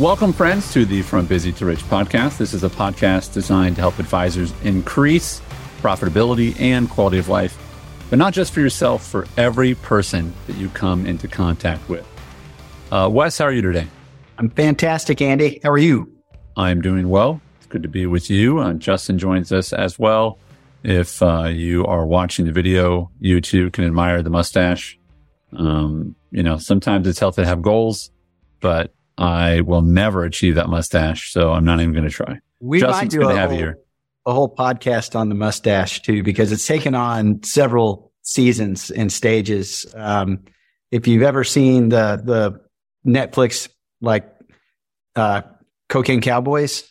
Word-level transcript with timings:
Welcome, 0.00 0.32
friends, 0.32 0.72
to 0.72 0.86
the 0.86 1.02
From 1.02 1.26
Busy 1.26 1.52
to 1.52 1.66
Rich 1.66 1.80
podcast. 1.80 2.38
This 2.38 2.54
is 2.54 2.64
a 2.64 2.70
podcast 2.70 3.34
designed 3.34 3.76
to 3.76 3.82
help 3.82 3.98
advisors 3.98 4.50
increase 4.62 5.42
profitability 5.82 6.58
and 6.58 6.88
quality 6.88 7.18
of 7.18 7.28
life, 7.28 7.58
but 8.08 8.18
not 8.18 8.32
just 8.32 8.54
for 8.54 8.60
yourself, 8.60 9.06
for 9.06 9.28
every 9.36 9.74
person 9.74 10.32
that 10.46 10.56
you 10.56 10.70
come 10.70 11.04
into 11.04 11.28
contact 11.28 11.86
with. 11.90 12.08
Uh, 12.90 13.10
Wes, 13.12 13.36
how 13.36 13.44
are 13.44 13.52
you 13.52 13.60
today? 13.60 13.86
I'm 14.38 14.48
fantastic, 14.48 15.20
Andy. 15.20 15.60
How 15.62 15.68
are 15.68 15.76
you? 15.76 16.10
I'm 16.56 16.80
doing 16.80 17.10
well. 17.10 17.38
It's 17.58 17.66
good 17.66 17.82
to 17.82 17.88
be 17.90 18.06
with 18.06 18.30
you. 18.30 18.58
Uh, 18.58 18.72
Justin 18.72 19.18
joins 19.18 19.52
us 19.52 19.74
as 19.74 19.98
well. 19.98 20.38
If 20.82 21.22
uh, 21.22 21.48
you 21.48 21.84
are 21.84 22.06
watching 22.06 22.46
the 22.46 22.52
video, 22.52 23.10
you 23.20 23.42
too 23.42 23.70
can 23.72 23.84
admire 23.84 24.22
the 24.22 24.30
mustache. 24.30 24.98
Um, 25.52 26.16
you 26.30 26.42
know, 26.42 26.56
sometimes 26.56 27.06
it's 27.06 27.18
healthy 27.18 27.42
to 27.42 27.48
have 27.48 27.60
goals, 27.60 28.10
but 28.60 28.94
I 29.20 29.60
will 29.60 29.82
never 29.82 30.24
achieve 30.24 30.54
that 30.56 30.68
mustache, 30.68 31.32
so 31.32 31.52
I'm 31.52 31.64
not 31.64 31.80
even 31.80 31.92
going 31.92 32.04
to 32.04 32.10
try. 32.10 32.38
We 32.60 32.80
Justin's 32.80 33.02
might 33.14 33.20
do 33.20 33.26
good 33.26 33.36
a 33.36 33.38
have 33.38 33.50
whole, 33.50 33.58
here. 33.58 33.78
a 34.26 34.32
whole 34.32 34.54
podcast 34.54 35.14
on 35.18 35.28
the 35.28 35.34
mustache 35.34 36.02
too, 36.02 36.22
because 36.22 36.52
it's 36.52 36.66
taken 36.66 36.94
on 36.94 37.42
several 37.42 38.12
seasons 38.22 38.90
and 38.90 39.12
stages. 39.12 39.86
Um, 39.94 40.40
if 40.90 41.06
you've 41.06 41.22
ever 41.22 41.44
seen 41.44 41.88
the 41.90 42.20
the 42.22 42.60
Netflix 43.08 43.68
like 44.00 44.28
uh, 45.16 45.42
Cocaine 45.88 46.20
Cowboys, 46.20 46.90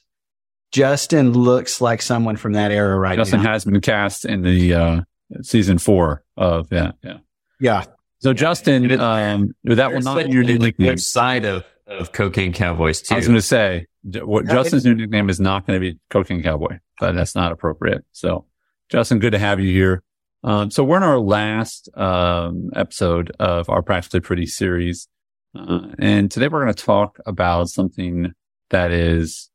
Justin 0.71 1.33
looks 1.33 1.81
like 1.81 2.01
someone 2.01 2.35
from 2.35 2.53
that 2.53 2.71
era 2.71 2.97
right 2.97 3.17
Justin 3.17 3.43
now. 3.43 3.51
has 3.53 3.65
been 3.65 3.81
cast 3.81 4.25
in 4.25 4.41
the 4.41 4.73
uh, 4.73 5.01
season 5.41 5.77
four 5.77 6.23
of 6.37 6.67
yeah 6.71 6.91
yeah. 7.03 7.17
yeah, 7.59 7.85
So 8.19 8.33
Justin, 8.33 8.89
it- 8.91 8.99
um, 8.99 9.53
that 9.63 9.91
will 9.91 10.01
not 10.01 10.25
be 10.25 10.31
your 10.31 10.43
new 10.43 10.57
nickname. 10.59 10.97
Side 10.97 11.45
of, 11.45 11.63
of 11.89 12.11
Cocaine 12.11 12.53
Cowboys 12.53 13.01
too? 13.01 13.15
I 13.15 13.17
was 13.17 13.27
going 13.27 13.37
to 13.37 13.41
say, 13.41 13.87
what 14.03 14.45
Yeah, 14.45 14.53
Justin's 14.53 14.85
new 14.85 14.95
nickname 14.95 15.29
is 15.29 15.39
not 15.39 15.65
going 15.65 15.79
to 15.79 15.81
be 15.81 15.99
Cocaine 16.09 16.43
Cowboy, 16.43 16.79
but 16.99 17.13
that's 17.13 17.35
not 17.35 17.51
appropriate. 17.51 18.05
So, 18.11 18.45
Justin, 18.89 19.19
good 19.19 19.31
to 19.31 19.39
have 19.39 19.59
you 19.59 19.71
here. 19.71 20.03
Um, 20.43 20.71
so 20.71 20.83
we're 20.83 20.97
in 20.97 21.03
our 21.03 21.19
last 21.19 21.89
um, 21.97 22.69
episode 22.75 23.31
of 23.39 23.69
our 23.69 23.81
Practically 23.81 24.21
Pretty 24.21 24.45
series, 24.45 25.07
uh, 25.53 25.87
and 25.99 26.31
today 26.31 26.47
we're 26.47 26.63
going 26.63 26.73
to 26.73 26.83
talk 26.83 27.19
about 27.25 27.69
something 27.69 28.31
that 28.69 28.91
is 28.91 29.49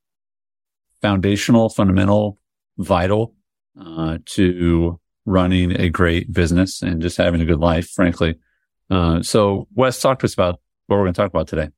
foundational, 1.00 1.68
fundamental, 1.68 2.38
vital 2.76 3.34
uh, 3.80 4.18
to 4.26 5.00
running 5.24 5.80
a 5.80 5.88
great 5.88 6.32
business 6.32 6.82
and 6.82 7.00
just 7.00 7.16
having 7.16 7.40
a 7.40 7.46
good 7.46 7.60
life, 7.60 7.88
frankly. 7.88 8.34
Uh, 8.90 9.22
so, 9.22 9.66
Wes, 9.74 10.00
talk 10.00 10.18
to 10.18 10.26
us 10.26 10.34
about 10.34 10.60
what 10.86 10.96
we're 10.96 11.04
going 11.04 11.14
to 11.14 11.20
talk 11.20 11.30
about 11.30 11.48
today. 11.48 11.70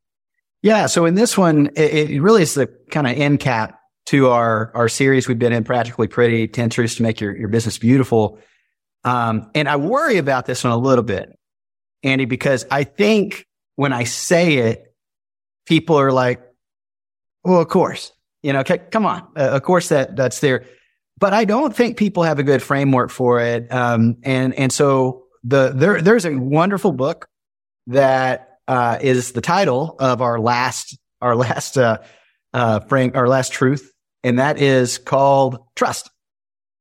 Yeah. 0.67 0.87
So 0.87 1.07
in 1.07 1.15
this 1.15 1.39
one, 1.39 1.69
it, 1.77 2.11
it 2.11 2.21
really 2.21 2.43
is 2.43 2.55
the 2.55 2.67
kind 2.91 3.07
of 3.07 3.17
end 3.17 3.39
cap 3.39 3.79
to 4.07 4.31
our 4.31 4.73
our 4.75 4.89
series 4.89 5.29
we've 5.29 5.39
been 5.39 5.53
in, 5.53 5.63
practically 5.63 6.09
pretty, 6.09 6.49
ten 6.49 6.71
truths 6.71 6.97
to 6.97 7.05
make 7.05 7.21
your 7.21 7.37
your 7.37 7.49
business 7.49 7.79
beautiful. 7.79 8.41
Um, 9.05 9.49
and 9.55 9.69
I 9.69 9.77
worry 9.77 10.19
about 10.19 10.45
this 10.47 10.65
one 10.65 10.73
a 10.73 10.77
little 10.77 11.05
bit, 11.05 11.39
Andy, 12.03 12.25
because 12.25 12.67
I 12.69 12.83
think 12.83 13.47
when 13.77 13.93
I 13.93 14.03
say 14.03 14.55
it, 14.55 14.93
people 15.67 16.01
are 16.01 16.11
like, 16.11 16.43
well, 17.45 17.61
of 17.61 17.69
course, 17.69 18.11
you 18.43 18.53
know, 18.53 18.61
okay, 18.61 18.79
come 18.79 19.07
on. 19.07 19.29
Uh, 19.37 19.51
of 19.51 19.63
course 19.63 19.91
that 19.91 20.17
that's 20.17 20.41
there. 20.41 20.65
But 21.17 21.33
I 21.33 21.45
don't 21.45 21.75
think 21.75 21.97
people 21.97 22.25
have 22.25 22.41
a 22.41 22.43
good 22.43 22.61
framework 22.61 23.11
for 23.11 23.41
it. 23.41 23.73
Um, 23.73 24.17
and, 24.25 24.53
and 24.55 24.73
so 24.73 25.27
the, 25.45 25.73
there, 25.73 26.03
there's 26.03 26.27
a 26.27 26.35
wonderful 26.35 26.91
book 26.91 27.29
that, 27.87 28.56
uh, 28.69 28.99
is 29.01 29.33
the 29.33 29.41
title 29.41 29.97
of 29.99 30.23
our 30.23 30.39
last, 30.39 30.99
our 31.21 31.37
last, 31.37 31.79
uh, 31.79 31.99
uh, 32.53 32.81
frame, 32.81 33.13
our 33.15 33.29
last 33.29 33.53
truth. 33.53 33.93
And 34.25 34.39
that 34.39 34.61
is 34.61 34.99
called 34.99 35.59
Trust 35.77 36.11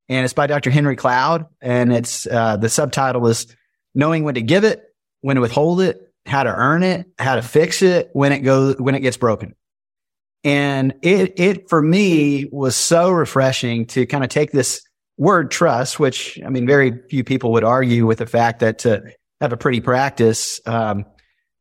and 0.08 0.24
it's 0.24 0.34
by 0.34 0.48
Dr. 0.48 0.70
Henry 0.70 0.96
Cloud. 0.96 1.46
And 1.62 1.92
it's 1.92 2.28
uh, 2.28 2.58
the 2.58 2.70
subtitle 2.70 3.26
is 3.28 3.48
knowing 3.94 4.24
when 4.24 4.36
to 4.36 4.42
give 4.42 4.64
it, 4.64 4.84
when 5.22 5.36
to 5.36 5.42
withhold 5.42 5.82
it, 5.82 6.14
how 6.26 6.44
to 6.44 6.54
earn 6.54 6.84
it, 6.84 7.08
how 7.18 7.36
to 7.36 7.42
fix 7.42 7.82
it 7.82 8.09
when 8.14 8.32
it 8.32 8.40
goes 8.40 8.76
when 8.78 8.96
it 8.96 9.00
gets 9.00 9.18
broken. 9.18 9.56
And 10.44 10.94
it 11.02 11.40
it 11.40 11.70
for 11.70 11.82
me 11.82 12.48
was 12.52 12.76
so 12.76 13.09
refreshing 13.09 13.86
to 13.88 14.06
kind 14.06 14.24
of 14.24 14.30
take 14.30 14.52
this 14.52 14.82
word 15.18 15.50
trust, 15.50 16.00
which 16.00 16.40
I 16.46 16.50
mean, 16.50 16.68
very 16.68 17.00
few 17.09 17.24
people 17.24 17.52
would 17.54 17.64
argue 17.64 18.06
with 18.06 18.20
the 18.20 18.28
fact 18.28 18.59
that 18.59 18.80
to 18.80 19.04
have 19.42 19.54
a 19.54 19.58
pretty 19.58 19.82
practice 19.82 20.62
um, 20.68 21.06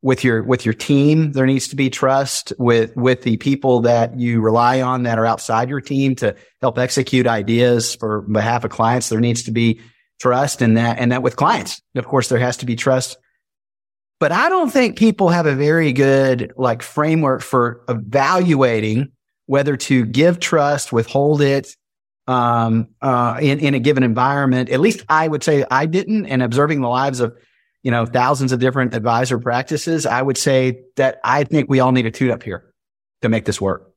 with 0.05 0.23
your 0.23 0.43
with 0.43 0.67
your 0.67 0.75
team, 0.75 1.33
there 1.33 1.47
needs 1.47 1.67
to 1.69 1.77
be 1.77 1.89
trust 1.89 2.53
with 2.59 2.95
with 2.95 3.23
the 3.23 3.39
people 3.39 3.81
that 3.81 4.21
you 4.21 4.43
rely 4.43 4.83
on 4.83 5.05
that 5.05 5.19
are 5.19 5.25
outside 5.25 5.71
your 5.71 5.81
team 5.81 6.15
to 6.17 6.37
help 6.61 6.79
execute 6.79 7.27
ideas 7.27 7.95
for 7.95 8.21
behalf 8.21 8.65
of 8.65 8.71
clients. 8.71 9.09
There 9.09 9.19
needs 9.19 9.45
to 9.45 9.51
be 9.51 9.81
trust 10.21 10.61
in 10.61 10.75
that, 10.75 10.99
and 10.99 11.11
that 11.11 11.23
with 11.23 11.37
clients, 11.37 11.81
of 11.95 12.07
course, 12.07 12.29
there 12.29 12.39
has 12.39 12.59
to 12.59 12.67
be 12.67 12.77
trust. 12.77 13.17
But 14.21 14.31
I 14.31 14.51
don't 14.51 14.71
think 14.71 14.99
people 14.99 15.31
have 15.31 15.47
a 15.47 15.55
very 15.55 15.95
good 15.95 16.53
like 16.59 16.83
framework 16.83 17.41
for 17.41 17.83
evaluating 17.89 19.11
whether 19.47 19.75
to 19.79 20.05
give 20.05 20.39
trust, 20.39 20.93
withhold 20.93 21.41
it, 21.41 21.75
um, 22.27 22.89
uh, 23.01 23.39
in, 23.41 23.59
in 23.59 23.73
a 23.73 23.79
given 23.79 24.03
environment. 24.03 24.69
At 24.69 24.81
least 24.81 25.03
I 25.09 25.29
would 25.29 25.43
say 25.43 25.65
I 25.71 25.87
didn't. 25.87 26.27
And 26.27 26.43
observing 26.43 26.83
the 26.83 26.89
lives 26.89 27.21
of, 27.21 27.35
you 27.85 27.91
know, 27.91 28.07
thousands 28.07 28.51
of 28.51 28.59
different 28.59 28.95
advisor 28.95 29.39
practices, 29.39 30.07
I 30.07 30.23
would 30.23 30.39
say 30.39 30.81
that 30.97 31.21
I 31.23 31.45
think 31.45 31.69
we 31.69 31.81
all 31.81 31.93
need 31.93 32.07
a 32.07 32.11
tune 32.11 32.31
up 32.31 32.43
here 32.43 32.73
to 33.21 33.29
make 33.29 33.45
this 33.45 33.61
work. 33.61 33.93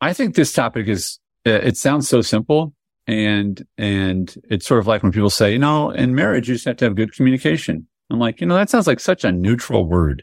I 0.00 0.12
think 0.12 0.36
this 0.36 0.52
topic 0.52 0.86
is, 0.86 1.18
uh, 1.44 1.50
it 1.50 1.76
sounds 1.76 2.08
so 2.08 2.22
simple 2.22 2.72
and, 3.06 3.62
and 3.76 4.32
it's 4.48 4.64
sort 4.64 4.78
of 4.78 4.86
like 4.86 5.02
when 5.02 5.10
people 5.10 5.28
say, 5.28 5.52
you 5.52 5.58
know, 5.58 5.90
in 5.90 6.14
marriage, 6.14 6.48
you 6.48 6.54
just 6.54 6.66
have 6.66 6.76
to 6.78 6.84
have 6.86 6.94
good 6.94 7.12
communication. 7.12 7.88
I'm 8.10 8.20
like, 8.20 8.40
you 8.40 8.46
know, 8.46 8.54
that 8.54 8.70
sounds 8.70 8.86
like 8.86 9.00
such 9.00 9.24
a 9.24 9.32
neutral 9.32 9.84
word. 9.84 10.22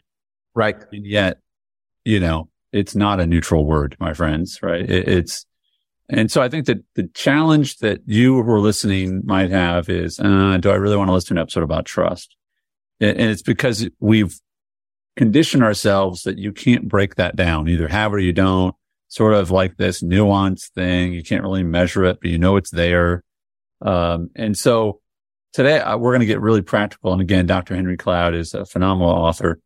Right. 0.54 0.76
And 0.90 1.06
yet, 1.06 1.38
you 2.04 2.20
know, 2.20 2.48
it's 2.72 2.96
not 2.96 3.20
a 3.20 3.26
neutral 3.26 3.66
word, 3.66 3.96
my 4.00 4.14
friends, 4.14 4.60
right? 4.62 4.88
It, 4.88 5.08
it's, 5.08 5.44
and 6.08 6.30
so 6.30 6.40
I 6.40 6.48
think 6.48 6.66
that 6.66 6.78
the 6.94 7.08
challenge 7.08 7.78
that 7.78 8.00
you 8.06 8.42
who 8.42 8.50
are 8.50 8.60
listening 8.60 9.22
might 9.24 9.50
have 9.50 9.88
is, 9.90 10.18
uh, 10.18 10.56
do 10.58 10.70
I 10.70 10.76
really 10.76 10.96
want 10.96 11.08
to 11.08 11.12
listen 11.12 11.36
to 11.36 11.40
an 11.40 11.42
episode 11.42 11.62
about 11.62 11.84
trust? 11.84 12.34
And 13.00 13.20
it's 13.20 13.42
because 13.42 13.88
we've 14.00 14.34
conditioned 15.16 15.62
ourselves 15.62 16.22
that 16.22 16.38
you 16.38 16.52
can't 16.52 16.88
break 16.88 17.16
that 17.16 17.36
down. 17.36 17.68
Either 17.68 17.88
have 17.88 18.14
or 18.14 18.18
you 18.18 18.32
don't. 18.32 18.74
Sort 19.10 19.34
of 19.34 19.50
like 19.50 19.76
this 19.76 20.02
nuanced 20.02 20.70
thing. 20.70 21.12
You 21.12 21.22
can't 21.22 21.42
really 21.42 21.62
measure 21.62 22.04
it, 22.04 22.18
but 22.20 22.30
you 22.30 22.38
know 22.38 22.56
it's 22.56 22.70
there. 22.70 23.24
Um, 23.80 24.30
and 24.34 24.56
so 24.56 25.00
today 25.52 25.78
uh, 25.78 25.96
we're 25.96 26.12
going 26.12 26.20
to 26.20 26.26
get 26.26 26.40
really 26.40 26.62
practical. 26.62 27.12
And 27.12 27.22
again, 27.22 27.46
Dr. 27.46 27.74
Henry 27.74 27.96
Cloud 27.96 28.34
is 28.34 28.54
a 28.54 28.66
phenomenal 28.66 29.10
author. 29.10 29.60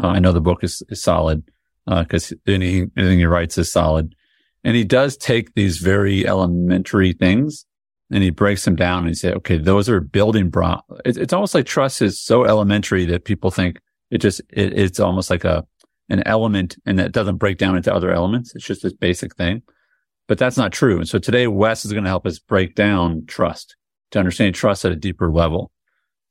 Uh, 0.00 0.08
I 0.08 0.18
know 0.18 0.32
the 0.32 0.40
book 0.40 0.62
is, 0.62 0.82
is 0.88 1.02
solid 1.02 1.44
because 1.86 2.32
anything, 2.46 2.90
anything 2.96 3.18
he 3.18 3.24
writes 3.24 3.58
is 3.58 3.72
solid. 3.72 4.14
And 4.64 4.74
he 4.74 4.84
does 4.84 5.16
take 5.16 5.54
these 5.54 5.78
very 5.78 6.26
elementary 6.26 7.12
things 7.12 7.66
and 8.10 8.22
he 8.22 8.30
breaks 8.30 8.64
them 8.64 8.76
down 8.76 9.00
and 9.00 9.08
he 9.08 9.14
says, 9.14 9.34
okay, 9.34 9.58
those 9.58 9.88
are 9.88 10.00
building 10.00 10.50
block. 10.50 10.84
It's, 11.04 11.18
it's 11.18 11.32
almost 11.32 11.54
like 11.54 11.66
trust 11.66 12.00
is 12.00 12.18
so 12.18 12.44
elementary 12.44 13.04
that 13.06 13.24
people 13.24 13.50
think 13.50 13.78
it 14.10 14.18
just, 14.18 14.40
it, 14.50 14.76
it's 14.78 15.00
almost 15.00 15.30
like 15.30 15.44
a, 15.44 15.66
an 16.08 16.22
element 16.26 16.76
and 16.86 16.98
that 16.98 17.12
doesn't 17.12 17.36
break 17.36 17.58
down 17.58 17.76
into 17.76 17.94
other 17.94 18.10
elements. 18.10 18.54
It's 18.54 18.64
just 18.64 18.82
this 18.82 18.92
basic 18.92 19.36
thing, 19.36 19.62
but 20.28 20.38
that's 20.38 20.56
not 20.56 20.72
true. 20.72 20.98
And 20.98 21.08
so 21.08 21.18
today 21.18 21.46
Wes 21.46 21.84
is 21.84 21.92
going 21.92 22.04
to 22.04 22.10
help 22.10 22.26
us 22.26 22.38
break 22.38 22.74
down 22.74 23.26
trust 23.26 23.76
to 24.12 24.18
understand 24.18 24.54
trust 24.54 24.84
at 24.84 24.92
a 24.92 24.96
deeper 24.96 25.30
level. 25.30 25.70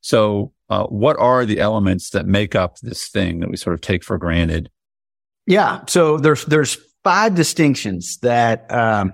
So, 0.02 0.54
uh, 0.70 0.86
what 0.88 1.18
are 1.18 1.46
the 1.46 1.60
elements 1.60 2.10
that 2.12 2.26
make 2.26 2.56
up 2.56 2.78
this 2.80 3.08
thing 3.08 3.40
that 3.40 3.50
we 3.50 3.58
sort 3.58 3.74
of 3.76 3.82
take 3.82 4.04
for 4.04 4.18
granted? 4.18 4.70
Yeah. 5.46 5.82
So 5.88 6.18
there's 6.18 6.46
there's 6.46 6.78
five 7.04 7.36
distinctions 7.36 8.18
that 8.22 8.72
um, 8.72 9.14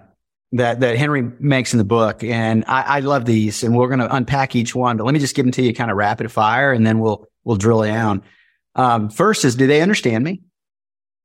that 0.52 0.80
that 0.80 0.98
Henry 0.98 1.22
makes 1.40 1.74
in 1.74 1.78
the 1.78 1.84
book, 1.84 2.24
and 2.24 2.64
I, 2.68 2.82
I 2.82 3.00
love 3.00 3.26
these, 3.26 3.64
and 3.64 3.76
we're 3.76 3.88
going 3.88 4.00
to 4.00 4.14
unpack 4.14 4.56
each 4.56 4.74
one. 4.74 4.98
But 4.98 5.06
let 5.06 5.14
me 5.14 5.20
just 5.20 5.36
give 5.36 5.46
them 5.46 5.52
to 5.54 5.62
you, 5.62 5.74
kind 5.74 5.92
of 5.92 5.98
rapid 5.98 6.32
fire, 6.32 6.72
and 6.72 6.86
then 6.86 7.00
we'll 7.00 7.28
we'll 7.44 7.58
drill 7.58 7.84
down. 7.84 8.24
Um, 8.76 9.10
first 9.10 9.46
is, 9.46 9.56
do 9.56 9.68
they 9.68 9.82
understand 9.82 10.24
me? 10.24 10.42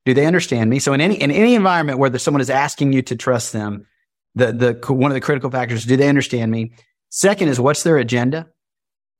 Do 0.05 0.15
they 0.15 0.27
understand 0.27 0.69
me? 0.69 0.79
So 0.79 0.93
in 0.93 1.01
any 1.01 1.21
in 1.21 1.31
any 1.31 1.55
environment 1.55 1.99
where 1.99 2.17
someone 2.19 2.41
is 2.41 2.51
asking 2.51 2.93
you 2.93 3.03
to 3.03 3.17
trust 3.17 3.53
them, 3.53 3.87
the 4.35 4.53
the 4.53 4.93
one 4.93 5.11
of 5.11 5.15
the 5.15 5.21
critical 5.21 5.51
factors, 5.51 5.85
do 5.85 5.97
they 5.97 6.09
understand 6.09 6.51
me? 6.51 6.73
Second 7.11 7.49
is, 7.49 7.61
what's 7.61 7.85
their 7.85 7.97
agenda? 7.97 8.49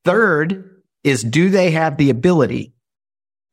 Third 0.05 0.83
is, 1.05 1.23
do 1.23 1.49
they 1.49 1.71
have 1.71 1.97
the 1.97 2.11
ability 2.11 2.74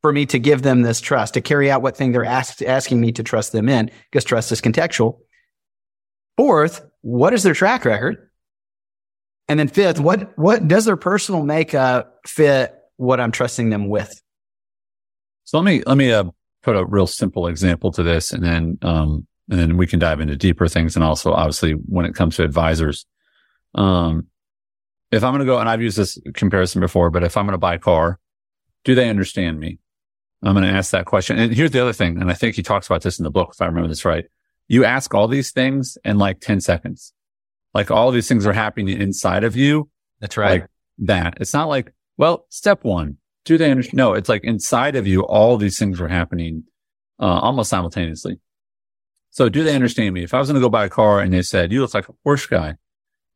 for 0.01 0.11
me 0.11 0.25
to 0.27 0.39
give 0.39 0.61
them 0.63 0.81
this 0.81 0.99
trust, 0.99 1.35
to 1.35 1.41
carry 1.41 1.69
out 1.69 1.81
what 1.81 1.95
thing 1.95 2.11
they're 2.11 2.25
ask, 2.25 2.61
asking 2.61 2.99
me 2.99 3.11
to 3.13 3.23
trust 3.23 3.51
them 3.51 3.69
in, 3.69 3.91
because 4.09 4.23
trust 4.23 4.51
is 4.51 4.61
contextual. 4.61 5.19
Fourth, 6.37 6.85
what 7.01 7.33
is 7.33 7.43
their 7.43 7.53
track 7.53 7.85
record? 7.85 8.29
And 9.47 9.59
then 9.59 9.67
fifth, 9.67 9.99
what, 9.99 10.37
what 10.37 10.67
does 10.67 10.85
their 10.85 10.97
personal 10.97 11.43
makeup 11.43 12.19
fit 12.25 12.73
what 12.95 13.19
I'm 13.19 13.31
trusting 13.31 13.69
them 13.69 13.89
with? 13.89 14.11
So 15.43 15.59
let 15.59 15.65
me, 15.65 15.83
let 15.85 15.97
me, 15.97 16.11
uh, 16.11 16.25
put 16.63 16.75
a 16.75 16.85
real 16.85 17.07
simple 17.07 17.47
example 17.47 17.91
to 17.91 18.03
this 18.03 18.31
and 18.31 18.43
then, 18.43 18.77
um, 18.83 19.27
and 19.49 19.59
then 19.59 19.77
we 19.77 19.87
can 19.87 19.99
dive 19.99 20.19
into 20.19 20.35
deeper 20.35 20.67
things. 20.67 20.95
And 20.95 21.03
also 21.03 21.33
obviously 21.33 21.73
when 21.73 22.05
it 22.05 22.15
comes 22.15 22.35
to 22.37 22.43
advisors, 22.43 23.05
um, 23.75 24.27
if 25.11 25.23
I'm 25.23 25.31
going 25.31 25.39
to 25.39 25.45
go 25.45 25.59
and 25.59 25.67
I've 25.67 25.81
used 25.81 25.97
this 25.97 26.17
comparison 26.33 26.79
before, 26.79 27.09
but 27.09 27.23
if 27.23 27.35
I'm 27.35 27.45
going 27.45 27.53
to 27.53 27.57
buy 27.57 27.75
a 27.75 27.79
car, 27.79 28.19
do 28.83 28.95
they 28.95 29.09
understand 29.09 29.59
me? 29.59 29.79
I'm 30.43 30.53
going 30.53 30.65
to 30.65 30.71
ask 30.71 30.91
that 30.91 31.05
question. 31.05 31.37
And 31.37 31.53
here's 31.53 31.71
the 31.71 31.81
other 31.81 31.93
thing. 31.93 32.19
And 32.19 32.31
I 32.31 32.33
think 32.33 32.55
he 32.55 32.63
talks 32.63 32.87
about 32.87 33.03
this 33.03 33.19
in 33.19 33.23
the 33.23 33.31
book, 33.31 33.51
if 33.53 33.61
I 33.61 33.65
remember 33.65 33.87
this 33.87 34.05
right. 34.05 34.25
You 34.67 34.85
ask 34.85 35.13
all 35.13 35.27
these 35.27 35.51
things 35.51 35.97
in 36.03 36.17
like 36.17 36.39
10 36.39 36.61
seconds. 36.61 37.13
Like 37.73 37.91
all 37.91 38.11
these 38.11 38.27
things 38.27 38.45
are 38.45 38.53
happening 38.53 38.89
inside 39.01 39.43
of 39.43 39.55
you. 39.55 39.89
That's 40.19 40.37
right. 40.37 40.61
Like 40.61 40.69
that. 40.99 41.37
It's 41.39 41.53
not 41.53 41.67
like, 41.67 41.93
well, 42.17 42.45
step 42.49 42.83
one, 42.83 43.17
do 43.45 43.57
they 43.57 43.69
understand? 43.69 43.97
No, 43.97 44.13
it's 44.13 44.29
like 44.29 44.43
inside 44.43 44.95
of 44.95 45.07
you, 45.07 45.21
all 45.21 45.57
these 45.57 45.77
things 45.77 45.99
were 45.99 46.07
happening, 46.07 46.63
uh, 47.19 47.39
almost 47.39 47.69
simultaneously. 47.69 48.39
So 49.29 49.47
do 49.47 49.63
they 49.63 49.75
understand 49.75 50.13
me? 50.13 50.23
If 50.23 50.33
I 50.33 50.39
was 50.39 50.47
going 50.47 50.55
to 50.55 50.65
go 50.65 50.69
buy 50.69 50.85
a 50.85 50.89
car 50.89 51.21
and 51.21 51.33
they 51.33 51.41
said, 51.41 51.71
you 51.71 51.81
look 51.81 51.93
like 51.93 52.09
a 52.09 52.13
Porsche 52.25 52.49
guy, 52.49 52.75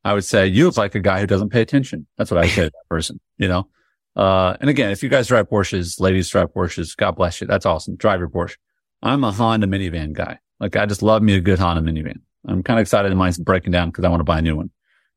I 0.03 0.13
would 0.13 0.25
say, 0.25 0.45
you 0.47 0.65
look 0.65 0.77
like 0.77 0.93
a 0.95 0.99
guy 0.99 1.19
who 1.19 1.27
doesn't 1.27 1.49
pay 1.49 1.61
attention. 1.61 2.05
That's 2.17 2.29
what 2.29 2.43
I 2.43 2.47
say 2.47 2.65
to 2.65 2.69
that 2.69 2.89
person, 2.89 3.19
you 3.37 3.47
know? 3.47 3.67
Uh, 4.15 4.55
and 4.61 4.69
again, 4.69 4.91
if 4.91 5.03
you 5.03 5.09
guys 5.09 5.27
drive 5.27 5.49
Porsches, 5.49 5.99
ladies 5.99 6.29
drive 6.29 6.53
Porsches, 6.53 6.95
God 6.95 7.11
bless 7.11 7.41
you. 7.41 7.47
That's 7.47 7.65
awesome. 7.65 7.95
Drive 7.95 8.19
your 8.19 8.29
Porsche. 8.29 8.55
I'm 9.01 9.23
a 9.23 9.31
Honda 9.31 9.67
minivan 9.67 10.13
guy. 10.13 10.39
Like 10.59 10.75
I 10.75 10.85
just 10.85 11.03
love 11.03 11.21
me 11.21 11.35
a 11.35 11.41
good 11.41 11.59
Honda 11.59 11.81
minivan. 11.81 12.21
I'm 12.47 12.63
kind 12.63 12.79
of 12.79 12.83
excited 12.83 13.13
mine's 13.15 13.37
breaking 13.37 13.71
down 13.71 13.89
because 13.89 14.05
I 14.05 14.09
want 14.09 14.21
to 14.21 14.25
buy 14.25 14.39
a 14.39 14.41
new 14.41 14.55
one. 14.55 14.69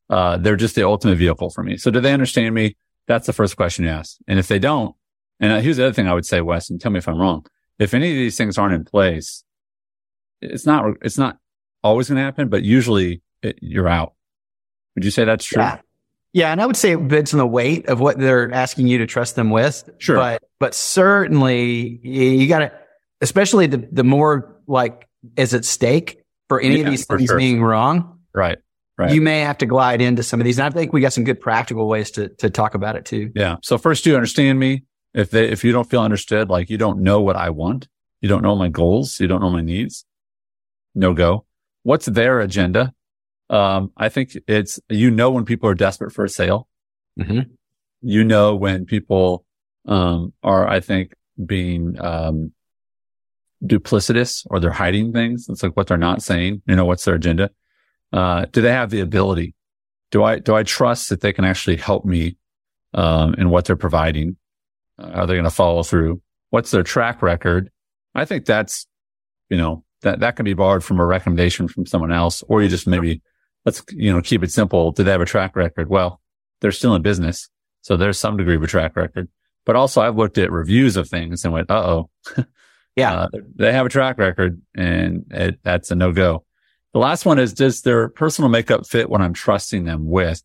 Uh, 0.09 0.37
they're 0.37 0.55
just 0.55 0.75
the 0.75 0.85
ultimate 0.85 1.15
vehicle 1.15 1.49
for 1.49 1.63
me. 1.63 1.77
So 1.77 1.91
do 1.91 1.99
they 1.99 2.13
understand 2.13 2.55
me? 2.55 2.75
That's 3.07 3.27
the 3.27 3.33
first 3.33 3.55
question 3.55 3.85
you 3.85 3.91
ask. 3.91 4.17
And 4.27 4.39
if 4.39 4.47
they 4.47 4.59
don't, 4.59 4.95
and 5.39 5.53
uh, 5.53 5.59
here's 5.59 5.77
the 5.77 5.85
other 5.85 5.93
thing 5.93 6.07
I 6.07 6.13
would 6.13 6.25
say, 6.25 6.41
Wes, 6.41 6.69
and 6.69 6.81
tell 6.81 6.91
me 6.91 6.97
if 6.97 7.07
I'm 7.07 7.17
wrong. 7.17 7.45
If 7.77 7.93
any 7.93 8.11
of 8.11 8.15
these 8.15 8.37
things 8.37 8.57
aren't 8.57 8.73
in 8.73 8.83
place, 8.83 9.43
it's 10.41 10.65
not, 10.65 10.85
it's 11.01 11.17
not 11.17 11.37
always 11.83 12.09
going 12.09 12.17
to 12.17 12.23
happen, 12.23 12.49
but 12.49 12.63
usually 12.63 13.21
it, 13.41 13.57
you're 13.61 13.87
out. 13.87 14.13
Would 14.95 15.05
you 15.05 15.11
say 15.11 15.23
that's 15.23 15.45
true? 15.45 15.61
Yeah. 15.61 15.79
Yeah. 16.33 16.51
And 16.51 16.61
I 16.61 16.65
would 16.65 16.77
say 16.77 16.93
it's 16.95 17.33
on 17.33 17.37
the 17.39 17.47
weight 17.47 17.87
of 17.87 17.99
what 17.99 18.19
they're 18.19 18.51
asking 18.53 18.87
you 18.87 18.99
to 18.99 19.07
trust 19.07 19.35
them 19.35 19.49
with. 19.49 19.89
Sure. 19.97 20.15
But, 20.15 20.43
but 20.59 20.73
certainly 20.75 21.99
you 22.03 22.47
got 22.47 22.59
to, 22.59 22.71
especially 23.21 23.67
the, 23.67 23.87
the 23.91 24.03
more 24.03 24.55
like 24.67 25.07
is 25.35 25.53
at 25.53 25.65
stake 25.65 26.23
for 26.47 26.59
any 26.61 26.77
Yeah, 26.79 26.85
of 26.85 26.91
these 26.91 27.05
things 27.05 27.25
sure. 27.25 27.37
being 27.37 27.61
wrong, 27.63 28.19
Right. 28.33 28.57
Right. 28.97 29.11
you 29.11 29.21
may 29.21 29.39
have 29.41 29.57
to 29.59 29.65
glide 29.65 30.01
into 30.01 30.23
some 30.23 30.41
of 30.41 30.45
these. 30.45 30.59
And 30.59 30.65
I 30.65 30.69
think 30.77 30.91
we 30.91 30.99
got 31.01 31.13
some 31.13 31.23
good 31.23 31.39
practical 31.39 31.87
ways 31.87 32.11
to, 32.11 32.29
to 32.39 32.49
talk 32.49 32.73
about 32.75 32.95
it 32.97 33.05
too. 33.05 33.31
Yeah. 33.33 33.55
So 33.63 33.77
first, 33.77 34.03
do 34.03 34.09
you 34.09 34.15
understand 34.15 34.59
me? 34.59 34.83
If 35.13 35.31
they, 35.31 35.47
if 35.49 35.63
you 35.63 35.71
don't 35.71 35.89
feel 35.89 36.01
understood, 36.01 36.49
like 36.49 36.69
you 36.69 36.77
don't 36.77 36.99
know 37.01 37.21
what 37.21 37.35
I 37.35 37.49
want, 37.49 37.87
you 38.21 38.29
don't 38.29 38.43
know 38.43 38.55
my 38.55 38.67
goals, 38.69 39.19
you 39.19 39.27
don't 39.27 39.41
know 39.41 39.49
my 39.49 39.61
needs, 39.61 40.05
no 40.93 41.13
go. 41.13 41.45
What's 41.83 42.05
their 42.05 42.41
agenda? 42.41 42.93
Um, 43.49 43.91
I 43.97 44.09
think 44.09 44.37
it's, 44.47 44.79
you 44.89 45.09
know, 45.11 45.31
when 45.31 45.45
people 45.45 45.69
are 45.69 45.75
desperate 45.75 46.11
for 46.11 46.23
a 46.23 46.29
sale, 46.29 46.67
Mhm. 47.19 47.49
you 48.01 48.23
know, 48.23 48.55
when 48.55 48.85
people, 48.85 49.45
um, 49.87 50.33
are, 50.43 50.67
I 50.67 50.79
think 50.79 51.13
being, 51.45 51.99
um, 51.99 52.51
duplicitous 53.63 54.45
or 54.49 54.59
they're 54.59 54.71
hiding 54.71 55.11
things. 55.11 55.47
It's 55.49 55.63
like 55.63 55.75
what 55.75 55.87
they're 55.87 55.97
not 55.97 56.21
saying, 56.21 56.61
you 56.65 56.75
know, 56.75 56.85
what's 56.85 57.03
their 57.05 57.15
agenda? 57.15 57.49
Uh, 58.13 58.45
do 58.51 58.61
they 58.61 58.71
have 58.71 58.89
the 58.89 59.01
ability? 59.01 59.53
Do 60.11 60.23
I, 60.23 60.39
do 60.39 60.55
I 60.55 60.63
trust 60.63 61.09
that 61.09 61.21
they 61.21 61.33
can 61.33 61.45
actually 61.45 61.75
help 61.75 62.05
me, 62.05 62.37
um, 62.93 63.33
in 63.35 63.49
what 63.49 63.65
they're 63.65 63.75
providing? 63.75 64.37
Uh, 64.97 65.07
are 65.13 65.27
they 65.27 65.33
going 65.33 65.43
to 65.43 65.49
follow 65.49 65.83
through? 65.83 66.21
What's 66.51 66.71
their 66.71 66.83
track 66.83 67.21
record? 67.21 67.69
I 68.15 68.25
think 68.25 68.45
that's, 68.45 68.87
you 69.49 69.57
know, 69.57 69.83
that, 70.01 70.21
that 70.21 70.35
can 70.35 70.45
be 70.45 70.53
borrowed 70.53 70.83
from 70.83 70.99
a 70.99 71.05
recommendation 71.05 71.67
from 71.67 71.85
someone 71.85 72.11
else, 72.11 72.43
or 72.47 72.61
you 72.63 72.69
just 72.69 72.87
maybe, 72.87 73.21
let's, 73.65 73.83
you 73.91 74.11
know, 74.13 74.21
keep 74.21 74.43
it 74.43 74.51
simple. 74.51 74.91
Do 74.91 75.03
they 75.03 75.11
have 75.11 75.21
a 75.21 75.25
track 75.25 75.55
record? 75.55 75.89
Well, 75.89 76.21
they're 76.61 76.71
still 76.71 76.95
in 76.95 77.01
business. 77.01 77.49
So 77.81 77.97
there's 77.97 78.19
some 78.19 78.37
degree 78.37 78.55
of 78.55 78.63
a 78.63 78.67
track 78.67 78.95
record, 78.95 79.29
but 79.65 79.75
also 79.75 80.01
I've 80.01 80.17
looked 80.17 80.37
at 80.37 80.51
reviews 80.51 80.97
of 80.97 81.07
things 81.07 81.43
and 81.45 81.53
went, 81.53 81.69
uh 81.71 81.83
oh, 81.85 82.09
Yeah. 82.95 83.13
uh, 83.21 83.27
they 83.55 83.71
have 83.71 83.85
a 83.85 83.89
track 83.89 84.17
record 84.17 84.61
and 84.75 85.25
it, 85.31 85.59
that's 85.63 85.89
a 85.91 85.95
no 85.95 86.11
go. 86.11 86.43
The 86.93 86.99
last 86.99 87.25
one 87.25 87.39
is 87.39 87.53
does 87.53 87.81
their 87.81 88.09
personal 88.09 88.49
makeup 88.49 88.85
fit 88.87 89.09
what 89.09 89.21
I'm 89.21 89.33
trusting 89.33 89.85
them 89.85 90.09
with? 90.09 90.43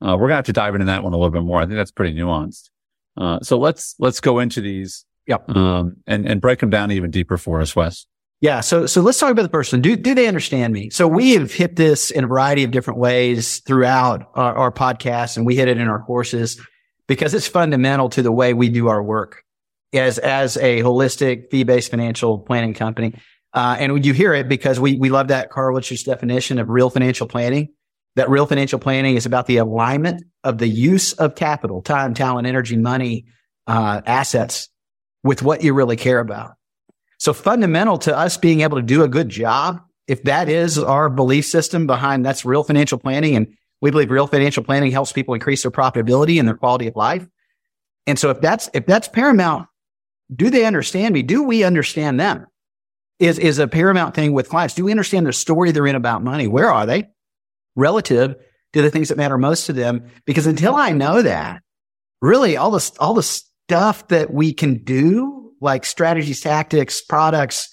Uh, 0.00 0.16
we're 0.18 0.28
gonna 0.28 0.36
have 0.36 0.44
to 0.46 0.52
dive 0.52 0.74
into 0.74 0.86
that 0.86 1.02
one 1.02 1.12
a 1.12 1.16
little 1.16 1.32
bit 1.32 1.42
more. 1.42 1.60
I 1.60 1.64
think 1.64 1.76
that's 1.76 1.90
pretty 1.90 2.16
nuanced. 2.16 2.70
Uh, 3.16 3.40
so 3.40 3.58
let's, 3.58 3.96
let's 3.98 4.20
go 4.20 4.38
into 4.38 4.60
these. 4.60 5.04
Yep. 5.26 5.50
Um, 5.56 5.96
and, 6.06 6.26
and 6.26 6.40
break 6.40 6.60
them 6.60 6.70
down 6.70 6.90
even 6.92 7.10
deeper 7.10 7.36
for 7.36 7.60
us, 7.60 7.74
Wes. 7.74 8.06
Yeah. 8.40 8.60
So, 8.60 8.86
so 8.86 9.00
let's 9.00 9.18
talk 9.18 9.32
about 9.32 9.42
the 9.42 9.48
person. 9.48 9.80
Do, 9.80 9.96
do 9.96 10.14
they 10.14 10.28
understand 10.28 10.72
me? 10.72 10.90
So 10.90 11.08
we 11.08 11.32
have 11.32 11.52
hit 11.52 11.74
this 11.74 12.10
in 12.10 12.24
a 12.24 12.26
variety 12.28 12.62
of 12.62 12.70
different 12.70 13.00
ways 13.00 13.60
throughout 13.60 14.30
our, 14.34 14.54
our 14.54 14.72
podcast 14.72 15.36
and 15.36 15.44
we 15.44 15.56
hit 15.56 15.66
it 15.68 15.78
in 15.78 15.88
our 15.88 16.02
courses 16.02 16.60
because 17.08 17.34
it's 17.34 17.48
fundamental 17.48 18.08
to 18.10 18.22
the 18.22 18.30
way 18.30 18.54
we 18.54 18.68
do 18.68 18.88
our 18.88 19.02
work 19.02 19.42
as, 19.92 20.18
as 20.18 20.56
a 20.56 20.82
holistic 20.82 21.50
fee-based 21.50 21.90
financial 21.90 22.38
planning 22.38 22.74
company. 22.74 23.14
Uh, 23.52 23.76
and 23.80 24.04
you 24.04 24.12
hear 24.12 24.34
it 24.34 24.48
because 24.48 24.78
we, 24.78 24.96
we 24.96 25.08
love 25.08 25.28
that 25.28 25.50
Carl 25.50 25.74
Richards 25.74 26.04
definition 26.04 26.58
of 26.58 26.68
real 26.68 26.90
financial 26.90 27.26
planning. 27.26 27.72
That 28.14 28.30
real 28.30 28.46
financial 28.46 28.78
planning 28.78 29.16
is 29.16 29.26
about 29.26 29.46
the 29.46 29.56
alignment 29.56 30.24
of 30.44 30.58
the 30.58 30.68
use 30.68 31.12
of 31.14 31.34
capital, 31.34 31.82
time, 31.82 32.14
talent, 32.14 32.46
energy, 32.46 32.76
money, 32.76 33.26
uh, 33.66 34.00
assets 34.06 34.68
with 35.22 35.42
what 35.42 35.62
you 35.62 35.72
really 35.72 35.96
care 35.96 36.20
about. 36.20 36.57
So 37.18 37.32
fundamental 37.32 37.98
to 37.98 38.16
us 38.16 38.36
being 38.36 38.60
able 38.62 38.76
to 38.76 38.82
do 38.82 39.02
a 39.02 39.08
good 39.08 39.28
job, 39.28 39.80
if 40.06 40.22
that 40.22 40.48
is 40.48 40.78
our 40.78 41.10
belief 41.10 41.44
system 41.44 41.86
behind 41.86 42.24
that's 42.24 42.44
real 42.44 42.64
financial 42.64 42.98
planning. 42.98 43.36
And 43.36 43.54
we 43.80 43.90
believe 43.90 44.10
real 44.10 44.26
financial 44.26 44.64
planning 44.64 44.90
helps 44.90 45.12
people 45.12 45.34
increase 45.34 45.62
their 45.62 45.70
profitability 45.70 46.38
and 46.38 46.48
their 46.48 46.56
quality 46.56 46.86
of 46.86 46.96
life. 46.96 47.26
And 48.06 48.18
so 48.18 48.30
if 48.30 48.40
that's, 48.40 48.70
if 48.72 48.86
that's 48.86 49.08
paramount, 49.08 49.68
do 50.34 50.50
they 50.50 50.64
understand 50.64 51.14
me? 51.14 51.22
Do 51.22 51.42
we 51.42 51.64
understand 51.64 52.18
them? 52.18 52.46
Is, 53.18 53.38
is 53.38 53.58
a 53.58 53.66
paramount 53.66 54.14
thing 54.14 54.32
with 54.32 54.48
clients. 54.48 54.74
Do 54.74 54.84
we 54.84 54.92
understand 54.92 55.26
the 55.26 55.32
story 55.32 55.72
they're 55.72 55.88
in 55.88 55.96
about 55.96 56.22
money? 56.22 56.46
Where 56.46 56.70
are 56.70 56.86
they 56.86 57.08
relative 57.74 58.36
to 58.74 58.82
the 58.82 58.90
things 58.90 59.08
that 59.08 59.18
matter 59.18 59.36
most 59.36 59.66
to 59.66 59.72
them? 59.72 60.08
Because 60.24 60.46
until 60.46 60.76
I 60.76 60.92
know 60.92 61.22
that, 61.22 61.62
really 62.22 62.56
all 62.56 62.70
the, 62.70 62.90
all 63.00 63.14
the 63.14 63.22
stuff 63.22 64.06
that 64.08 64.32
we 64.32 64.52
can 64.52 64.84
do, 64.84 65.37
like 65.60 65.84
strategies, 65.84 66.40
tactics, 66.40 67.02
products, 67.02 67.68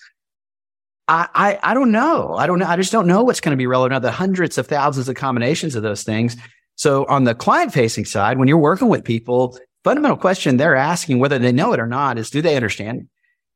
I, 1.07 1.27
I, 1.35 1.59
I 1.71 1.73
don't 1.73 1.91
know. 1.91 2.33
I 2.33 2.47
don't 2.47 2.59
know. 2.59 2.65
I 2.65 2.75
just 2.77 2.91
don't 2.91 3.07
know 3.07 3.23
what's 3.23 3.39
going 3.39 3.51
to 3.51 3.57
be 3.57 3.67
relevant. 3.67 3.91
Now, 3.91 3.99
the 3.99 4.11
hundreds 4.11 4.57
of 4.57 4.67
thousands 4.67 5.07
of 5.07 5.15
combinations 5.15 5.75
of 5.75 5.83
those 5.83 6.03
things. 6.03 6.35
So 6.75 7.05
on 7.05 7.25
the 7.25 7.35
client 7.35 7.73
facing 7.73 8.05
side, 8.05 8.37
when 8.39 8.47
you're 8.47 8.57
working 8.57 8.89
with 8.89 9.03
people, 9.03 9.57
fundamental 9.83 10.17
question 10.17 10.57
they're 10.57 10.75
asking 10.75 11.19
whether 11.19 11.37
they 11.37 11.51
know 11.51 11.73
it 11.73 11.79
or 11.79 11.87
not 11.87 12.17
is, 12.17 12.31
do 12.31 12.41
they 12.41 12.55
understand? 12.55 13.07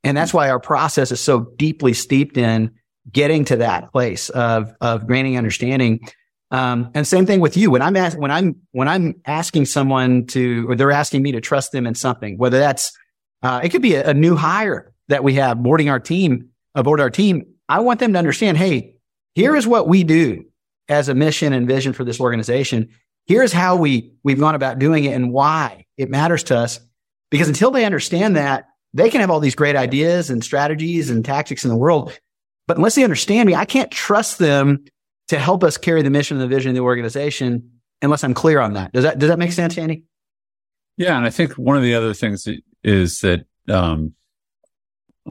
And 0.03 0.15
that's 0.15 0.33
why 0.33 0.49
our 0.49 0.59
process 0.59 1.11
is 1.11 1.19
so 1.19 1.47
deeply 1.57 1.93
steeped 1.93 2.37
in 2.37 2.71
getting 3.11 3.45
to 3.45 3.57
that 3.57 3.91
place 3.91 4.29
of, 4.29 4.71
of 4.79 5.07
gaining 5.07 5.37
understanding. 5.37 5.99
Um, 6.51 6.91
and 6.93 7.05
same 7.05 7.25
thing 7.25 7.39
with 7.39 7.57
you. 7.57 7.71
When 7.71 7.81
I'm 7.81 7.95
ask, 7.95 8.17
when 8.17 8.31
I'm, 8.31 8.57
when 8.71 8.87
I'm 8.87 9.15
asking 9.25 9.65
someone 9.65 10.27
to, 10.27 10.69
or 10.69 10.75
they're 10.75 10.91
asking 10.91 11.23
me 11.23 11.31
to 11.31 11.41
trust 11.41 11.71
them 11.71 11.87
in 11.87 11.95
something, 11.95 12.37
whether 12.37 12.59
that's, 12.59 12.91
uh, 13.41 13.61
it 13.63 13.69
could 13.69 13.81
be 13.81 13.95
a, 13.95 14.09
a 14.09 14.13
new 14.13 14.35
hire 14.35 14.93
that 15.07 15.23
we 15.23 15.35
have 15.35 15.61
boarding 15.61 15.89
our 15.89 15.99
team, 15.99 16.49
aboard 16.75 16.99
our 16.99 17.09
team. 17.09 17.45
I 17.67 17.79
want 17.79 17.99
them 17.99 18.13
to 18.13 18.19
understand, 18.19 18.57
Hey, 18.57 18.95
here 19.35 19.55
is 19.55 19.67
what 19.67 19.87
we 19.87 20.03
do 20.03 20.45
as 20.87 21.09
a 21.09 21.15
mission 21.15 21.53
and 21.53 21.67
vision 21.67 21.93
for 21.93 22.03
this 22.03 22.19
organization. 22.19 22.89
Here's 23.25 23.53
how 23.53 23.75
we, 23.75 24.11
we've 24.23 24.39
gone 24.39 24.55
about 24.55 24.79
doing 24.79 25.05
it 25.05 25.13
and 25.13 25.31
why 25.31 25.85
it 25.97 26.09
matters 26.09 26.43
to 26.45 26.57
us. 26.57 26.79
Because 27.29 27.47
until 27.47 27.69
they 27.69 27.85
understand 27.85 28.35
that, 28.35 28.67
they 28.93 29.09
can 29.09 29.21
have 29.21 29.29
all 29.29 29.39
these 29.39 29.53
great 29.53 29.75
ideas 29.75 30.31
and 30.31 30.43
strategies 30.43 31.11
and 31.11 31.23
tactics 31.23 31.63
in 31.63 31.69
the 31.69 31.77
world. 31.77 32.17
But 32.67 32.77
unless 32.77 32.95
they 32.95 33.03
understand 33.03 33.47
me, 33.47 33.53
I 33.53 33.65
can't 33.65 33.91
trust 33.91 34.39
them 34.39 34.85
to 35.27 35.37
help 35.37 35.63
us 35.63 35.77
carry 35.77 36.01
the 36.01 36.09
mission 36.09 36.37
and 36.37 36.43
the 36.43 36.53
vision 36.53 36.69
of 36.69 36.75
the 36.75 36.81
organization 36.81 37.69
unless 38.01 38.23
I'm 38.23 38.33
clear 38.33 38.59
on 38.59 38.73
that. 38.73 38.91
Does 38.93 39.03
that, 39.03 39.19
does 39.19 39.29
that 39.29 39.37
make 39.37 39.51
sense, 39.51 39.77
Andy? 39.77 40.03
Yeah. 40.97 41.15
And 41.15 41.25
I 41.25 41.29
think 41.29 41.53
one 41.53 41.77
of 41.77 41.83
the 41.83 41.93
other 41.93 42.15
things 42.15 42.47
is 42.83 43.19
that, 43.19 43.45
um, 43.67 44.13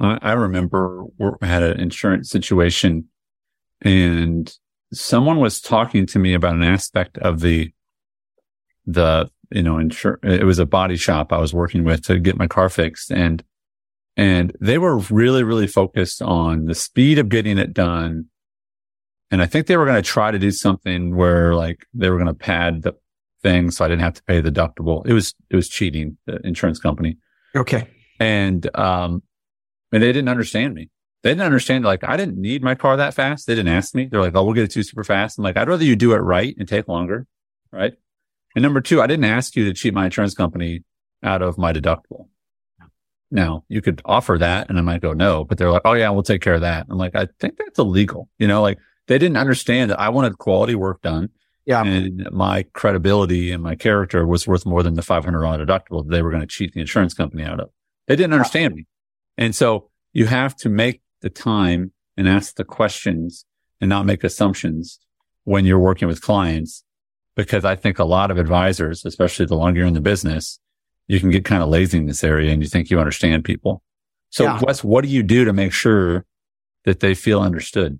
I, 0.00 0.18
I 0.22 0.32
remember 0.32 1.04
we 1.18 1.30
had 1.42 1.62
an 1.62 1.80
insurance 1.80 2.30
situation 2.30 3.08
and 3.82 4.52
someone 4.92 5.40
was 5.40 5.60
talking 5.60 6.06
to 6.06 6.18
me 6.18 6.34
about 6.34 6.54
an 6.54 6.62
aspect 6.62 7.18
of 7.18 7.40
the, 7.40 7.72
the, 8.86 9.30
you 9.50 9.62
know, 9.62 9.76
insur- 9.76 10.24
it 10.24 10.44
was 10.44 10.58
a 10.58 10.66
body 10.66 10.96
shop 10.96 11.32
I 11.32 11.38
was 11.38 11.54
working 11.54 11.84
with 11.84 12.04
to 12.04 12.18
get 12.18 12.38
my 12.38 12.46
car 12.46 12.68
fixed 12.68 13.10
and, 13.10 13.42
and 14.16 14.54
they 14.60 14.78
were 14.78 14.98
really, 14.98 15.44
really 15.44 15.68
focused 15.68 16.20
on 16.20 16.64
the 16.64 16.74
speed 16.74 17.18
of 17.18 17.28
getting 17.28 17.56
it 17.56 17.72
done. 17.72 18.26
And 19.30 19.40
I 19.42 19.46
think 19.46 19.66
they 19.66 19.76
were 19.76 19.84
going 19.84 20.02
to 20.02 20.02
try 20.02 20.30
to 20.30 20.38
do 20.38 20.50
something 20.50 21.14
where 21.14 21.54
like 21.54 21.86
they 21.94 22.10
were 22.10 22.16
going 22.16 22.26
to 22.26 22.34
pad 22.34 22.82
the 22.82 22.94
thing 23.42 23.70
so 23.70 23.84
I 23.84 23.88
didn't 23.88 24.02
have 24.02 24.14
to 24.14 24.24
pay 24.24 24.40
the 24.40 24.50
deductible. 24.50 25.06
It 25.06 25.12
was, 25.12 25.34
it 25.50 25.56
was 25.56 25.68
cheating 25.68 26.16
the 26.26 26.40
insurance 26.44 26.80
company. 26.80 27.18
Okay. 27.56 27.88
And, 28.20 28.68
um, 28.76 29.22
and 29.92 30.02
they 30.02 30.12
didn't 30.12 30.28
understand 30.28 30.74
me. 30.74 30.90
They 31.22 31.30
didn't 31.30 31.42
understand 31.42 31.84
like 31.84 32.04
I 32.04 32.16
didn't 32.16 32.38
need 32.38 32.62
my 32.62 32.74
car 32.74 32.96
that 32.96 33.14
fast. 33.14 33.46
They 33.46 33.54
didn't 33.54 33.74
ask 33.74 33.94
me. 33.94 34.06
They're 34.06 34.20
like, 34.20 34.36
"Oh, 34.36 34.44
we'll 34.44 34.54
get 34.54 34.64
it 34.64 34.70
to 34.72 34.78
you 34.78 34.82
super 34.84 35.02
fast." 35.02 35.36
I'm 35.36 35.44
like, 35.44 35.56
"I'd 35.56 35.68
rather 35.68 35.84
you 35.84 35.96
do 35.96 36.12
it 36.12 36.18
right 36.18 36.54
and 36.58 36.68
take 36.68 36.86
longer." 36.86 37.26
Right. 37.72 37.94
And 38.54 38.62
number 38.62 38.80
two, 38.80 39.02
I 39.02 39.06
didn't 39.06 39.24
ask 39.24 39.56
you 39.56 39.64
to 39.64 39.72
cheat 39.72 39.94
my 39.94 40.06
insurance 40.06 40.34
company 40.34 40.84
out 41.22 41.42
of 41.42 41.58
my 41.58 41.72
deductible. 41.72 42.28
Now 43.30 43.64
you 43.68 43.82
could 43.82 44.00
offer 44.04 44.38
that 44.38 44.70
and 44.70 44.78
I 44.78 44.82
might 44.82 45.02
go 45.02 45.12
no, 45.12 45.44
but 45.44 45.58
they're 45.58 45.70
like, 45.70 45.82
Oh 45.84 45.92
yeah, 45.92 46.08
we'll 46.10 46.22
take 46.22 46.40
care 46.40 46.54
of 46.54 46.62
that. 46.62 46.86
I'm 46.88 46.96
like, 46.96 47.14
I 47.14 47.28
think 47.40 47.56
that's 47.58 47.78
illegal. 47.78 48.28
You 48.38 48.48
know, 48.48 48.62
like 48.62 48.78
they 49.06 49.18
didn't 49.18 49.36
understand 49.36 49.90
that 49.90 50.00
I 50.00 50.08
wanted 50.08 50.38
quality 50.38 50.74
work 50.74 51.02
done. 51.02 51.28
Yeah. 51.68 51.84
And 51.84 52.26
my 52.32 52.62
credibility 52.72 53.52
and 53.52 53.62
my 53.62 53.74
character 53.74 54.26
was 54.26 54.46
worth 54.46 54.64
more 54.64 54.82
than 54.82 54.94
the 54.94 55.02
$500 55.02 55.22
deductible 55.22 56.02
that 56.02 56.10
they 56.10 56.22
were 56.22 56.30
going 56.30 56.40
to 56.40 56.46
cheat 56.46 56.72
the 56.72 56.80
insurance 56.80 57.12
company 57.12 57.44
out 57.44 57.60
of. 57.60 57.68
They 58.06 58.16
didn't 58.16 58.32
understand 58.32 58.74
me. 58.74 58.86
And 59.36 59.54
so 59.54 59.90
you 60.14 60.24
have 60.26 60.56
to 60.56 60.70
make 60.70 61.02
the 61.20 61.28
time 61.28 61.92
and 62.16 62.26
ask 62.26 62.54
the 62.54 62.64
questions 62.64 63.44
and 63.82 63.90
not 63.90 64.06
make 64.06 64.24
assumptions 64.24 64.98
when 65.44 65.66
you're 65.66 65.78
working 65.78 66.08
with 66.08 66.22
clients. 66.22 66.84
Because 67.36 67.66
I 67.66 67.76
think 67.76 67.98
a 67.98 68.04
lot 68.04 68.30
of 68.30 68.38
advisors, 68.38 69.04
especially 69.04 69.44
the 69.44 69.54
longer 69.54 69.80
you're 69.80 69.86
in 69.86 69.92
the 69.92 70.00
business, 70.00 70.58
you 71.06 71.20
can 71.20 71.30
get 71.30 71.44
kind 71.44 71.62
of 71.62 71.68
lazy 71.68 71.98
in 71.98 72.06
this 72.06 72.24
area 72.24 72.50
and 72.50 72.62
you 72.62 72.68
think 72.68 72.88
you 72.88 72.98
understand 72.98 73.44
people. 73.44 73.82
So 74.30 74.44
Yeah. 74.44 74.60
Wes, 74.62 74.82
what 74.82 75.04
do 75.04 75.10
you 75.10 75.22
do 75.22 75.44
to 75.44 75.52
make 75.52 75.74
sure 75.74 76.24
that 76.86 77.00
they 77.00 77.14
feel 77.14 77.42
understood? 77.42 77.98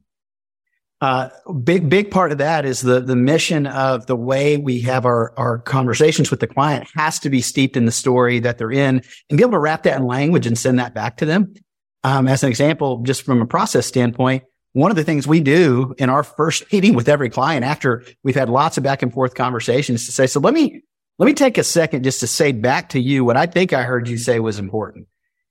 Uh, 1.01 1.29
big, 1.63 1.89
big 1.89 2.11
part 2.11 2.33
of 2.33 2.39
that 2.39 2.65
is 2.65 2.81
the, 2.81 3.01
the 3.01 3.15
mission 3.15 3.69
of 3.69 4.07
the 4.07 4.17
way 4.17 4.57
we 4.57 4.81
have 4.81 5.07
our, 5.07 5.33
our 5.37 5.59
conversations 5.59 6.31
with 6.31 6.41
the 6.41 6.47
client 6.47 6.89
has 6.95 7.21
to 7.21 7.31
be 7.31 7.41
steeped 7.41 7.77
in 7.77 7.85
the 7.85 7.93
story 7.93 8.41
that 8.41 8.59
they're 8.59 8.73
in 8.73 9.01
and 9.31 9.37
be 9.37 9.43
able 9.43 9.53
to 9.53 9.61
wrap 9.61 9.85
that 9.85 10.01
in 10.01 10.07
language 10.07 10.47
and 10.47 10.59
send 10.59 10.79
that 10.81 10.95
back 10.95 11.17
to 11.19 11.25
them. 11.25 11.55
Um, 12.03 12.27
as 12.27 12.43
an 12.43 12.49
example, 12.49 13.03
just 13.03 13.23
from 13.23 13.41
a 13.41 13.47
process 13.47 13.87
standpoint, 13.87 14.43
one 14.73 14.91
of 14.91 14.97
the 14.97 15.05
things 15.05 15.27
we 15.27 15.41
do 15.41 15.95
in 15.99 16.11
our 16.11 16.25
first 16.25 16.73
meeting 16.73 16.95
with 16.95 17.09
every 17.09 17.31
client 17.31 17.65
after 17.65 18.05
we've 18.25 18.35
had 18.35 18.49
lots 18.49 18.77
of 18.77 18.83
back 18.83 19.03
and 19.03 19.13
forth 19.13 19.35
conversations 19.35 20.07
to 20.07 20.13
say, 20.13 20.27
so 20.27 20.41
let 20.41 20.53
me, 20.53 20.83
let 21.19 21.27
me 21.27 21.33
take 21.33 21.59
a 21.59 21.65
second 21.65 22.03
just 22.03 22.21
to 22.21 22.27
say 22.27 22.51
back 22.51 22.89
to 22.91 23.01
you 23.01 23.25
what 23.25 23.37
I 23.37 23.47
think 23.47 23.73
I 23.73 23.83
heard 23.83 24.09
you 24.09 24.19
say 24.19 24.41
was 24.41 24.59
important. 24.59 25.07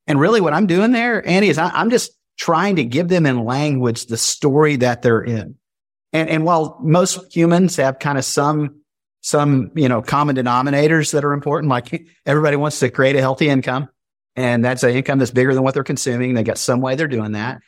And 0.08 0.20
really 0.20 0.42
what 0.42 0.54
I'm 0.54 0.68
doing 0.68 0.92
there, 0.92 1.26
Andy, 1.28 1.50
is 1.50 1.58
I, 1.58 1.70
I'm 1.70 1.90
just 1.90 2.12
trying 2.38 2.78
to 2.78 2.84
give 2.84 3.08
them 3.08 3.26
in 3.26 3.44
language 3.44 4.06
the 4.06 4.18
story 4.18 4.78
that 4.78 5.02
they're 5.02 5.24
in. 5.24 5.56
And, 6.14 6.30
and 6.30 6.46
while 6.46 6.80
most 6.82 7.36
humans 7.36 7.76
have 7.78 8.00
kind 8.00 8.18
of 8.18 8.26
some, 8.26 8.82
some, 9.22 9.72
you 9.76 9.90
know, 9.90 10.02
common 10.02 10.36
denominators 10.36 11.12
that 11.14 11.26
are 11.26 11.34
important, 11.34 11.70
like 11.70 12.08
everybody 12.26 12.56
wants 12.56 12.80
to 12.80 12.90
create 12.90 13.16
a 13.16 13.22
healthy 13.22 13.50
income 13.50 13.90
and 14.38 14.64
that's 14.64 14.84
an 14.84 14.92
income 14.92 15.18
that's 15.18 15.32
bigger 15.32 15.54
than 15.54 15.64
what 15.64 15.74
they're 15.74 15.84
consuming. 15.84 16.36
They 16.36 16.44
got 16.44 16.60
some 16.60 16.80
way 16.80 16.96
they're 16.96 17.08
doing 17.08 17.32
that. 17.32 17.60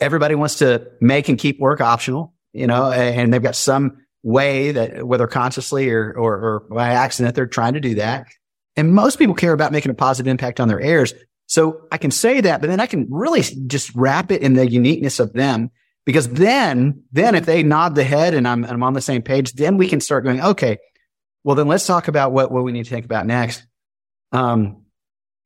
Everybody 0.00 0.34
wants 0.34 0.56
to 0.56 0.88
make 1.00 1.28
and 1.28 1.38
keep 1.38 1.60
work 1.60 1.80
optional, 1.80 2.34
you 2.52 2.66
know, 2.66 2.90
and 2.90 3.32
they've 3.32 3.42
got 3.42 3.54
some 3.56 4.04
way 4.24 4.72
that 4.72 5.06
whether 5.06 5.28
consciously 5.28 5.88
or, 5.88 6.12
or, 6.12 6.36
or 6.36 6.60
by 6.68 6.88
accident, 6.90 7.36
they're 7.36 7.46
trying 7.46 7.74
to 7.74 7.80
do 7.80 7.94
that. 7.94 8.26
And 8.74 8.92
most 8.92 9.18
people 9.18 9.36
care 9.36 9.52
about 9.52 9.72
making 9.72 9.90
a 9.90 9.94
positive 9.94 10.28
impact 10.28 10.58
on 10.60 10.68
their 10.68 10.80
heirs. 10.80 11.14
So 11.46 11.86
I 11.92 11.98
can 11.98 12.10
say 12.10 12.40
that, 12.40 12.60
but 12.60 12.68
then 12.68 12.80
I 12.80 12.86
can 12.86 13.06
really 13.10 13.42
just 13.42 13.94
wrap 13.94 14.32
it 14.32 14.42
in 14.42 14.54
the 14.54 14.68
uniqueness 14.68 15.20
of 15.20 15.32
them 15.32 15.70
because 16.04 16.28
then, 16.28 17.02
then 17.12 17.34
if 17.34 17.46
they 17.46 17.62
nod 17.62 17.94
the 17.94 18.04
head 18.04 18.34
and 18.34 18.46
I'm, 18.46 18.64
I'm 18.64 18.82
on 18.82 18.94
the 18.94 19.00
same 19.00 19.22
page, 19.22 19.52
then 19.52 19.76
we 19.76 19.88
can 19.88 20.00
start 20.00 20.24
going, 20.24 20.40
okay, 20.40 20.78
well, 21.44 21.56
then 21.56 21.68
let's 21.68 21.86
talk 21.86 22.08
about 22.08 22.32
what, 22.32 22.50
what 22.50 22.64
we 22.64 22.72
need 22.72 22.84
to 22.84 22.90
think 22.90 23.04
about 23.04 23.26
next. 23.26 23.64
Um, 24.32 24.82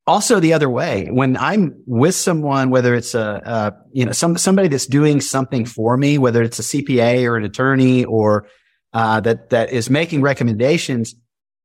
also 0.07 0.39
the 0.39 0.53
other 0.53 0.69
way, 0.69 1.07
when 1.11 1.37
I'm 1.37 1.83
with 1.85 2.15
someone, 2.15 2.71
whether 2.71 2.95
it's 2.95 3.13
a, 3.13 3.41
a 3.45 3.73
you 3.91 4.05
know, 4.05 4.11
some, 4.11 4.37
somebody 4.37 4.67
that's 4.67 4.87
doing 4.87 5.21
something 5.21 5.65
for 5.65 5.95
me, 5.97 6.17
whether 6.17 6.41
it's 6.41 6.59
a 6.59 6.63
CPA 6.63 7.25
or 7.25 7.37
an 7.37 7.43
attorney 7.43 8.05
or, 8.05 8.47
uh, 8.93 9.19
that, 9.21 9.51
that 9.51 9.71
is 9.71 9.89
making 9.89 10.21
recommendations 10.21 11.15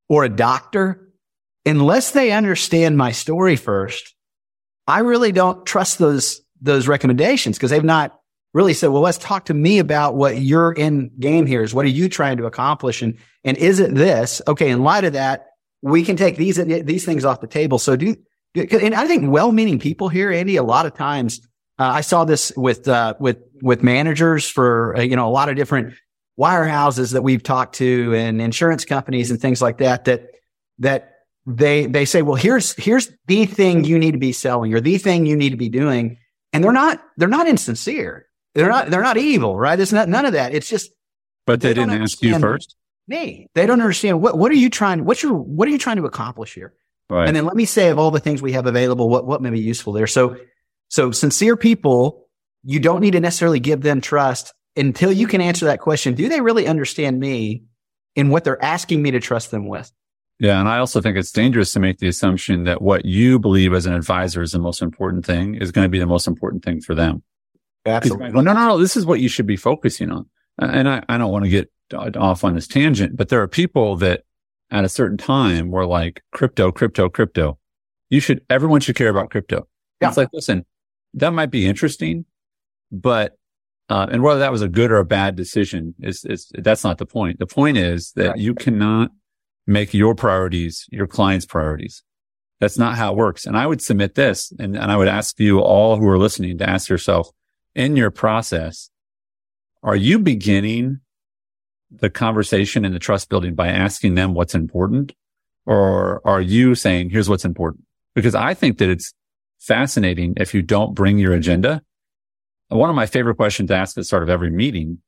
or 0.08 0.24
a 0.24 0.28
doctor, 0.28 1.08
unless 1.64 2.12
they 2.12 2.30
understand 2.30 2.96
my 2.96 3.12
story 3.12 3.56
first, 3.56 4.15
I 4.86 5.00
really 5.00 5.32
don't 5.32 5.66
trust 5.66 5.98
those, 5.98 6.40
those 6.60 6.88
recommendations 6.88 7.56
because 7.56 7.70
they've 7.70 7.82
not 7.84 8.18
really 8.54 8.72
said, 8.72 8.88
well, 8.88 9.02
let's 9.02 9.18
talk 9.18 9.46
to 9.46 9.54
me 9.54 9.78
about 9.78 10.14
what 10.14 10.38
your 10.38 10.74
end 10.78 11.10
game 11.18 11.46
here 11.46 11.62
is. 11.62 11.74
What 11.74 11.84
are 11.84 11.88
you 11.88 12.08
trying 12.08 12.38
to 12.38 12.46
accomplish? 12.46 13.02
And, 13.02 13.18
and 13.44 13.56
is 13.58 13.80
it 13.80 13.94
this? 13.94 14.40
Okay. 14.46 14.70
In 14.70 14.82
light 14.82 15.04
of 15.04 15.12
that, 15.12 15.46
we 15.82 16.04
can 16.04 16.16
take 16.16 16.36
these, 16.36 16.56
these 16.56 17.04
things 17.04 17.24
off 17.24 17.40
the 17.40 17.46
table. 17.46 17.78
So 17.78 17.96
do, 17.96 18.16
and 18.54 18.94
I 18.94 19.06
think 19.06 19.30
well-meaning 19.30 19.78
people 19.78 20.08
here, 20.08 20.32
Andy, 20.32 20.56
a 20.56 20.62
lot 20.62 20.86
of 20.86 20.94
times, 20.94 21.40
uh, 21.78 21.84
I 21.84 22.00
saw 22.00 22.24
this 22.24 22.52
with, 22.56 22.88
uh, 22.88 23.14
with, 23.20 23.38
with 23.60 23.82
managers 23.82 24.48
for, 24.48 24.96
uh, 24.96 25.02
you 25.02 25.16
know, 25.16 25.28
a 25.28 25.30
lot 25.30 25.50
of 25.50 25.56
different 25.56 25.94
wirehouses 26.40 27.12
that 27.12 27.22
we've 27.22 27.42
talked 27.42 27.74
to 27.76 28.14
and 28.14 28.40
insurance 28.40 28.86
companies 28.86 29.30
and 29.30 29.40
things 29.40 29.60
like 29.60 29.78
that, 29.78 30.06
that, 30.06 30.28
that 30.78 31.15
they, 31.46 31.86
they 31.86 32.04
say, 32.04 32.22
well, 32.22 32.34
here's, 32.34 32.72
here's 32.74 33.10
the 33.26 33.46
thing 33.46 33.84
you 33.84 33.98
need 33.98 34.12
to 34.12 34.18
be 34.18 34.32
selling 34.32 34.74
or 34.74 34.80
the 34.80 34.98
thing 34.98 35.26
you 35.26 35.36
need 35.36 35.50
to 35.50 35.56
be 35.56 35.68
doing. 35.68 36.18
And 36.52 36.64
they're 36.64 36.72
not, 36.72 37.02
they're 37.16 37.28
not 37.28 37.48
insincere. 37.48 38.26
They're 38.54 38.68
not, 38.68 38.90
they're 38.90 39.02
not 39.02 39.16
evil, 39.16 39.56
right? 39.56 39.78
It's 39.78 39.92
not, 39.92 40.08
none 40.08 40.24
of 40.24 40.32
that. 40.32 40.54
It's 40.54 40.68
just, 40.68 40.90
But 41.46 41.60
they, 41.60 41.68
They 41.68 41.74
didn't 41.74 42.02
ask 42.02 42.22
you 42.22 42.38
first. 42.38 42.74
me. 43.06 43.48
They 43.54 43.66
don't 43.66 43.80
understand 43.80 44.20
what, 44.20 44.36
what 44.38 44.50
are 44.50 44.56
you 44.56 44.70
trying, 44.70 45.04
what's 45.04 45.22
your, 45.22 45.34
what 45.34 45.68
are 45.68 45.70
you 45.70 45.78
trying 45.78 45.98
to 45.98 46.06
accomplish 46.06 46.54
here? 46.54 46.74
Right. 47.08 47.28
And 47.28 47.36
then 47.36 47.44
let 47.44 47.54
me 47.54 47.66
say 47.66 47.90
of 47.90 47.98
all 47.98 48.10
the 48.10 48.18
things 48.20 48.42
we 48.42 48.52
have 48.52 48.66
available, 48.66 49.08
what, 49.08 49.26
what 49.26 49.42
may 49.42 49.50
be 49.50 49.60
useful 49.60 49.92
there. 49.92 50.06
So, 50.06 50.38
so 50.88 51.12
sincere 51.12 51.56
people, 51.56 52.26
you 52.64 52.80
don't 52.80 53.00
need 53.00 53.12
to 53.12 53.20
necessarily 53.20 53.60
give 53.60 53.82
them 53.82 54.00
trust 54.00 54.52
until 54.76 55.12
you 55.12 55.26
can 55.28 55.40
answer 55.40 55.66
that 55.66 55.80
question. 55.80 56.14
Do 56.14 56.28
they 56.28 56.40
really 56.40 56.66
understand 56.66 57.20
me 57.20 57.64
in 58.16 58.30
what 58.30 58.42
they're 58.44 58.62
asking 58.62 59.02
me 59.02 59.12
to 59.12 59.20
trust 59.20 59.50
them 59.50 59.68
with? 59.68 59.92
Yeah. 60.38 60.60
And 60.60 60.68
I 60.68 60.78
also 60.78 61.00
think 61.00 61.16
it's 61.16 61.32
dangerous 61.32 61.72
to 61.72 61.80
make 61.80 61.98
the 61.98 62.08
assumption 62.08 62.64
that 62.64 62.82
what 62.82 63.04
you 63.04 63.38
believe 63.38 63.72
as 63.72 63.86
an 63.86 63.94
advisor 63.94 64.42
is 64.42 64.52
the 64.52 64.58
most 64.58 64.82
important 64.82 65.24
thing 65.24 65.54
is 65.54 65.72
going 65.72 65.84
to 65.84 65.88
be 65.88 65.98
the 65.98 66.06
most 66.06 66.26
important 66.26 66.64
thing 66.64 66.80
for 66.80 66.94
them. 66.94 67.22
Absolutely. 67.86 68.32
go, 68.32 68.40
no, 68.40 68.52
no, 68.52 68.66
no, 68.66 68.78
this 68.78 68.96
is 68.96 69.06
what 69.06 69.20
you 69.20 69.28
should 69.28 69.46
be 69.46 69.56
focusing 69.56 70.10
on. 70.10 70.26
And 70.58 70.88
I, 70.88 71.02
I 71.08 71.18
don't 71.18 71.30
want 71.30 71.44
to 71.44 71.50
get 71.50 71.70
off 72.16 72.44
on 72.44 72.54
this 72.54 72.66
tangent, 72.66 73.16
but 73.16 73.28
there 73.28 73.40
are 73.40 73.48
people 73.48 73.96
that 73.96 74.24
at 74.70 74.84
a 74.84 74.88
certain 74.88 75.16
time 75.16 75.70
were 75.70 75.86
like 75.86 76.22
crypto, 76.32 76.72
crypto, 76.72 77.08
crypto. 77.08 77.58
You 78.10 78.20
should, 78.20 78.44
everyone 78.50 78.80
should 78.80 78.96
care 78.96 79.08
about 79.08 79.30
crypto. 79.30 79.68
Yeah. 80.00 80.08
It's 80.08 80.16
like, 80.16 80.28
listen, 80.32 80.66
that 81.14 81.30
might 81.30 81.50
be 81.50 81.66
interesting, 81.66 82.24
but, 82.90 83.38
uh, 83.88 84.06
and 84.10 84.22
whether 84.22 84.40
that 84.40 84.50
was 84.50 84.62
a 84.62 84.68
good 84.68 84.90
or 84.90 84.98
a 84.98 85.04
bad 85.04 85.36
decision 85.36 85.94
is, 86.00 86.24
is, 86.24 86.50
that's 86.58 86.82
not 86.82 86.98
the 86.98 87.06
point. 87.06 87.38
The 87.38 87.46
point 87.46 87.76
is 87.76 88.12
that 88.12 88.30
Right. 88.30 88.38
you 88.38 88.54
cannot 88.54 89.12
make 89.66 89.92
your 89.92 90.14
priorities 90.14 90.86
your 90.90 91.06
client's 91.06 91.46
priorities. 91.46 92.02
That's 92.60 92.78
not 92.78 92.96
how 92.96 93.12
it 93.12 93.16
works. 93.16 93.44
And 93.44 93.56
I 93.56 93.66
would 93.66 93.82
submit 93.82 94.14
this 94.14 94.52
and, 94.58 94.76
and 94.76 94.90
I 94.90 94.96
would 94.96 95.08
ask 95.08 95.38
you 95.38 95.60
all 95.60 95.96
who 95.96 96.08
are 96.08 96.18
listening 96.18 96.58
to 96.58 96.68
ask 96.68 96.88
yourself 96.88 97.28
in 97.74 97.96
your 97.96 98.10
process, 98.10 98.90
are 99.82 99.96
you 99.96 100.18
beginning 100.18 101.00
the 101.90 102.10
conversation 102.10 102.84
and 102.84 102.94
the 102.94 102.98
trust 102.98 103.28
building 103.28 103.54
by 103.54 103.68
asking 103.68 104.14
them 104.14 104.34
what's 104.34 104.54
important? 104.54 105.12
Or 105.66 106.26
are 106.26 106.40
you 106.40 106.74
saying, 106.74 107.10
here's 107.10 107.28
what's 107.28 107.44
important? 107.44 107.84
Because 108.14 108.34
I 108.34 108.54
think 108.54 108.78
that 108.78 108.88
it's 108.88 109.12
fascinating 109.58 110.34
if 110.36 110.54
you 110.54 110.62
don't 110.62 110.94
bring 110.94 111.18
your 111.18 111.32
agenda. 111.32 111.82
One 112.68 112.90
of 112.90 112.96
my 112.96 113.06
favorite 113.06 113.36
questions 113.36 113.68
to 113.68 113.76
ask 113.76 113.96
at 113.96 114.00
the 114.00 114.04
start 114.04 114.22
of 114.22 114.30
every 114.30 114.50
meeting, 114.50 114.98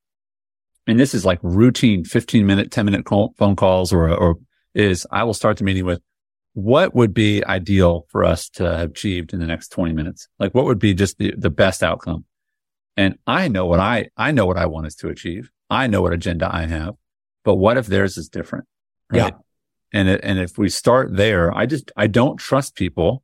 and 0.87 0.99
this 0.99 1.15
is 1.15 1.25
like 1.25 1.39
routine 1.43 2.05
15 2.05 2.47
minute, 2.47 2.71
10 2.71 2.85
minute 2.85 3.09
phone 3.09 3.57
calls 3.57 3.93
or, 3.93 4.11
or 4.11 4.37
is 4.75 5.07
I 5.11 5.25
will 5.25 5.35
start 5.35 5.57
the 5.57 5.65
meeting 5.65 5.85
with 5.85 6.01
what 6.55 6.95
would 6.95 7.15
be 7.15 7.45
ideal 7.45 8.07
for 8.09 8.25
us 8.25 8.49
to 8.51 8.65
have 8.65 8.91
achieved 8.91 9.33
in 9.33 9.39
the 9.41 9.47
next 9.47 9.69
20 9.69 9.93
minutes? 9.93 10.29
Like 10.39 10.55
what 10.55 10.65
would 10.65 10.79
be 10.79 10.95
just 10.95 11.19
the, 11.19 11.33
the 11.37 11.51
best 11.51 11.83
outcome? 11.83 12.25
And 12.97 13.17
I 13.27 13.49
know 13.49 13.67
what 13.67 13.79
I, 13.81 14.09
I 14.17 14.33
know 14.33 14.47
what 14.47 14.57
I 14.57 14.67
want 14.67 14.87
us 14.87 14.97
to 14.97 15.09
achieve. 15.09 15.51
I 15.71 15.87
know 15.87 16.03
what 16.03 16.13
agenda 16.13 16.53
I 16.53 16.67
have, 16.67 16.95
but 17.45 17.57
what 17.57 17.77
if 17.77 17.87
theirs 17.87 18.17
is 18.17 18.29
different? 18.29 18.65
Yeah. 19.13 19.31
And 19.93 20.09
it, 20.09 20.21
and 20.23 20.39
if 20.39 20.59
we 20.59 20.69
start 20.69 21.17
there, 21.17 21.55
I 21.57 21.67
just, 21.67 21.93
I 21.97 22.09
don't 22.09 22.37
trust 22.39 22.75
people. 22.75 23.23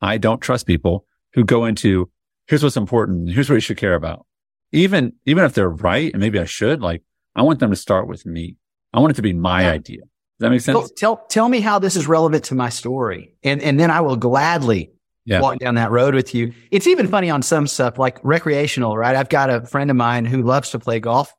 I 0.00 0.16
don't 0.18 0.40
trust 0.40 0.66
people 0.66 1.06
who 1.34 1.44
go 1.44 1.66
into, 1.66 2.10
here's 2.46 2.62
what's 2.62 2.76
important. 2.76 3.30
Here's 3.30 3.48
what 3.48 3.56
you 3.56 3.60
should 3.60 3.76
care 3.76 3.94
about. 3.94 4.26
Even, 4.72 5.12
even 5.26 5.44
if 5.44 5.52
they're 5.52 5.68
right, 5.68 6.12
and 6.12 6.20
maybe 6.20 6.38
I 6.38 6.44
should, 6.46 6.80
like, 6.80 7.02
I 7.36 7.42
want 7.42 7.60
them 7.60 7.70
to 7.70 7.76
start 7.76 8.08
with 8.08 8.24
me. 8.26 8.56
I 8.92 9.00
want 9.00 9.12
it 9.12 9.16
to 9.16 9.22
be 9.22 9.32
my 9.32 9.62
Yeah. 9.62 9.70
idea. 9.70 10.02
Does 10.38 10.46
that 10.46 10.50
make 10.50 10.60
sense? 10.60 10.90
Tell, 10.96 11.16
tell, 11.16 11.26
tell 11.28 11.48
me 11.48 11.60
how 11.60 11.78
this 11.78 11.96
is 11.96 12.06
relevant 12.08 12.44
to 12.46 12.54
my 12.54 12.68
story. 12.68 13.36
And, 13.42 13.62
and 13.62 13.78
then 13.78 13.90
I 13.90 14.00
will 14.00 14.16
gladly 14.16 14.90
Yeah. 15.24 15.40
walk 15.40 15.58
down 15.58 15.76
that 15.76 15.90
road 15.90 16.14
with 16.14 16.34
you. 16.34 16.52
It's 16.70 16.86
even 16.86 17.06
funny 17.08 17.30
on 17.30 17.42
some 17.42 17.66
stuff 17.66 17.98
like 17.98 18.18
recreational, 18.24 18.96
right? 18.96 19.14
I've 19.16 19.28
got 19.28 19.48
a 19.50 19.64
friend 19.66 19.90
of 19.90 19.96
mine 19.96 20.24
who 20.24 20.42
loves 20.42 20.70
to 20.70 20.78
play 20.78 20.98
golf, 21.00 21.32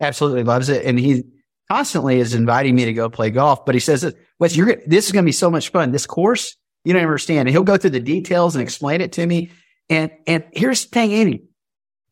absolutely 0.00 0.44
loves 0.44 0.68
it. 0.70 0.84
And 0.86 0.98
he 0.98 1.24
constantly 1.70 2.18
is 2.18 2.34
inviting 2.34 2.74
me 2.74 2.86
to 2.86 2.92
go 2.94 3.10
play 3.10 3.30
golf, 3.30 3.66
but 3.66 3.74
he 3.74 3.80
says, 3.80 4.14
Wes, 4.38 4.56
you're, 4.56 4.76
this 4.86 5.06
is 5.06 5.12
going 5.12 5.24
to 5.24 5.28
be 5.28 5.32
so 5.32 5.50
much 5.50 5.68
fun. 5.70 5.92
This 5.92 6.06
course, 6.06 6.56
you 6.84 6.94
don't 6.94 7.02
understand. 7.02 7.40
And 7.40 7.50
he'll 7.50 7.64
go 7.64 7.76
through 7.76 7.90
the 7.90 8.00
details 8.00 8.56
and 8.56 8.62
explain 8.62 9.02
it 9.02 9.12
to 9.12 9.26
me. 9.26 9.50
And, 9.90 10.10
and 10.26 10.44
here's 10.52 10.84
the 10.84 10.90
thing, 10.90 11.12
Andy, 11.12 11.44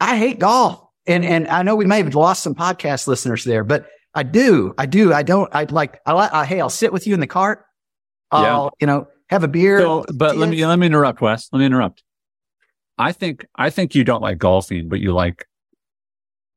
I 0.00 0.18
hate 0.18 0.38
golf. 0.38 0.82
And, 1.06 1.24
and 1.24 1.48
I 1.48 1.62
know 1.62 1.76
we 1.76 1.86
may 1.86 2.02
have 2.02 2.14
lost 2.14 2.42
some 2.42 2.54
podcast 2.54 3.06
listeners 3.06 3.44
there, 3.44 3.64
but 3.64 3.86
I 4.16 4.22
do. 4.24 4.74
I 4.78 4.86
do. 4.86 5.12
I 5.12 5.22
don't, 5.22 5.48
I 5.54 5.64
like, 5.64 6.00
I 6.06 6.12
like, 6.12 6.46
hey, 6.48 6.60
I'll 6.60 6.70
sit 6.70 6.92
with 6.92 7.06
you 7.06 7.14
in 7.14 7.20
the 7.20 7.26
cart. 7.28 7.64
I'll, 8.32 8.42
Yeah. 8.42 8.68
you 8.80 8.86
know, 8.88 9.08
have 9.28 9.44
a 9.44 9.48
beer. 9.48 9.78
So, 9.80 10.04
but 10.14 10.36
let 10.36 10.48
me 10.48 10.64
let 10.66 10.78
me 10.78 10.86
interrupt, 10.86 11.20
Wes. 11.20 11.48
Let 11.52 11.60
me 11.60 11.66
interrupt. 11.66 12.02
I 12.98 13.12
think 13.12 13.46
I 13.54 13.70
think 13.70 13.94
you 13.94 14.02
don't 14.04 14.22
like 14.22 14.38
golfing, 14.38 14.88
but 14.88 15.00
you 15.00 15.12
like 15.12 15.46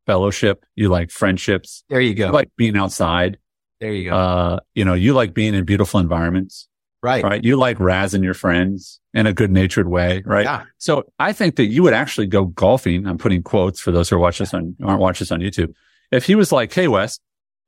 fellowship. 0.06 0.66
You 0.76 0.90
like 0.90 1.12
friendships. 1.12 1.84
there 1.90 2.02
you 2.02 2.10
You 2.10 2.16
go. 2.16 2.30
like 2.32 2.50
being 2.58 2.78
outside. 2.78 3.38
there 3.80 3.92
you 3.94 4.10
go. 4.10 4.16
Uh, 4.16 4.60
you 4.74 4.86
know, 4.86 4.94
you 4.94 5.14
like 5.14 5.34
being 5.34 5.54
in 5.54 5.66
beautiful 5.66 6.00
environments, 6.00 6.68
right. 7.04 7.24
right? 7.24 7.44
You 7.44 7.56
like 7.58 7.78
razzing 7.78 8.24
your 8.24 8.34
friends 8.34 9.00
in 9.14 9.26
a 9.28 9.34
good 9.34 9.52
natured 9.52 9.88
way, 9.88 10.24
right? 10.26 10.46
Yeah. 10.46 10.64
So 10.78 11.06
I 11.20 11.34
think 11.34 11.56
that 11.58 11.66
you 11.66 11.84
would 11.84 11.94
actually 11.94 12.28
go 12.28 12.46
golfing. 12.46 13.06
I'm 13.08 13.18
putting 13.18 13.44
quotes 13.44 13.80
for 13.80 13.92
those 13.92 14.10
who 14.10 14.16
are 14.16 14.20
watching 14.20 14.44
this 14.46 14.54
on 14.54 14.76
aren't 14.84 15.00
watching 15.02 15.26
this 15.26 15.32
on 15.32 15.40
YouTube. 15.40 15.74
If 16.12 16.26
he 16.26 16.36
was 16.36 16.52
like, 16.52 16.74
"Hey, 16.74 16.88
Wes, 16.88 17.20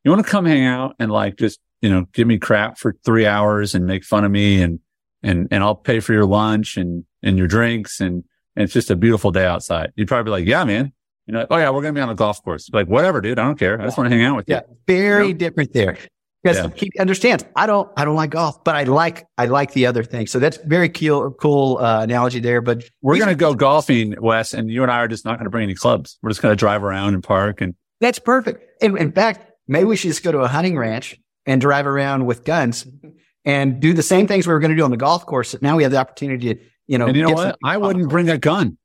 you 0.03 0.11
want 0.11 0.25
to 0.25 0.29
come 0.31 0.45
hang 0.45 0.65
out 0.65 0.95
and 0.99 1.11
like 1.11 1.37
just 1.37 1.59
you 1.81 1.89
know 1.89 2.05
give 2.13 2.27
me 2.27 2.37
crap 2.37 2.77
for 2.77 2.95
three 3.05 3.25
hours 3.25 3.75
and 3.75 3.85
make 3.85 4.03
fun 4.03 4.23
of 4.23 4.31
me 4.31 4.61
and 4.61 4.79
and 5.23 5.47
and 5.51 5.63
I'll 5.63 5.75
pay 5.75 5.99
for 5.99 6.13
your 6.13 6.25
lunch 6.25 6.77
and 6.77 7.03
and 7.23 7.37
your 7.37 7.47
drinks 7.47 7.99
and 7.99 8.23
and 8.55 8.63
it's 8.63 8.73
just 8.73 8.89
a 8.91 8.95
beautiful 8.95 9.31
day 9.31 9.45
outside," 9.45 9.91
you'd 9.95 10.07
probably 10.07 10.25
be 10.25 10.31
like, 10.31 10.47
"Yeah, 10.47 10.63
man." 10.65 10.91
You 11.27 11.33
know, 11.33 11.39
like, 11.41 11.47
oh 11.51 11.57
yeah, 11.57 11.69
we're 11.69 11.81
gonna 11.81 11.93
be 11.93 12.01
on 12.01 12.09
a 12.09 12.15
golf 12.15 12.43
course. 12.43 12.69
Like, 12.73 12.87
whatever, 12.87 13.21
dude. 13.21 13.37
I 13.39 13.43
don't 13.45 13.57
care. 13.57 13.79
I 13.79 13.85
just 13.85 13.97
want 13.97 14.09
to 14.09 14.15
hang 14.15 14.25
out 14.25 14.35
with 14.35 14.49
you. 14.49 14.55
Yeah. 14.55 14.61
Very 14.87 15.27
Yeah. 15.27 15.33
different 15.33 15.71
there. 15.73 15.97
Because 16.43 16.57
Yeah. 16.57 16.69
he 16.75 16.91
understands 16.99 17.45
I 17.55 17.67
don't 17.67 17.89
I 17.95 18.03
don't 18.03 18.15
like 18.15 18.31
golf, 18.31 18.63
but 18.63 18.75
I 18.75 18.83
like 18.83 19.25
I 19.37 19.45
like 19.45 19.71
the 19.73 19.85
other 19.85 20.03
thing. 20.03 20.25
So 20.25 20.39
that's 20.39 20.57
very 20.57 20.89
cool 20.89 21.31
cool 21.31 21.77
uh, 21.77 22.01
analogy 22.03 22.39
there. 22.39 22.59
But 22.61 22.83
We're 23.03 23.19
gonna 23.19 23.35
go 23.35 23.53
golfing, 23.53 24.15
Wes, 24.19 24.53
and 24.55 24.69
you 24.71 24.81
and 24.81 24.91
I 24.91 24.97
are 24.97 25.07
just 25.07 25.23
not 25.23 25.37
gonna 25.37 25.51
bring 25.51 25.63
any 25.63 25.75
clubs. 25.75 26.17
We're 26.23 26.31
just 26.31 26.41
gonna 26.41 26.55
drive 26.55 26.83
around 26.83 27.13
and 27.13 27.23
park 27.23 27.61
and 27.61 27.75
That's 28.01 28.17
perfect. 28.19 28.81
In, 28.83 28.97
in 28.97 29.11
fact, 29.11 29.50
maybe 29.71 29.85
we 29.85 29.95
should 29.95 30.09
just 30.09 30.21
go 30.23 30.31
to 30.31 30.39
a 30.39 30.47
hunting 30.47 30.77
ranch 30.77 31.17
and 31.45 31.61
drive 31.61 31.87
around 31.87 32.25
with 32.25 32.43
guns 32.43 32.85
and 33.45 33.79
do 33.79 33.93
the 33.93 34.03
same 34.03 34.27
things 34.27 34.45
we 34.45 34.53
were 34.53 34.59
going 34.59 34.71
to 34.71 34.77
do 34.77 34.83
on 34.83 34.91
the 34.91 34.97
golf 34.97 35.25
course. 35.25 35.55
Now 35.61 35.77
we 35.77 35.83
have 35.83 35.91
the 35.91 35.97
opportunity 35.97 36.53
to, 36.53 36.61
you 36.87 36.97
know, 36.97 37.07
And 37.07 37.15
you 37.15 37.23
know 37.23 37.31
what? 37.31 37.57
I 37.63 37.77
wouldn't 37.77 38.09
bring 38.09 38.29
a 38.29 38.37
gun. 38.37 38.77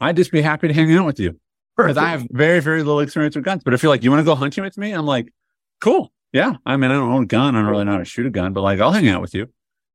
I'd 0.00 0.16
just 0.16 0.32
be 0.32 0.40
happy 0.40 0.66
to 0.68 0.74
hang 0.74 0.92
out 0.94 1.04
with 1.04 1.20
you 1.20 1.38
because 1.76 1.98
I 1.98 2.08
have 2.08 2.26
very, 2.30 2.60
very 2.60 2.82
little 2.82 3.00
experience 3.00 3.36
with 3.36 3.44
guns. 3.44 3.62
But 3.62 3.74
if 3.74 3.82
you're 3.82 3.90
like, 3.90 4.02
you 4.02 4.10
want 4.10 4.20
to 4.20 4.24
go 4.24 4.34
hunting 4.34 4.64
with 4.64 4.78
me? 4.78 4.92
I'm 4.92 5.04
like, 5.06 5.32
cool. 5.80 6.10
Yeah. 6.32 6.54
I 6.64 6.76
mean, 6.78 6.90
I 6.90 6.94
don't 6.94 7.12
own 7.12 7.22
a 7.24 7.26
gun. 7.26 7.54
I 7.54 7.60
don't 7.60 7.70
really 7.70 7.84
know 7.84 7.92
how 7.92 7.98
to 7.98 8.04
shoot 8.04 8.24
a 8.26 8.30
gun, 8.30 8.52
but 8.54 8.62
like, 8.62 8.80
I'll 8.80 8.92
hang 8.92 9.08
out 9.08 9.20
with 9.20 9.34
you. 9.34 9.46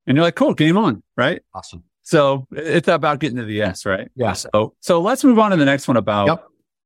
And 0.06 0.16
you're 0.16 0.24
like, 0.24 0.36
cool, 0.36 0.54
game 0.54 0.78
on. 0.78 1.02
Right. 1.18 1.42
awesome. 1.56 1.84
So 2.04 2.48
it's 2.52 2.88
about 2.88 3.20
getting 3.20 3.38
to 3.38 3.46
the 3.46 3.54
yes, 3.54 3.84
right? 3.84 4.10
Yeah. 4.16 4.34
So, 4.34 4.76
so 4.80 5.02
let's 5.02 5.24
move 5.24 5.40
on 5.40 5.50
to 5.52 5.58
the 5.58 5.66
next 5.66 5.88
one 5.88 5.98
about, 5.98 6.28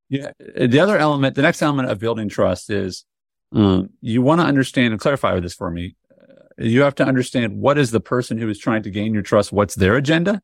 Yep. 0.10 0.32
yeah. 0.48 0.68
The 0.68 0.80
other 0.80 0.98
element, 0.98 1.36
the 1.36 1.42
next 1.42 1.62
element 1.62 1.90
of 1.92 2.00
building 2.00 2.30
trust 2.30 2.70
is, 2.70 3.04
um, 3.52 3.90
you 4.02 4.22
want 4.22 4.42
to 4.42 4.48
understand 4.48 4.94
and 4.94 5.02
clarify 5.02 5.40
this 5.40 5.54
for 5.54 5.72
me. 5.72 5.96
Uh, 6.12 6.66
You 6.66 6.82
have 6.82 6.96
to 6.96 7.04
understand 7.06 7.60
what 7.60 7.78
is 7.78 7.92
the 7.92 8.00
person 8.00 8.38
who 8.38 8.50
is 8.50 8.60
trying 8.60 8.84
to 8.84 8.90
gain 8.90 9.14
your 9.14 9.24
trust? 9.24 9.52
What's 9.52 9.76
their 9.76 9.96
agenda? 9.96 10.42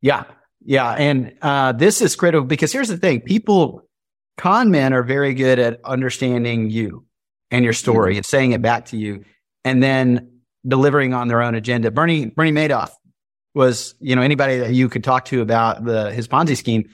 Yeah. 0.00 0.24
Yeah. 0.64 0.92
And, 0.92 1.34
uh, 1.42 1.72
this 1.72 2.00
is 2.00 2.16
critical 2.16 2.46
because 2.46 2.72
here's 2.72 2.88
the 2.88 2.96
thing. 2.96 3.20
People, 3.20 3.82
con 4.36 4.70
men 4.70 4.92
are 4.92 5.02
very 5.02 5.34
good 5.34 5.58
at 5.58 5.80
understanding 5.84 6.70
you 6.70 7.04
and 7.50 7.64
your 7.64 7.74
story 7.74 8.16
and 8.16 8.24
saying 8.24 8.52
it 8.52 8.62
back 8.62 8.86
to 8.86 8.96
you 8.96 9.24
and 9.64 9.82
then 9.82 10.40
delivering 10.66 11.12
on 11.12 11.28
their 11.28 11.42
own 11.42 11.54
agenda. 11.54 11.90
Bernie, 11.90 12.26
Bernie 12.26 12.52
Madoff 12.52 12.90
was, 13.54 13.94
you 14.00 14.16
know, 14.16 14.22
anybody 14.22 14.58
that 14.58 14.72
you 14.72 14.88
could 14.88 15.04
talk 15.04 15.26
to 15.26 15.42
about 15.42 15.84
the, 15.84 16.10
his 16.12 16.26
Ponzi 16.26 16.56
scheme, 16.56 16.88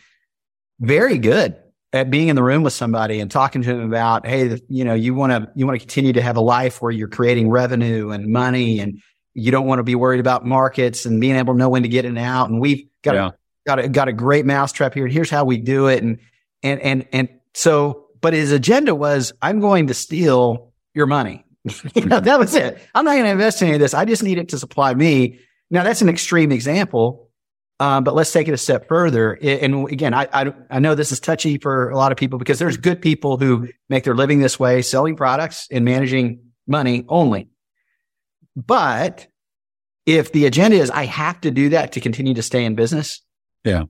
very 0.80 1.18
good 1.18 1.56
at 1.92 2.10
being 2.10 2.28
in 2.28 2.36
the 2.36 2.42
room 2.42 2.62
with 2.62 2.72
somebody 2.72 3.18
and 3.20 3.30
talking 3.30 3.62
to 3.62 3.68
them 3.74 3.80
about, 3.80 4.26
Hey, 4.26 4.58
you 4.68 4.84
know, 4.84 4.94
you 4.94 5.14
want 5.14 5.32
to, 5.32 5.50
you 5.54 5.66
want 5.66 5.78
to 5.80 5.84
continue 5.86 6.12
to 6.12 6.22
have 6.22 6.36
a 6.36 6.40
life 6.40 6.82
where 6.82 6.92
you're 6.92 7.08
creating 7.08 7.48
revenue 7.50 8.10
and 8.10 8.26
money 8.28 8.80
and 8.80 9.00
you 9.34 9.50
don't 9.50 9.66
want 9.66 9.78
to 9.78 9.82
be 9.84 9.94
worried 9.94 10.20
about 10.20 10.44
markets 10.44 11.06
and 11.06 11.20
being 11.20 11.36
able 11.36 11.54
to 11.54 11.58
know 11.58 11.68
when 11.68 11.82
to 11.82 11.88
get 11.88 12.04
in 12.04 12.16
and 12.16 12.26
out. 12.26 12.50
And 12.50 12.60
we've 12.60 12.86
got 13.02 13.14
Yeah. 13.14 13.28
a, 13.28 13.32
got 13.66 13.78
a, 13.78 13.88
got 13.88 14.08
a 14.08 14.12
great 14.12 14.44
mousetrap 14.44 14.94
here. 14.94 15.04
And 15.04 15.12
Here's 15.12 15.30
how 15.30 15.44
we 15.44 15.56
do 15.56 15.86
it. 15.86 16.02
And, 16.02 16.18
and, 16.62 16.80
and, 16.82 17.06
and 17.12 17.28
so, 17.54 18.06
but 18.20 18.32
his 18.34 18.52
agenda 18.52 18.94
was, 18.94 19.32
I'm 19.40 19.60
going 19.60 19.86
to 19.86 19.94
steal 19.94 20.72
your 20.94 21.06
money. 21.06 21.44
you 21.94 22.04
know, 22.04 22.20
that 22.20 22.38
was 22.38 22.54
it. 22.54 22.78
I'm 22.94 23.04
not 23.04 23.12
going 23.12 23.24
to 23.24 23.30
invest 23.30 23.62
in 23.62 23.68
any 23.68 23.74
of 23.76 23.80
this. 23.80 23.94
I 23.94 24.04
just 24.04 24.22
need 24.22 24.38
it 24.38 24.48
to 24.50 24.58
supply 24.58 24.92
me. 24.94 25.38
Now 25.70 25.84
that's 25.84 26.02
an 26.02 26.08
extreme 26.08 26.50
example. 26.50 27.27
Um, 27.80 28.02
but 28.02 28.14
let's 28.14 28.32
take 28.32 28.48
it 28.48 28.52
a 28.52 28.58
step 28.58 28.88
further. 28.88 29.34
And 29.40 29.88
again, 29.88 30.12
I, 30.12 30.26
I, 30.32 30.52
I 30.68 30.78
know 30.80 30.96
this 30.96 31.12
is 31.12 31.20
touchy 31.20 31.58
for 31.58 31.90
a 31.90 31.96
lot 31.96 32.10
of 32.10 32.18
people 32.18 32.38
because 32.38 32.58
there's 32.58 32.76
good 32.76 33.00
people 33.00 33.36
who 33.36 33.68
make 33.88 34.02
their 34.02 34.16
living 34.16 34.40
this 34.40 34.58
way, 34.58 34.82
selling 34.82 35.14
products 35.14 35.68
and 35.70 35.84
managing 35.84 36.40
money 36.66 37.04
only. 37.08 37.48
But 38.56 39.28
if 40.06 40.32
the 40.32 40.46
agenda 40.46 40.76
is, 40.76 40.90
I 40.90 41.04
have 41.04 41.40
to 41.42 41.50
do 41.52 41.68
that 41.68 41.92
to 41.92 42.00
continue 42.00 42.34
to 42.34 42.42
stay 42.42 42.64
in 42.64 42.74
business. 42.74 43.20
Yeah. 43.64 43.84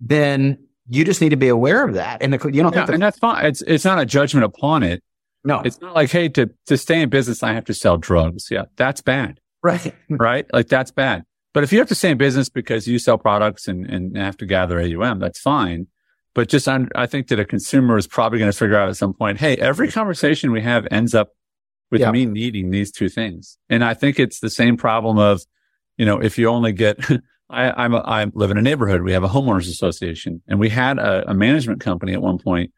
Then 0.00 0.66
you 0.88 1.04
just 1.04 1.20
need 1.20 1.28
to 1.28 1.36
be 1.36 1.48
aware 1.48 1.86
of 1.86 1.94
that. 1.94 2.22
And 2.22 2.32
the, 2.32 2.50
you 2.50 2.62
don't 2.62 2.72
Yeah, 2.72 2.80
think 2.80 2.86
the, 2.88 2.92
and 2.94 3.02
that's 3.02 3.18
fine. 3.18 3.46
It's 3.46 3.62
it's 3.62 3.84
not 3.84 4.00
a 4.00 4.06
judgment 4.06 4.44
upon 4.44 4.82
it. 4.82 5.04
no, 5.44 5.60
It's 5.60 5.80
not 5.80 5.94
like, 5.94 6.10
hey, 6.10 6.28
to 6.30 6.50
to 6.66 6.76
stay 6.76 7.00
in 7.00 7.10
business, 7.10 7.42
I 7.44 7.52
have 7.52 7.66
to 7.66 7.74
sell 7.74 7.96
drugs. 7.96 8.48
Yeah, 8.50 8.64
that's 8.76 9.00
bad, 9.02 9.38
right. 9.62 9.94
right? 10.10 10.46
Like 10.52 10.66
that's 10.68 10.90
bad. 10.90 11.24
But 11.52 11.64
if 11.64 11.72
you 11.72 11.78
have 11.80 11.88
to 11.88 11.94
stay 11.94 12.10
in 12.10 12.18
business 12.18 12.48
because 12.48 12.86
you 12.86 12.98
sell 12.98 13.18
products 13.18 13.66
and 13.68 13.84
and 13.86 14.16
have 14.16 14.36
to 14.38 14.46
gather 14.46 14.80
AUM, 14.80 15.18
that's 15.18 15.40
fine. 15.40 15.86
But 16.34 16.48
just 16.48 16.68
un- 16.68 16.90
I 16.94 17.06
think 17.06 17.26
that 17.28 17.40
a 17.40 17.44
consumer 17.44 17.98
is 17.98 18.06
probably 18.06 18.38
going 18.38 18.52
to 18.52 18.56
figure 18.56 18.76
out 18.76 18.88
at 18.88 18.96
some 18.96 19.12
point, 19.14 19.38
hey, 19.38 19.56
every 19.56 19.90
conversation 19.90 20.52
we 20.52 20.60
have 20.62 20.86
ends 20.90 21.12
up 21.14 21.30
with 21.90 22.00
Yeah. 22.02 22.12
me 22.12 22.24
needing 22.24 22.70
these 22.70 22.92
two 22.92 23.08
things. 23.08 23.58
And 23.68 23.82
I 23.84 23.94
think 23.94 24.20
it's 24.20 24.38
the 24.38 24.48
same 24.50 24.76
problem 24.76 25.18
of, 25.18 25.40
you 25.96 26.06
know, 26.06 26.22
if 26.22 26.38
you 26.38 26.46
only 26.46 26.70
get, 26.72 27.00
I, 27.50 27.72
I'm, 27.72 27.94
a, 27.94 27.98
I 27.98 28.24
live 28.32 28.52
in 28.52 28.58
a 28.58 28.62
neighborhood. 28.62 29.02
We 29.02 29.10
have 29.10 29.24
a 29.24 29.28
homeowners 29.28 29.68
association 29.68 30.40
and 30.46 30.60
we 30.60 30.68
had 30.68 31.00
a, 31.00 31.28
a 31.28 31.34
management 31.34 31.80
company 31.80 32.12
at 32.12 32.22
one 32.22 32.38
point 32.38 32.70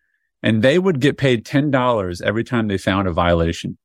and 0.42 0.62
they 0.62 0.78
would 0.78 0.98
get 0.98 1.18
paid 1.18 1.44
$10 1.44 2.22
every 2.22 2.44
time 2.44 2.68
they 2.68 2.78
found 2.78 3.06
a 3.06 3.12
violation. 3.12 3.76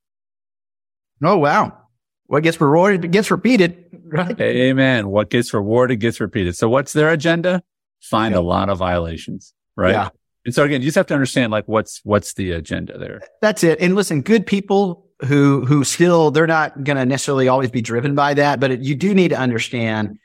Oh, 1.21 1.37
wow. 1.37 1.77
What 2.27 2.43
gets 2.43 2.59
rewarded 2.59 3.11
gets 3.11 3.31
repeated, 3.31 3.85
right? 4.05 4.39
Amen. 4.39 5.09
What 5.09 5.29
gets 5.29 5.53
rewarded 5.53 5.99
gets 5.99 6.19
repeated. 6.19 6.55
So 6.55 6.69
what's 6.69 6.93
their 6.93 7.09
agenda? 7.09 7.63
Find 8.01 8.33
Yeah. 8.33 8.39
a 8.39 8.41
lot 8.41 8.69
of 8.69 8.77
violations, 8.77 9.53
right? 9.75 9.91
Yeah. 9.91 10.09
And 10.45 10.53
so 10.53 10.63
again, 10.63 10.81
you 10.81 10.87
just 10.87 10.95
have 10.95 11.07
to 11.07 11.13
understand 11.13 11.51
like 11.51 11.67
what's, 11.67 12.01
what's 12.03 12.33
the 12.33 12.51
agenda 12.51 12.97
there? 12.97 13.21
That's 13.41 13.63
it. 13.63 13.79
And 13.81 13.95
listen, 13.95 14.21
good 14.21 14.45
people 14.45 15.05
who, 15.25 15.65
who 15.65 15.83
still, 15.83 16.31
they're 16.31 16.47
not 16.47 16.83
going 16.83 16.97
to 16.97 17.05
necessarily 17.05 17.47
always 17.47 17.71
be 17.71 17.81
driven 17.81 18.13
by 18.15 18.33
that, 18.35 18.59
but 18.59 18.71
it, 18.71 18.79
you 18.81 18.95
do 18.95 19.13
need 19.13 19.29
to 19.29 19.37
understand, 19.37 20.19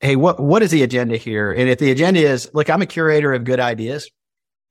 Hey, 0.00 0.14
what, 0.14 0.38
what 0.40 0.62
is 0.62 0.70
the 0.70 0.84
agenda 0.84 1.16
here? 1.16 1.50
And 1.52 1.68
if 1.68 1.80
the 1.80 1.90
agenda 1.90 2.20
is, 2.20 2.48
look, 2.54 2.70
I'm 2.70 2.82
a 2.82 2.86
curator 2.86 3.32
of 3.32 3.42
good 3.42 3.58
ideas. 3.58 4.08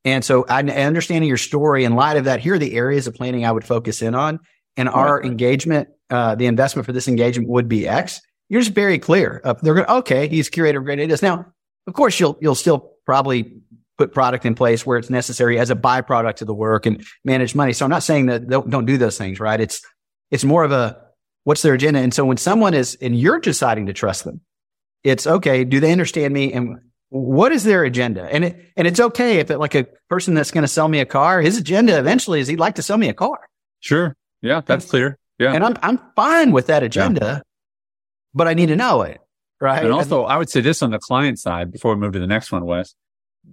And 0.05 0.23
so 0.23 0.45
I, 0.47 0.61
understanding 0.61 1.27
your 1.27 1.35
story 1.37 1.83
in 1.83 1.95
light 1.95 2.15
of 2.15 2.23
that, 2.25 2.39
here 2.39 2.53
are 2.53 2.59
the 2.59 2.73
areas 2.75 3.07
of 3.07 3.13
planning 3.13 3.45
I 3.45 3.51
would 3.51 3.65
focus 3.65 4.01
in 4.01 4.15
on. 4.15 4.39
And 4.77 4.87
our 4.87 5.21
engagement, 5.21 5.89
uh, 6.09 6.35
the 6.35 6.45
investment 6.45 6.85
for 6.85 6.93
this 6.93 7.07
engagement 7.07 7.49
would 7.49 7.67
be 7.67 7.87
X. 7.87 8.21
You're 8.49 8.61
just 8.61 8.73
very 8.73 8.99
clear. 8.99 9.41
Uh, 9.43 9.55
they're 9.61 9.73
going, 9.73 9.87
okay, 9.87 10.27
he's 10.27 10.49
curator 10.49 10.79
of 10.79 10.85
great 10.85 10.99
ideas. 10.99 11.21
Now, 11.21 11.45
of 11.85 11.93
course, 11.93 12.19
you'll, 12.19 12.37
you'll 12.41 12.55
still 12.55 12.93
probably 13.05 13.61
put 13.97 14.13
product 14.13 14.45
in 14.45 14.55
place 14.55 14.85
where 14.85 14.97
it's 14.97 15.09
necessary 15.09 15.59
as 15.59 15.69
a 15.69 15.75
byproduct 15.75 16.41
of 16.41 16.47
the 16.47 16.53
work 16.53 16.85
and 16.85 17.05
manage 17.25 17.55
money. 17.55 17.73
So 17.73 17.85
I'm 17.85 17.89
not 17.89 18.03
saying 18.03 18.27
that 18.27 18.47
don't, 18.47 18.69
don't 18.69 18.85
do 18.85 18.97
those 18.97 19.17
things, 19.17 19.39
right? 19.39 19.59
It's, 19.59 19.81
it's 20.31 20.43
more 20.43 20.63
of 20.63 20.71
a, 20.71 21.01
what's 21.43 21.61
their 21.61 21.73
agenda? 21.73 21.99
And 21.99 22.13
so 22.13 22.25
when 22.25 22.37
someone 22.37 22.73
is, 22.73 22.97
and 23.01 23.17
you're 23.17 23.39
deciding 23.39 23.87
to 23.87 23.93
trust 23.93 24.23
them, 24.23 24.41
it's 25.03 25.25
okay. 25.25 25.63
Do 25.63 25.79
they 25.79 25.91
understand 25.91 26.33
me? 26.33 26.53
And 26.53 26.79
what 27.09 27.51
is 27.51 27.63
their 27.63 27.83
agenda? 27.83 28.23
And 28.23 28.45
it, 28.45 28.71
and 28.75 28.85
it's 28.87 28.99
okay 28.99 29.39
if 29.39 29.49
it 29.49 29.57
like 29.57 29.73
a 29.73 29.87
person 30.09 30.33
that's 30.33 30.51
going 30.51 30.63
to 30.63 30.67
sell 30.67 30.87
me 30.87 30.99
a 30.99 31.05
car, 31.05 31.41
his 31.41 31.57
agenda 31.57 31.97
eventually 31.97 32.39
is 32.39 32.47
he'd 32.47 32.59
like 32.59 32.75
to 32.75 32.83
sell 32.83 32.97
me 32.97 33.09
a 33.09 33.13
car. 33.13 33.39
Sure. 33.79 34.15
Yeah. 34.41 34.61
That's 34.65 34.85
clear. 34.85 35.17
Yeah. 35.39 35.53
And 35.53 35.63
I'm, 35.63 35.75
I'm 35.81 35.99
fine 36.15 36.51
with 36.51 36.67
that 36.67 36.83
agenda, 36.83 37.43
but 38.33 38.47
I 38.47 38.53
need 38.53 38.67
to 38.67 38.75
know 38.75 39.01
it. 39.03 39.19
Right. 39.59 39.83
And 39.83 39.93
also, 39.93 40.23
I 40.23 40.37
would 40.37 40.49
say 40.49 40.61
this 40.61 40.81
on 40.83 40.91
the 40.91 40.99
client 40.99 41.39
side 41.39 41.71
before 41.71 41.93
we 41.93 41.99
move 41.99 42.13
to 42.13 42.19
the 42.19 42.27
next 42.27 42.51
one, 42.51 42.65
Wes. 42.65 42.95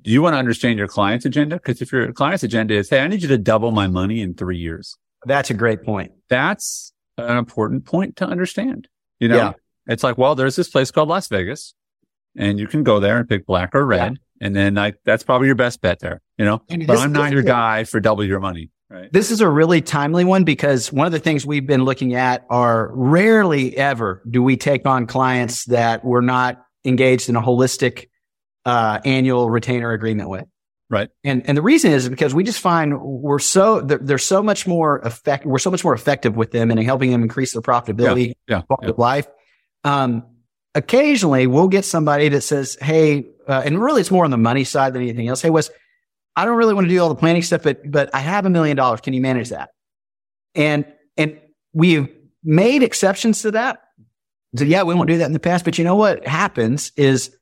Do 0.02 0.10
you 0.10 0.22
want 0.22 0.34
to 0.34 0.38
understand 0.38 0.78
your 0.78 0.88
client's 0.88 1.24
agenda? 1.24 1.56
Because 1.56 1.80
if 1.80 1.92
your 1.92 2.12
client's 2.12 2.42
agenda 2.42 2.74
is, 2.74 2.90
hey, 2.90 3.00
I 3.00 3.06
need 3.08 3.22
you 3.22 3.28
to 3.28 3.38
double 3.38 3.70
my 3.70 3.86
money 3.86 4.20
in 4.20 4.34
three 4.34 4.58
years, 4.58 4.96
that's 5.24 5.50
a 5.50 5.54
great 5.54 5.82
point. 5.84 6.12
that's 6.28 6.92
an 7.16 7.36
important 7.36 7.84
point 7.86 8.16
to 8.16 8.26
understand. 8.26 8.88
You 9.20 9.28
know, 9.28 9.36
Yeah. 9.36 9.52
it's 9.86 10.02
like, 10.02 10.18
well, 10.18 10.34
there's 10.34 10.56
this 10.56 10.68
place 10.68 10.90
called 10.90 11.08
Las 11.08 11.28
Vegas 11.28 11.74
and 12.36 12.58
you 12.58 12.66
can 12.66 12.82
go 12.82 12.98
there 12.98 13.18
and 13.18 13.28
pick 13.28 13.46
black 13.46 13.74
or 13.74 13.86
red. 13.86 14.18
And 14.40 14.54
then 14.56 14.74
like, 14.74 14.96
that's 15.04 15.22
probably 15.22 15.46
your 15.46 15.54
best 15.54 15.80
bet 15.80 16.00
there, 16.00 16.20
you 16.36 16.44
know, 16.44 16.60
And 16.68 16.86
but 16.88 16.98
I'm 16.98 17.12
not 17.12 17.30
your 17.30 17.42
guy 17.42 17.84
for 17.84 18.00
double 18.00 18.24
your 18.24 18.40
money. 18.40 18.70
Right. 18.94 19.12
This 19.12 19.32
is 19.32 19.40
a 19.40 19.48
really 19.48 19.82
timely 19.82 20.24
one 20.24 20.44
because 20.44 20.92
one 20.92 21.06
of 21.06 21.12
the 21.12 21.18
things 21.18 21.44
we've 21.44 21.66
been 21.66 21.84
looking 21.84 22.14
at 22.14 22.46
are 22.48 22.92
rarely 22.94 23.76
ever 23.76 24.22
do 24.30 24.40
we 24.40 24.56
take 24.56 24.86
on 24.86 25.08
clients 25.08 25.64
that 25.64 26.04
we're 26.04 26.20
not 26.20 26.64
engaged 26.84 27.28
in 27.28 27.34
a 27.34 27.42
holistic 27.42 28.06
uh, 28.64 29.00
annual 29.04 29.50
retainer 29.50 29.90
agreement 29.90 30.28
with. 30.28 30.44
Right. 30.88 31.08
And 31.24 31.48
and 31.48 31.58
the 31.58 31.62
reason 31.62 31.90
is 31.90 32.08
because 32.08 32.34
we 32.34 32.44
just 32.44 32.60
find 32.60 33.00
we're 33.00 33.40
so 33.40 33.80
they're, 33.80 33.98
they're 33.98 34.18
so 34.18 34.44
much 34.44 34.64
more 34.64 35.00
effective. 35.00 35.50
We're 35.50 35.58
so 35.58 35.72
much 35.72 35.82
more 35.82 35.94
effective 35.94 36.36
with 36.36 36.52
them 36.52 36.70
and 36.70 36.78
in 36.78 36.86
helping 36.86 37.10
them 37.10 37.22
increase 37.22 37.52
their 37.52 37.62
profitability, 37.62 38.34
Yeah. 38.46 38.62
quality 38.62 38.86
yeah. 38.86 38.90
of 38.90 38.98
life. 38.98 39.26
Um, 39.82 40.24
occasionally 40.76 41.48
we'll 41.48 41.68
get 41.68 41.84
somebody 41.84 42.28
that 42.28 42.42
says, 42.42 42.78
Hey, 42.80 43.26
uh, 43.48 43.62
and 43.64 43.82
really 43.82 44.02
it's 44.02 44.12
more 44.12 44.24
on 44.24 44.30
the 44.30 44.38
money 44.38 44.62
side 44.62 44.92
than 44.92 45.02
anything 45.02 45.26
else. 45.26 45.42
Hey, 45.42 45.50
Wes, 45.50 45.68
I 46.36 46.44
don't 46.44 46.56
really 46.56 46.74
want 46.74 46.86
to 46.86 46.88
do 46.88 47.00
all 47.00 47.08
the 47.08 47.14
planning 47.14 47.42
stuff, 47.42 47.62
but, 47.62 47.90
but 47.90 48.14
I 48.14 48.18
have 48.18 48.44
a 48.46 48.50
million 48.50 48.76
dollars. 48.76 49.00
Can 49.00 49.12
you 49.14 49.20
manage 49.20 49.50
that? 49.50 49.70
And, 50.54 50.84
and 51.16 51.38
we've 51.72 52.08
made 52.42 52.82
exceptions 52.82 53.42
to 53.42 53.52
that. 53.52 53.80
So 54.56 54.64
yeah, 54.64 54.82
we 54.82 54.94
won't 54.94 55.08
do 55.08 55.18
that 55.18 55.26
in 55.26 55.32
the 55.32 55.40
past, 55.40 55.64
but 55.64 55.78
you 55.78 55.84
know 55.84 55.96
what 55.96 56.26
happens 56.26 56.92
is 56.96 57.36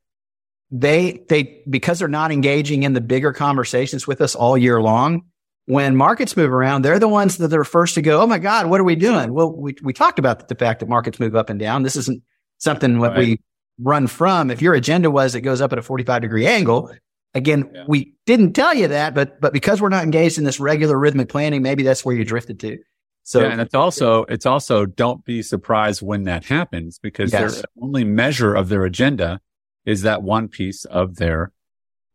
they, 0.71 1.25
they, 1.29 1.63
because 1.69 1.99
they're 1.99 2.09
not 2.09 2.33
engaging 2.33 2.83
in 2.83 2.93
the 2.95 3.01
bigger 3.01 3.33
conversations 3.33 4.07
with 4.07 4.21
us 4.21 4.35
all 4.35 4.57
year 4.57 4.81
long, 4.81 5.23
when 5.67 5.95
markets 5.95 6.37
move 6.37 6.51
around, 6.53 6.83
they're 6.83 6.99
the 6.99 7.09
ones 7.09 7.37
that 7.39 7.53
are 7.53 7.65
first 7.65 7.95
to 7.95 8.03
go, 8.03 8.21
Oh 8.21 8.27
my 8.27 8.39
God, 8.39 8.67
what 8.67 8.81
are 8.81 8.85
we 8.85 8.97
doing? 8.97 9.33
Well, 9.33 9.53
we, 9.53 9.77
we 9.83 9.93
talked 9.93 10.19
about 10.19 10.49
the 10.49 10.55
fact 10.55 10.81
that 10.81 10.89
markets 10.89 11.21
move 11.21 11.37
up 11.37 11.51
and 11.51 11.61
down. 11.61 11.83
This 11.83 11.97
isn't 11.97 12.23
something 12.59 12.99
what 12.99 13.13
Right. 13.13 13.19
we 13.19 13.41
run 13.79 14.07
from. 14.07 14.51
If 14.51 14.61
your 14.61 14.75
agenda 14.75 15.11
was 15.11 15.35
it 15.35 15.43
goes 15.43 15.61
up 15.61 15.73
at 15.73 15.79
a 15.79 15.83
45 15.83 16.23
degree 16.23 16.47
angle, 16.47 16.91
again, 17.35 17.71
Yeah. 17.73 17.85
we 17.89 18.15
didn't 18.27 18.53
tell 18.53 18.75
you 18.75 18.89
that, 18.89 19.15
but, 19.15 19.41
but 19.41 19.53
because 19.53 19.81
we're 19.81 19.89
not 19.89 20.05
engaged 20.05 20.39
in 20.39 20.45
this 20.45 20.61
regular 20.61 20.99
rhythmic 20.99 21.29
planning, 21.29 21.63
maybe 21.63 21.83
that's 21.83 22.05
where 22.05 22.15
you 22.15 22.25
drifted 22.25 22.61
to. 22.61 22.79
So 23.25 23.41
yeah, 23.41 23.51
and 23.53 23.61
it's 23.61 23.75
also 23.75 24.25
it's 24.25 24.47
also 24.47 24.85
don't 24.85 25.25
be 25.25 25.43
surprised 25.43 26.03
when 26.03 26.25
that 26.25 26.45
happens 26.45 26.99
because 26.99 27.33
Yes. 27.33 27.55
their 27.57 27.65
only 27.81 28.03
measure 28.05 28.53
of 28.55 28.69
their 28.69 28.85
agenda 28.85 29.41
is 29.85 30.03
that 30.03 30.23
one 30.25 30.49
piece 30.49 30.85
of 30.87 31.17
their 31.17 31.53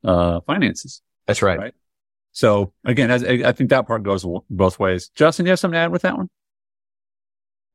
uh, 0.03 0.41
finances. 0.41 1.01
that's 1.25 1.41
right. 1.41 1.58
Right. 1.60 1.73
So 2.34 2.73
again, 2.84 3.10
as, 3.10 3.23
I 3.23 3.41
I 3.45 3.51
think 3.53 3.69
that 3.69 3.88
part 3.88 4.03
goes 4.03 4.25
both 4.49 4.80
ways. 4.80 5.10
Justin, 5.15 5.45
you 5.45 5.51
have 5.51 5.60
something 5.60 5.75
to 5.77 5.80
add 5.80 5.91
with 5.93 6.01
that 6.03 6.17
one? 6.17 6.30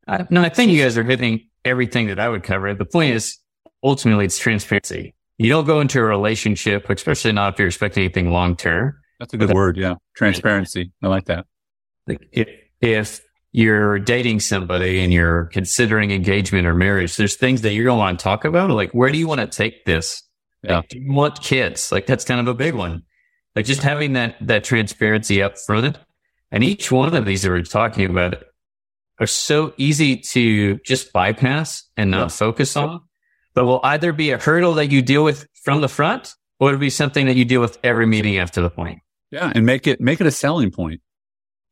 I, 0.07 0.27
no, 0.31 0.43
I 0.43 0.49
think 0.51 0.71
you 0.73 0.83
guys 0.83 0.99
are 0.99 1.03
hitting 1.05 1.49
everything 1.65 2.09
that 2.09 2.19
I 2.19 2.29
would 2.29 2.43
cover. 2.43 2.75
The 2.75 2.85
point 2.85 3.15
is 3.15 3.39
ultimately 3.83 4.25
it's 4.27 4.39
transparency. 4.39 5.15
You 5.39 5.49
don't 5.49 5.65
go 5.67 5.81
into 5.81 5.99
a 5.99 6.05
relationship, 6.05 6.89
especially 6.89 7.33
not 7.33 7.55
if 7.55 7.59
you're 7.59 7.69
expecting 7.69 8.05
anything 8.05 8.31
long 8.31 8.57
term. 8.57 8.95
That's 9.19 9.35
a 9.35 9.37
good 9.37 9.53
word. 9.53 9.77
Yeah, 9.77 9.95
transparency. 10.17 10.93
I 11.03 11.09
like 11.09 11.27
that. 11.27 11.47
Like 12.07 12.29
if, 12.33 12.49
if 12.81 13.21
you're 13.53 13.99
dating 13.99 14.41
somebody 14.41 15.01
and 15.01 15.13
you're 15.13 15.45
considering 15.47 16.11
engagement 16.11 16.67
or 16.67 16.75
marriage, 16.75 17.17
there's 17.17 17.37
things 17.37 17.63
that 17.63 17.73
you're 17.73 17.85
going 17.85 17.97
to 17.97 18.01
want 18.01 18.19
to 18.19 18.23
talk 18.23 18.45
about. 18.45 18.71
Like, 18.71 18.93
where 18.93 19.11
do 19.11 19.19
you 19.19 19.29
want 19.29 19.41
to 19.41 19.47
take 19.47 19.85
this? 19.85 20.23
Yeah. 20.63 20.77
Like, 20.79 20.89
do 20.89 20.99
you 20.99 21.13
want 21.13 21.41
kids? 21.43 21.93
Like, 21.93 22.07
that's 22.07 22.25
kind 22.25 22.41
of 22.41 22.49
a 22.49 22.55
big 22.55 22.75
one. 22.75 23.03
Like 23.55 23.67
just 23.67 23.83
having 23.83 24.15
that, 24.15 24.37
that 24.41 24.65
transparency 24.65 25.43
up 25.43 25.59
front. 25.59 25.99
And 26.51 26.65
each 26.65 26.91
one 26.91 27.15
of 27.15 27.25
these 27.27 27.43
that 27.43 27.51
we're 27.51 27.63
talking 27.63 28.09
about 28.11 28.43
are 29.21 29.27
so 29.27 29.75
easy 29.77 30.17
to 30.17 30.79
just 30.79 31.13
bypass 31.13 31.85
and 31.97 32.11
not 32.11 32.23
Yeah. 32.23 32.29
focus 32.29 32.77
on, 32.77 33.03
but 33.55 33.65
will 33.65 33.81
either 33.83 34.13
be 34.13 34.31
a 34.31 34.39
hurdle 34.39 34.75
that 34.75 34.91
you 34.91 35.03
deal 35.03 35.25
with 35.25 35.47
from 35.55 35.81
the 35.81 35.89
front 35.89 36.35
or 36.59 36.69
it'll 36.69 36.81
be 36.81 36.91
something 36.91 37.27
that 37.27 37.37
you 37.37 37.45
deal 37.45 37.61
with 37.61 37.79
every 37.83 38.07
meeting 38.07 38.39
after 38.39 38.63
the 38.63 38.71
point. 38.71 39.01
Yeah, 39.31 39.51
and 39.55 39.67
make 39.67 39.87
it 39.87 40.01
make 40.01 40.21
it 40.21 40.27
a 40.27 40.31
selling 40.31 40.71
point. 40.71 41.01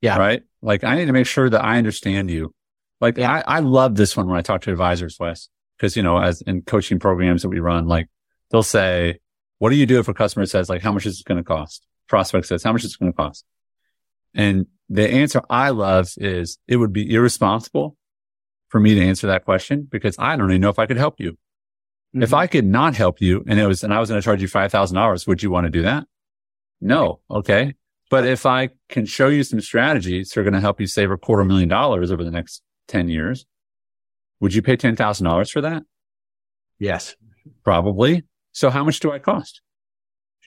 Yeah. 0.00 0.18
Right. 0.18 0.42
Like 0.62 0.82
I 0.82 0.96
need 0.96 1.06
to 1.06 1.12
make 1.12 1.26
sure 1.26 1.48
that 1.48 1.62
I 1.62 1.78
understand 1.78 2.30
you. 2.30 2.54
Like 3.00 3.18
Yeah. 3.18 3.42
I, 3.46 3.56
I 3.56 3.60
love 3.60 3.94
this 3.94 4.16
one 4.16 4.26
when 4.28 4.38
I 4.38 4.42
talk 4.42 4.62
to 4.62 4.72
advisors, 4.72 5.16
Wes, 5.20 5.48
because 5.76 5.96
you 5.96 6.02
know, 6.02 6.18
as 6.18 6.42
in 6.42 6.62
coaching 6.62 6.98
programs 6.98 7.42
that 7.42 7.48
we 7.48 7.60
run, 7.60 7.86
like 7.86 8.08
they'll 8.50 8.62
say, 8.62 9.18
"What 9.58 9.70
do 9.70 9.76
you 9.76 9.86
do 9.86 9.98
if 9.98 10.08
a 10.08 10.14
customer 10.14 10.46
says 10.46 10.68
like, 10.68 10.82
how 10.82 10.92
much 10.92 11.06
is 11.06 11.20
it 11.20 11.26
going 11.26 11.38
to 11.38 11.44
cost?" 11.44 11.86
Prospect 12.08 12.46
says, 12.46 12.62
"How 12.62 12.72
much 12.72 12.84
is 12.84 12.94
it 12.94 12.98
going 12.98 13.12
to 13.12 13.16
cost?" 13.16 13.44
And 14.34 14.66
the 14.88 15.08
answer 15.08 15.42
I 15.48 15.70
love 15.70 16.08
is, 16.16 16.58
it 16.66 16.76
would 16.76 16.92
be 16.92 17.12
irresponsible 17.12 17.96
for 18.68 18.80
me 18.80 18.94
to 18.94 19.02
answer 19.04 19.28
that 19.28 19.44
question 19.44 19.86
because 19.90 20.16
I 20.18 20.36
don't 20.36 20.50
even 20.50 20.60
know 20.60 20.70
if 20.70 20.78
I 20.78 20.86
could 20.86 20.96
help 20.96 21.20
you. 21.20 21.36
If 22.12 22.30
Mhm. 22.30 22.36
I 22.38 22.46
could 22.48 22.64
not 22.66 22.96
help 22.96 23.20
you 23.20 23.44
and 23.46 23.58
it 23.60 23.66
was, 23.66 23.84
and 23.84 23.94
I 23.94 24.00
was 24.00 24.08
going 24.08 24.20
to 24.20 24.24
charge 24.24 24.42
you 24.42 24.48
$5,000, 24.48 25.26
would 25.26 25.42
you 25.42 25.50
want 25.50 25.66
to 25.66 25.70
do 25.70 25.82
that? 25.82 26.06
No. 26.80 27.20
Okay. 27.30 27.74
But 28.10 28.26
if 28.26 28.44
I 28.46 28.70
can 28.88 29.06
show 29.06 29.28
you 29.28 29.44
some 29.44 29.60
strategies 29.60 30.30
that 30.30 30.40
are 30.40 30.42
going 30.42 30.54
to 30.54 30.60
help 30.60 30.80
you 30.80 30.86
save 30.88 31.10
a 31.12 31.16
quarter 31.16 31.44
million 31.44 31.68
dollars 31.68 32.10
over 32.10 32.24
the 32.24 32.30
next 32.32 32.62
10 32.88 33.08
years, 33.08 33.46
would 34.40 34.52
you 34.54 34.62
pay 34.62 34.76
$10,000 34.76 35.50
for 35.50 35.60
that? 35.60 35.84
yes. 36.78 37.14
Probably. 37.64 38.24
So 38.52 38.68
how 38.70 38.84
much 38.84 39.00
do 39.00 39.10
I 39.12 39.18
cost? 39.18 39.60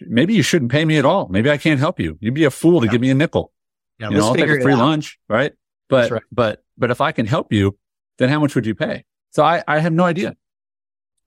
Maybe 0.02 0.34
you 0.34 0.43
shouldn't 0.43 0.71
pay 0.71 0.84
me 0.86 0.97
at 0.97 1.06
all. 1.06 1.28
Maybe 1.30 1.49
I 1.49 1.58
can't 1.58 1.80
help 1.80 1.99
you. 1.99 2.17
You'd 2.19 2.34
be 2.34 2.43
a 2.43 2.49
fool 2.52 2.82
to 2.82 2.86
Yeah. 2.88 2.91
give 2.91 3.02
me 3.02 3.10
a 3.10 3.13
nickel. 3.15 3.52
Yeah, 3.99 4.10
you 4.10 4.17
know, 4.17 4.28
I'll 4.28 4.36
take 4.36 4.49
a 4.49 4.62
free 4.62 4.76
lunch, 4.76 5.17
right? 5.30 5.54
But, 5.89 6.12
right. 6.12 6.21
but, 6.32 6.63
but 6.78 6.91
if 6.91 7.02
I 7.02 7.12
can 7.12 7.26
help 7.26 7.54
you, 7.54 7.78
then 8.17 8.30
how 8.30 8.39
much 8.39 8.56
would 8.56 8.65
you 8.65 8.76
pay? 8.76 9.06
So 9.32 9.43
I, 9.43 9.63
I 9.67 9.80
have 9.80 9.93
no 9.93 10.04
idea. 10.04 10.36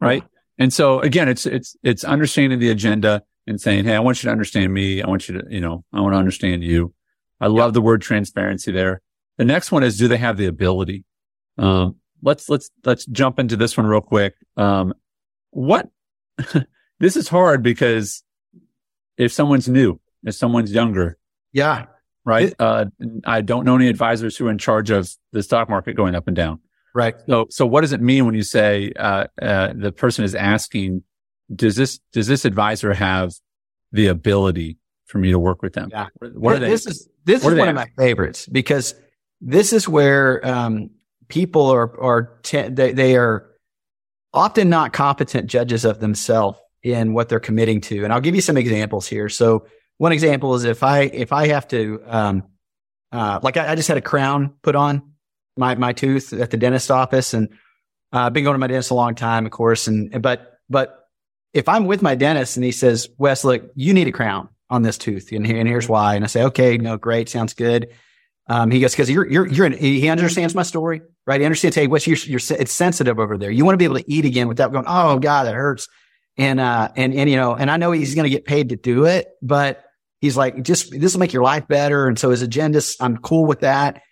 Right. 0.01 0.25
And 0.59 0.73
so 0.73 1.01
again, 1.01 1.29
it's, 1.29 1.47
it's, 1.47 1.77
it's 1.83 2.05
understanding 2.05 2.59
the 2.59 2.71
agenda 2.71 3.23
and 3.47 3.61
saying, 3.61 3.85
Hey, 3.85 3.95
I 3.95 4.01
want 4.01 4.23
you 4.23 4.29
to 4.29 4.33
understand 4.33 4.73
me. 4.73 5.03
I 5.03 5.09
want 5.09 5.29
you 5.29 5.41
to, 5.41 5.45
you 5.49 5.61
know, 5.61 5.85
I 5.93 6.01
want 6.01 6.15
to 6.15 6.19
understand 6.19 6.65
you. 6.65 6.95
I 7.41 7.47
love 7.49 7.75
the 7.75 7.81
word 7.83 8.01
transparency 8.03 8.73
there. 8.73 9.03
The 9.37 9.45
next 9.45 9.71
one 9.71 9.83
is, 9.83 9.99
do 9.99 10.09
they 10.09 10.17
have 10.17 10.37
the 10.39 10.47
ability? 10.47 11.05
Um, 11.59 11.97
let's, 12.23 12.49
let's, 12.49 12.71
let's 12.85 13.05
jump 13.07 13.39
into 13.39 13.57
this 13.57 13.77
one 13.77 13.87
real 13.87 14.01
quick. 14.01 14.35
Um, 14.57 14.95
what, 15.51 15.89
this 17.01 17.17
is 17.17 17.29
hard 17.29 17.63
because 17.63 18.23
if 19.19 19.33
someone's 19.33 19.69
new, 19.69 20.01
if 20.25 20.35
someone's 20.35 20.73
younger, 20.73 21.19
Yeah. 21.53 21.87
right? 22.25 22.49
It- 22.49 22.57
uh, 22.59 22.87
I 23.27 23.43
don't 23.43 23.65
know 23.65 23.77
any 23.77 23.89
advisors 23.89 24.37
who 24.37 24.47
are 24.49 24.51
in 24.51 24.59
charge 24.59 24.91
of 24.91 25.11
the 25.33 25.43
stock 25.43 25.69
market 25.69 25.95
going 25.95 26.15
up 26.15 26.27
and 26.27 26.35
down. 26.37 26.61
Right. 26.97 27.15
So, 27.29 27.47
so 27.51 27.67
what 27.67 27.83
does 27.83 27.93
it 27.93 28.01
mean 28.01 28.25
when 28.25 28.35
you 28.35 28.43
say, 28.43 28.91
uh, 28.99 29.27
uh, 29.41 29.75
the 29.77 29.93
person 29.93 30.25
is 30.25 30.35
asking, 30.35 31.03
does 31.55 31.77
this, 31.77 32.01
does 32.13 32.27
this 32.27 32.47
advisor 32.47 32.95
have 32.95 33.35
the 33.93 34.07
ability 34.07 34.79
for 35.05 35.19
me 35.19 35.31
to 35.31 35.39
work 35.39 35.61
with 35.61 35.75
them? 35.75 35.91
Yeah. 35.93 36.07
What 36.21 36.57
are 36.57 36.59
they? 36.59 36.71
This 36.71 36.87
is 36.87 37.09
this 37.25 37.45
is 37.45 37.55
one 37.55 37.69
of 37.69 37.75
my 37.75 37.89
favorites 37.99 38.47
because 38.47 38.95
this 39.41 39.73
is 39.73 39.89
where 39.89 40.47
um, 40.47 40.91
people 41.29 41.67
are 41.71 42.01
are 42.01 42.39
te- 42.43 42.69
they, 42.69 42.93
they 42.93 43.17
are 43.17 43.51
often 44.33 44.69
not 44.69 44.93
competent 44.93 45.49
judges 45.49 45.85
of 45.85 46.01
themselves 46.01 46.59
in 46.83 47.13
what 47.13 47.29
they're 47.29 47.41
committing 47.41 47.81
to. 47.83 48.05
And 48.05 48.13
I'll 48.13 48.21
give 48.21 48.35
you 48.35 48.41
some 48.41 48.57
examples 48.57 49.07
here. 49.07 49.29
So 49.29 49.67
one 49.99 50.13
example 50.13 50.55
is 50.55 50.65
if 50.65 50.83
I 50.83 51.01
if 51.01 51.33
I 51.33 51.49
have 51.49 51.69
to 51.69 52.03
um, 52.07 52.43
uh, 53.13 53.41
like 53.43 53.57
I, 53.57 53.73
I 53.73 53.75
just 53.75 53.89
had 53.89 53.99
a 53.99 54.03
crown 54.03 54.55
put 54.63 54.75
on 54.75 55.13
my 55.57 55.75
my 55.75 55.93
tooth 55.93 56.33
at 56.33 56.51
the 56.51 56.57
dentist 56.57 56.91
office, 56.91 57.35
and 57.35 57.49
uh, 58.13 58.27
I've 58.27 58.33
been 58.33 58.45
going 58.45 58.55
to 58.55 58.59
my 58.59 58.67
dentist 58.67 58.91
a 58.91 58.95
long 58.95 59.15
time, 59.15 59.47
of 59.47 59.53
course. 59.53 59.87
And 59.87 60.23
but 60.23 60.59
but 60.69 61.09
if 61.53 61.69
I'm 61.69 61.87
with 61.87 62.03
my 62.03 62.15
dentist 62.15 62.57
and 62.57 62.65
he 62.65 62.73
says, 62.73 63.09
Wes, 63.19 63.45
look, 63.45 63.71
you 63.75 63.95
need 63.95 64.09
a 64.09 64.13
crown 64.13 64.49
on 64.69 64.83
this 64.83 64.99
tooth, 64.99 65.33
and, 65.33 65.47
and 65.47 65.69
here's 65.69 65.89
why. 65.89 66.15
And 66.15 66.25
I 66.25 66.27
say, 66.27 66.43
okay, 66.45 66.77
no, 66.77 66.97
great, 66.97 67.29
sounds 67.29 67.55
good. 67.55 67.89
Um, 68.49 68.71
he 68.71 68.81
goes, 68.81 68.93
because 68.93 69.11
you're 69.11 69.29
you're 69.29 69.47
you're. 69.47 69.71
He 69.71 70.09
understands 70.09 70.55
my 70.55 70.63
story, 70.63 71.03
right? 71.27 71.41
He 71.41 71.47
understands. 71.47 71.75
Hey, 71.75 71.89
Wes, 71.89 72.07
you're, 72.07 72.17
you're 72.17 72.41
it's 72.59 72.73
sensitive 72.73 73.19
over 73.19 73.37
there. 73.37 73.51
You 73.51 73.65
want 73.65 73.75
to 73.75 73.79
be 73.79 73.85
able 73.85 73.99
to 73.99 74.11
eat 74.11 74.25
again 74.25 74.47
without 74.47 74.73
going, 74.73 74.85
oh 74.87 75.19
God, 75.19 75.45
that 75.45 75.55
hurts. 75.55 75.89
And 76.39 76.61
uh 76.61 76.91
and 76.95 77.15
and 77.15 77.29
you 77.31 77.37
know, 77.37 77.55
and 77.55 77.71
I 77.71 77.77
know 77.77 77.93
he's 77.93 78.15
going 78.15 78.25
to 78.25 78.31
get 78.31 78.45
paid 78.45 78.69
to 78.69 78.77
do 78.77 79.07
it, 79.07 79.29
but 79.43 79.83
he's 80.21 80.37
like, 80.37 80.63
just 80.63 80.93
this 80.93 81.15
will 81.15 81.21
make 81.21 81.33
your 81.33 81.43
life 81.43 81.67
better. 81.67 82.07
And 82.07 82.19
so 82.19 82.31
his 82.31 82.43
agenda, 82.43 82.81
I'm 83.01 83.17
cool 83.17 83.47
with 83.47 83.61
that. 83.61 84.03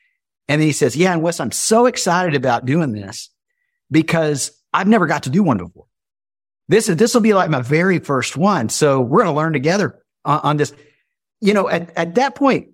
And 0.48 0.60
then 0.60 0.66
he 0.66 0.72
says, 0.72 0.96
yeah, 0.96 1.12
and 1.12 1.22
Wes, 1.22 1.40
I'm 1.40 1.52
so 1.52 1.86
excited 1.86 2.34
about 2.34 2.66
doing 2.66 2.92
this 2.92 3.30
because 3.90 4.52
I've 4.72 4.88
never 4.88 5.06
got 5.06 5.22
to 5.24 5.30
do 5.30 5.42
one 5.42 5.58
before. 5.58 5.86
This 6.68 6.88
is, 6.88 6.96
this 6.96 7.14
will 7.14 7.20
be 7.20 7.34
like 7.34 7.50
my 7.50 7.62
very 7.62 7.98
first 7.98 8.36
one. 8.36 8.68
So 8.68 9.00
we're 9.00 9.22
going 9.22 9.34
to 9.34 9.36
learn 9.36 9.52
together 9.52 10.02
on, 10.24 10.40
on 10.42 10.56
this. 10.56 10.72
You 11.40 11.54
know, 11.54 11.68
at, 11.68 11.90
at 11.96 12.14
that 12.14 12.34
point, 12.34 12.68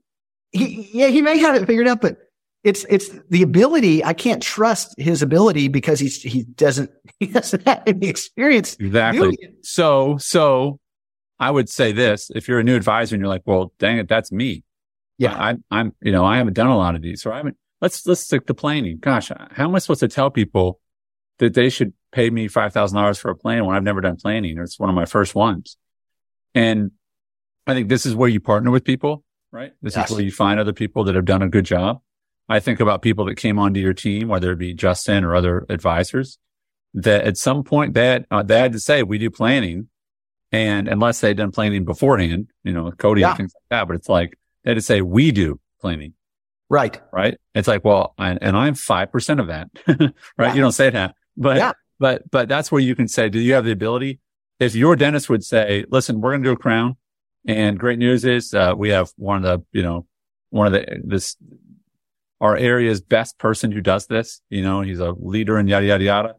he, 0.52 0.88
yeah, 0.92 1.08
he 1.08 1.22
may 1.22 1.38
have 1.38 1.54
it 1.56 1.66
figured 1.66 1.88
out, 1.88 2.00
but 2.00 2.16
it's, 2.62 2.84
it's 2.88 3.08
the 3.30 3.42
ability. 3.42 4.04
I 4.04 4.12
can't 4.12 4.42
trust 4.42 4.94
his 4.98 5.22
ability 5.22 5.68
because 5.68 5.98
he's, 5.98 6.20
he 6.22 6.42
doesn't, 6.42 6.90
he 7.20 7.26
doesn't 7.26 7.66
have 7.66 7.82
any 7.86 8.08
experience. 8.08 8.76
Exactly. 8.78 9.36
So, 9.62 10.18
so 10.18 10.78
I 11.38 11.50
would 11.50 11.68
say 11.68 11.92
this, 11.92 12.30
if 12.34 12.48
you're 12.48 12.60
a 12.60 12.64
new 12.64 12.76
advisor 12.76 13.14
and 13.14 13.22
you're 13.22 13.28
like, 13.28 13.42
well, 13.46 13.72
dang 13.78 13.98
it, 13.98 14.08
that's 14.08 14.30
me. 14.30 14.62
Yeah. 15.20 15.34
I, 15.34 15.56
I'm, 15.70 15.92
you 16.00 16.12
know, 16.12 16.24
I 16.24 16.38
haven't 16.38 16.54
done 16.54 16.68
a 16.68 16.76
lot 16.76 16.94
of 16.94 17.02
these, 17.02 17.26
or 17.26 17.32
I 17.32 17.36
haven't, 17.36 17.56
let's, 17.80 18.06
let's 18.06 18.22
stick 18.22 18.46
to 18.46 18.54
planning. 18.54 18.98
Gosh, 18.98 19.30
how 19.50 19.68
am 19.68 19.74
I 19.74 19.78
supposed 19.78 20.00
to 20.00 20.08
tell 20.08 20.30
people 20.30 20.80
that 21.38 21.54
they 21.54 21.68
should 21.68 21.92
pay 22.10 22.30
me 22.30 22.48
$5,000 22.48 23.18
for 23.20 23.30
a 23.30 23.36
plan 23.36 23.66
when 23.66 23.76
I've 23.76 23.82
never 23.82 24.00
done 24.00 24.16
planning 24.16 24.58
or 24.58 24.62
it's 24.62 24.80
one 24.80 24.88
of 24.88 24.94
my 24.94 25.04
first 25.04 25.34
ones? 25.34 25.76
And 26.54 26.92
I 27.66 27.74
think 27.74 27.88
this 27.90 28.06
is 28.06 28.14
where 28.16 28.28
you 28.30 28.40
partner 28.40 28.70
with 28.70 28.82
people, 28.84 29.22
right? 29.52 29.72
This 29.82 29.94
Yes. 29.94 30.10
is 30.10 30.16
where 30.16 30.24
you 30.24 30.32
find 30.32 30.58
other 30.58 30.72
people 30.72 31.04
that 31.04 31.14
have 31.14 31.26
done 31.26 31.42
a 31.42 31.48
good 31.48 31.66
job. 31.66 32.00
I 32.48 32.58
think 32.58 32.80
about 32.80 33.02
people 33.02 33.26
that 33.26 33.36
came 33.36 33.58
onto 33.58 33.78
your 33.78 33.92
team, 33.94 34.26
whether 34.28 34.50
it 34.52 34.58
be 34.58 34.72
Justin 34.74 35.22
or 35.22 35.34
other 35.36 35.66
advisors 35.68 36.38
that 36.94 37.24
at 37.26 37.36
some 37.36 37.62
point 37.62 37.92
they 37.94 38.06
had, 38.06 38.26
uh, 38.30 38.42
they 38.42 38.58
had 38.58 38.72
to 38.72 38.80
say, 38.80 39.02
we 39.02 39.18
do 39.18 39.30
planning 39.30 39.88
And 40.52 40.88
unless 40.88 41.20
they'd 41.20 41.36
done 41.36 41.52
planning 41.52 41.84
beforehand, 41.84 42.48
you 42.64 42.72
know, 42.72 42.90
Cody 42.90 43.20
Yeah. 43.20 43.28
and 43.28 43.36
things 43.36 43.52
like 43.54 43.68
that, 43.70 43.86
but 43.86 43.94
it's 43.94 44.08
like 44.08 44.36
they 44.64 44.70
had 44.70 44.74
to 44.76 44.82
say, 44.82 45.00
we 45.00 45.32
do 45.32 45.60
cleaning. 45.80 46.14
Right. 46.68 47.00
right? 47.12 47.36
It's 47.54 47.66
like, 47.66 47.84
well, 47.84 48.14
I, 48.16 48.30
and 48.40 48.56
I'm 48.56 48.74
5% 48.74 49.40
of 49.40 49.48
that, 49.48 49.68
right? 49.86 50.12
Yeah. 50.38 50.54
You 50.54 50.60
don't 50.60 50.72
say 50.72 50.90
that, 50.90 51.16
but, 51.36 51.56
Yeah. 51.56 51.72
but, 51.98 52.30
but 52.30 52.48
that's 52.48 52.70
where 52.70 52.80
you 52.80 52.94
can 52.94 53.08
say, 53.08 53.28
do 53.28 53.40
you 53.40 53.54
have 53.54 53.64
the 53.64 53.72
ability? 53.72 54.20
If 54.60 54.74
your 54.76 54.94
dentist 54.94 55.28
would 55.28 55.42
say, 55.42 55.84
listen, 55.90 56.20
we're 56.20 56.30
going 56.32 56.42
to 56.44 56.48
do 56.50 56.52
a 56.52 56.56
crown 56.56 56.96
and 57.46 57.78
great 57.78 57.98
news 57.98 58.24
is, 58.24 58.54
uh, 58.54 58.74
we 58.76 58.90
have 58.90 59.10
one 59.16 59.44
of 59.44 59.60
the, 59.60 59.66
you 59.72 59.82
know, 59.82 60.06
one 60.50 60.66
of 60.68 60.72
the, 60.74 61.00
this, 61.02 61.36
our 62.40 62.56
area's 62.56 63.00
best 63.00 63.38
person 63.38 63.72
who 63.72 63.80
does 63.80 64.06
this, 64.06 64.40
you 64.48 64.62
know, 64.62 64.82
he's 64.82 65.00
a 65.00 65.10
leader 65.12 65.56
and 65.56 65.68
yada, 65.68 65.86
yada, 65.86 66.04
yada. 66.04 66.34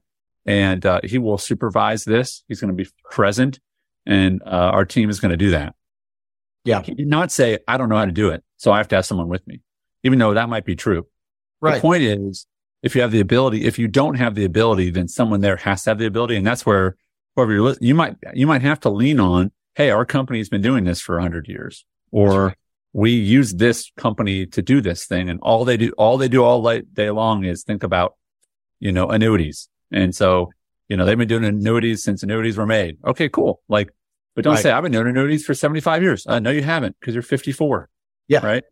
And, 0.46 0.86
uh, 0.86 1.02
he 1.04 1.18
will 1.18 1.38
supervise 1.38 2.06
this. 2.06 2.44
He's 2.48 2.62
going 2.62 2.76
to 2.76 2.84
be 2.84 2.90
present 3.10 3.60
and, 4.06 4.42
uh, 4.44 4.72
our 4.74 4.86
team 4.86 5.10
is 5.10 5.20
going 5.20 5.32
to 5.32 5.38
do 5.38 5.52
that. 5.52 5.76
Yeah. 6.63 6.84
Not 6.97 7.32
say, 7.32 7.60
I 7.67 7.78
don't 7.78 7.89
know 7.89 7.97
how 7.97 8.06
to 8.06 8.12
do 8.12 8.30
it. 8.30 8.43
So 8.58 8.71
I 8.71 8.78
have 8.78 8.88
to 8.89 8.95
have 8.95 9.06
someone 9.06 9.28
with 9.28 9.45
me, 9.47 9.62
even 10.04 10.19
though 10.19 10.34
that 10.34 10.50
might 10.50 10.65
be 10.65 10.76
true. 10.76 11.08
The 11.62 11.80
point 11.80 12.04
is, 12.04 12.45
if 12.84 12.95
you 12.95 13.02
have 13.02 13.12
the 13.12 13.19
ability, 13.19 13.65
if 13.65 13.78
you 13.78 13.88
don't 13.88 14.15
have 14.15 14.36
the 14.36 14.45
ability, 14.45 14.89
then 14.89 15.08
someone 15.08 15.41
there 15.41 15.58
has 15.58 15.84
to 15.84 15.91
have 15.91 16.00
the 16.00 16.08
ability. 16.08 16.36
And 16.36 16.45
that's 16.45 16.65
where 16.65 16.97
whoever 17.36 17.52
you're, 17.54 17.62
lis- 17.62 17.78
you 17.82 17.93
might, 17.93 18.15
you 18.34 18.47
might 18.47 18.63
have 18.63 18.80
to 18.82 18.89
lean 18.89 19.19
on, 19.19 19.52
Hey, 19.76 19.89
our 19.89 20.06
company's 20.06 20.50
been 20.50 20.62
doing 20.62 20.84
this 20.84 21.00
for 21.00 21.17
a 21.17 21.21
hundred 21.21 21.47
years 21.47 21.86
or 22.12 22.47
right. 22.47 22.58
we 22.93 23.12
use 23.12 23.54
this 23.54 23.91
company 23.95 24.45
to 24.47 24.62
do 24.62 24.82
this 24.82 25.06
thing. 25.06 25.30
And 25.30 25.39
all 25.41 25.63
they 25.63 25.78
do, 25.78 25.91
all 25.97 26.17
they 26.17 26.28
do 26.28 26.43
all 26.43 26.62
day 26.93 27.10
long 27.10 27.45
is 27.45 27.63
think 27.63 27.84
about, 27.84 28.15
you 28.80 28.91
know, 28.91 29.10
annuities. 29.10 29.69
And 29.91 30.13
so, 30.13 30.52
you 30.89 30.97
know, 30.97 31.06
they've 31.06 31.17
been 31.17 31.28
doing 31.28 31.45
annuities 31.45 32.04
since 32.04 32.21
annuities 32.21 32.58
were 32.58 32.65
made. 32.65 32.97
Okay, 33.06 33.30
cool. 33.30 33.62
Like, 33.69 33.91
but 34.36 34.44
don't 34.44 34.54
Right. 34.56 34.63
say 34.63 34.72
I've 34.72 34.84
been 34.84 34.91
doing 34.91 35.08
annuities 35.08 35.46
for 35.46 35.54
75 35.54 36.02
years. 36.02 36.26
Uh, 36.28 36.39
no, 36.39 36.50
you 36.52 36.63
haven't 36.63 36.96
because 37.00 37.13
you're 37.15 37.22
54. 37.24 37.89
Yeah. 38.28 38.46
Right. 38.46 38.63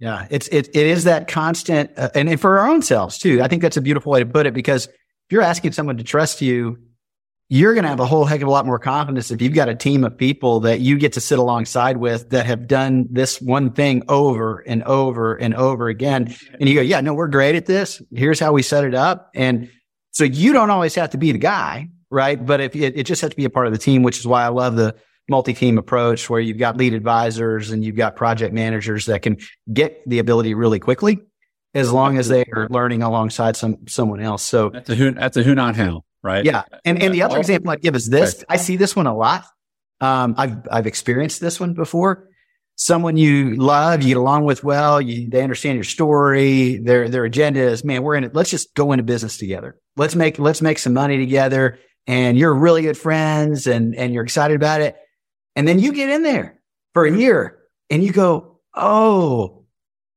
Yeah, 0.00 0.28
it's 0.30 0.46
it 0.48 0.68
it 0.76 0.86
is 0.86 1.04
that 1.04 1.26
constant, 1.26 1.90
uh, 1.96 2.10
and, 2.14 2.28
and 2.28 2.40
for 2.40 2.58
our 2.60 2.68
own 2.68 2.82
selves 2.82 3.18
too. 3.18 3.42
I 3.42 3.48
think 3.48 3.62
that's 3.62 3.76
a 3.76 3.80
beautiful 3.82 4.12
way 4.12 4.20
to 4.20 4.26
put 4.26 4.46
it 4.46 4.54
because 4.54 4.86
if 4.86 4.92
you're 5.32 5.42
asking 5.42 5.72
someone 5.72 5.96
to 5.96 6.04
trust 6.04 6.40
you, 6.40 6.78
you're 7.48 7.74
going 7.74 7.82
to 7.82 7.88
have 7.88 7.98
a 7.98 8.06
whole 8.06 8.24
heck 8.24 8.40
of 8.40 8.46
a 8.46 8.50
lot 8.50 8.64
more 8.64 8.78
confidence 8.78 9.32
if 9.32 9.42
you've 9.42 9.54
got 9.54 9.68
a 9.68 9.74
team 9.74 10.04
of 10.04 10.16
people 10.16 10.60
that 10.60 10.78
you 10.80 10.98
get 10.98 11.14
to 11.14 11.20
sit 11.20 11.38
alongside 11.40 11.96
with 11.96 12.30
that 12.30 12.46
have 12.46 12.68
done 12.68 13.08
this 13.10 13.40
one 13.40 13.72
thing 13.72 14.04
over 14.08 14.58
and 14.68 14.84
over 14.84 15.34
and 15.34 15.52
over 15.56 15.88
again, 15.88 16.32
and 16.60 16.68
you 16.68 16.76
go, 16.76 16.80
"Yeah, 16.80 17.00
no, 17.00 17.12
we're 17.12 17.26
great 17.26 17.56
at 17.56 17.66
this. 17.66 18.00
Here's 18.14 18.38
how 18.38 18.52
we 18.52 18.62
set 18.62 18.84
it 18.84 18.94
up," 18.94 19.30
and 19.34 19.68
so 20.12 20.22
you 20.22 20.52
don't 20.52 20.70
always 20.70 20.94
have 20.94 21.10
to 21.10 21.18
be 21.18 21.32
the 21.32 21.38
guy, 21.38 21.88
right? 22.10 22.44
But 22.44 22.60
if 22.60 22.76
it, 22.76 22.96
it 22.96 23.04
just 23.04 23.20
has 23.22 23.30
to 23.30 23.36
be 23.36 23.44
a 23.44 23.50
part 23.50 23.66
of 23.66 23.72
the 23.72 23.78
team, 23.78 24.02
which 24.02 24.18
is 24.18 24.26
why 24.26 24.44
I 24.44 24.48
love 24.48 24.76
the 24.76 24.94
multi-team 25.28 25.78
approach 25.78 26.30
where 26.30 26.40
you've 26.40 26.58
got 26.58 26.76
lead 26.76 26.94
advisors 26.94 27.70
and 27.70 27.84
you've 27.84 27.96
got 27.96 28.16
project 28.16 28.54
managers 28.54 29.06
that 29.06 29.22
can 29.22 29.36
get 29.72 30.02
the 30.08 30.18
ability 30.18 30.54
really 30.54 30.78
quickly 30.78 31.20
as 31.74 31.92
long 31.92 32.16
as 32.18 32.28
they 32.28 32.44
are 32.54 32.66
learning 32.70 33.02
alongside 33.02 33.56
some 33.56 33.86
someone 33.86 34.20
else. 34.20 34.42
So 34.42 34.70
That's 34.70 34.90
a 34.90 34.94
who, 34.94 35.10
that's 35.12 35.36
a 35.36 35.42
who, 35.42 35.54
not 35.54 35.76
how. 35.76 36.04
Right. 36.22 36.44
yeah. 36.44 36.64
And 36.84 37.00
and 37.02 37.14
the 37.14 37.22
other 37.22 37.38
example 37.38 37.70
I'd 37.70 37.80
give 37.80 37.94
is 37.94 38.08
this. 38.08 38.44
I 38.48 38.56
see 38.56 38.76
this 38.76 38.96
one 38.96 39.06
a 39.06 39.16
lot. 39.16 39.44
Um, 40.00 40.34
I've 40.36 40.56
I've 40.70 40.86
experienced 40.86 41.40
this 41.40 41.60
one 41.60 41.74
before. 41.74 42.28
Someone 42.76 43.16
you 43.16 43.56
love, 43.56 44.02
you 44.02 44.08
get 44.08 44.16
along 44.16 44.44
with 44.44 44.62
well, 44.62 45.00
you, 45.00 45.28
they 45.28 45.42
understand 45.42 45.76
your 45.76 45.84
story. 45.84 46.78
Their 46.78 47.08
their 47.08 47.24
agenda 47.24 47.60
is, 47.60 47.84
man, 47.84 48.02
we're 48.02 48.14
in 48.14 48.24
it. 48.24 48.34
Let's 48.34 48.50
just 48.50 48.74
go 48.74 48.92
into 48.92 49.02
business 49.02 49.36
together. 49.36 49.76
Let's 49.96 50.14
make 50.14 50.38
let's 50.38 50.62
make 50.62 50.78
some 50.78 50.94
money 50.94 51.18
together. 51.18 51.78
And 52.08 52.36
you're 52.36 52.52
really 52.54 52.82
good 52.82 52.98
friends, 52.98 53.66
and 53.68 53.94
and 53.94 54.12
you're 54.12 54.24
excited 54.24 54.56
about 54.56 54.80
it. 54.80 54.96
And 55.54 55.68
then 55.68 55.78
you 55.78 55.92
get 55.92 56.08
in 56.10 56.22
there 56.24 56.58
for 56.94 57.04
a 57.04 57.16
year, 57.16 57.58
and 57.90 58.02
you 58.02 58.10
go, 58.12 58.58
oh, 58.74 59.64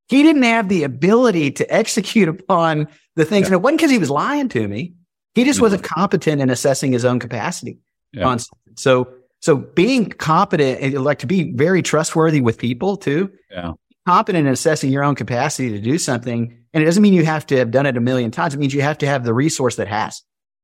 he 0.08 0.24
didn't 0.24 0.44
have 0.44 0.70
the 0.70 0.84
ability 0.84 1.52
to 1.52 1.74
execute 1.74 2.28
upon 2.30 2.88
the 3.16 3.26
things. 3.26 3.48
And 3.48 3.54
it 3.54 3.62
wasn't 3.62 3.80
because 3.80 3.92
he 3.92 3.98
was 3.98 4.10
lying 4.10 4.50
to 4.50 4.68
me. 4.68 4.94
He 5.36 5.44
just 5.44 5.62
wasn't 5.62 5.84
competent 5.84 6.42
in 6.42 6.50
assessing 6.50 6.92
his 6.92 7.06
own 7.06 7.20
capacity 7.20 7.80
Yeah. 8.14 8.26
on 8.28 8.40
something. 8.40 8.74
So, 8.76 9.08
so 9.40 9.56
being 9.56 10.10
competent, 10.10 10.94
like 10.96 11.20
to 11.20 11.28
be 11.28 11.54
very 11.54 11.82
trustworthy 11.82 12.42
with 12.42 12.58
people 12.58 12.98
too, 12.98 13.32
Yeah. 13.50 13.72
competent 14.06 14.46
in 14.48 14.52
assessing 14.54 14.92
your 14.92 15.04
own 15.04 15.16
capacity 15.16 15.70
to 15.72 15.80
do 15.80 15.98
something. 15.98 16.58
And 16.74 16.84
it 16.84 16.86
doesn't 16.86 17.02
mean 17.04 17.14
you 17.14 17.24
have 17.26 17.46
to 17.48 17.58
have 17.58 17.72
done 17.72 17.86
it 17.86 17.96
a 17.96 18.02
million 18.02 18.32
times. 18.32 18.54
It 18.54 18.60
means 18.60 18.74
you 18.74 18.82
have 18.82 18.98
to 19.00 19.08
have 19.08 19.24
the 19.24 19.34
resource 19.34 19.78
that 19.78 19.88
has 19.88 20.22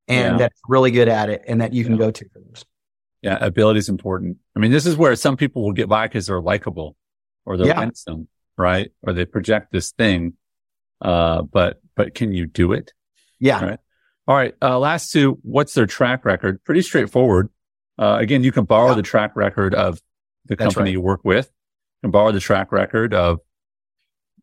and 0.07 0.33
Yeah. 0.33 0.37
that's 0.37 0.59
really 0.67 0.91
good 0.91 1.07
at 1.07 1.29
it 1.29 1.43
and 1.47 1.61
that 1.61 1.73
you 1.73 1.83
can 1.83 1.93
Yeah. 1.93 1.99
go 1.99 2.11
to 2.11 2.25
for. 2.29 2.65
Yeah. 3.21 3.37
Ability 3.41 3.79
is 3.79 3.89
important. 3.89 4.37
I 4.55 4.59
mean, 4.59 4.71
this 4.71 4.85
is 4.85 4.95
where 4.95 5.15
some 5.15 5.37
people 5.37 5.63
will 5.63 5.73
get 5.73 5.89
by 5.89 6.07
because 6.07 6.27
they're 6.27 6.41
likable 6.41 6.95
or 7.45 7.57
they're 7.57 7.67
Yeah. 7.67 7.79
winsome, 7.79 8.27
right? 8.57 8.91
Or 9.01 9.13
they 9.13 9.25
project 9.25 9.71
this 9.71 9.91
thing. 9.91 10.33
Uh, 11.01 11.41
but, 11.41 11.81
but 11.95 12.13
can 12.15 12.31
you 12.31 12.45
do 12.45 12.73
it? 12.73 12.93
Yeah. 13.39 13.63
Right. 13.63 13.79
All 14.27 14.35
right. 14.35 14.53
Uh, 14.61 14.77
last 14.79 15.11
two, 15.11 15.39
what's 15.41 15.73
their 15.73 15.85
track 15.87 16.25
record? 16.25 16.63
Pretty 16.63 16.81
straightforward. 16.81 17.49
Uh, 17.97 18.17
again, 18.19 18.43
you 18.43 18.51
can 18.51 18.65
borrow 18.65 18.93
the 18.93 19.01
track 19.01 19.35
record 19.35 19.73
of 19.73 19.99
the 20.45 20.55
That's 20.55 20.73
company 20.75 20.89
right. 20.89 20.93
you 20.93 21.01
work 21.01 21.21
with. 21.23 21.47
You 22.01 22.07
can 22.07 22.11
borrow 22.11 22.31
the 22.31 22.39
track 22.39 22.71
record 22.71 23.13
of 23.13 23.39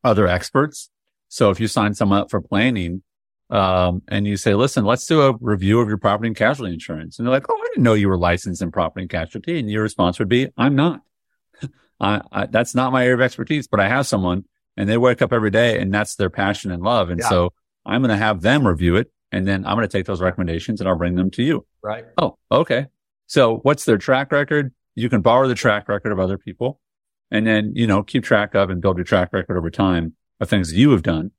other 0.02 0.26
experts. 0.26 0.90
So 1.28 1.50
if 1.50 1.60
you 1.60 1.68
sign 1.68 1.94
someone 1.94 2.18
up 2.20 2.30
for 2.30 2.40
planning, 2.40 3.03
um, 3.50 4.02
and 4.08 4.26
you 4.26 4.36
say, 4.36 4.54
listen, 4.54 4.84
let's 4.84 5.06
do 5.06 5.20
a 5.22 5.34
review 5.40 5.80
of 5.80 5.88
your 5.88 5.98
property 5.98 6.28
and 6.28 6.36
casualty 6.36 6.72
insurance. 6.72 7.18
And 7.18 7.26
they're 7.26 7.32
like, 7.34 7.46
Oh, 7.48 7.54
I 7.56 7.66
didn't 7.72 7.84
know 7.84 7.94
you 7.94 8.08
were 8.08 8.16
licensed 8.18 8.62
in 8.62 8.70
property 8.70 9.02
and 9.02 9.10
casualty. 9.10 9.58
And 9.58 9.70
your 9.70 9.82
response 9.82 10.18
would 10.18 10.28
be, 10.28 10.48
I'm 10.56 10.74
not. 10.74 11.02
I, 12.00 12.20
I, 12.32 12.46
that's 12.46 12.74
not 12.74 12.92
my 12.92 13.04
area 13.04 13.14
of 13.14 13.20
expertise, 13.20 13.66
but 13.68 13.80
I 13.80 13.88
have 13.88 14.06
someone 14.06 14.44
and 14.76 14.88
they 14.88 14.96
wake 14.98 15.22
up 15.22 15.32
every 15.32 15.50
day 15.50 15.78
and 15.78 15.92
that's 15.92 16.16
their 16.16 16.30
passion 16.30 16.70
and 16.70 16.82
love. 16.82 17.10
And 17.10 17.20
Yeah. 17.20 17.28
so 17.28 17.52
I'm 17.86 18.00
going 18.00 18.10
to 18.10 18.16
have 18.16 18.40
them 18.40 18.66
review 18.66 18.96
it 18.96 19.10
and 19.30 19.46
then 19.46 19.64
I'm 19.66 19.76
going 19.76 19.86
to 19.86 19.92
take 19.98 20.06
those 20.06 20.20
recommendations 20.20 20.80
and 20.80 20.88
I'll 20.88 20.96
bring 20.96 21.14
them 21.14 21.30
to 21.32 21.42
you. 21.42 21.66
Right. 21.82 22.04
Oh, 22.18 22.38
okay. 22.50 22.86
So 23.26 23.58
what's 23.58 23.84
their 23.84 23.98
track 23.98 24.32
record? 24.32 24.72
You 24.94 25.08
can 25.08 25.20
borrow 25.20 25.48
the 25.48 25.54
track 25.54 25.88
record 25.88 26.12
of 26.12 26.18
other 26.18 26.38
people 26.38 26.80
and 27.30 27.46
then, 27.46 27.72
you 27.74 27.86
know, 27.86 28.02
keep 28.02 28.24
track 28.24 28.54
of 28.54 28.70
and 28.70 28.80
build 28.80 28.96
your 28.96 29.04
track 29.04 29.32
record 29.32 29.56
over 29.56 29.70
time 29.70 30.14
of 30.40 30.48
things 30.48 30.72
you 30.72 30.90
have 30.90 31.02
done. 31.02 31.30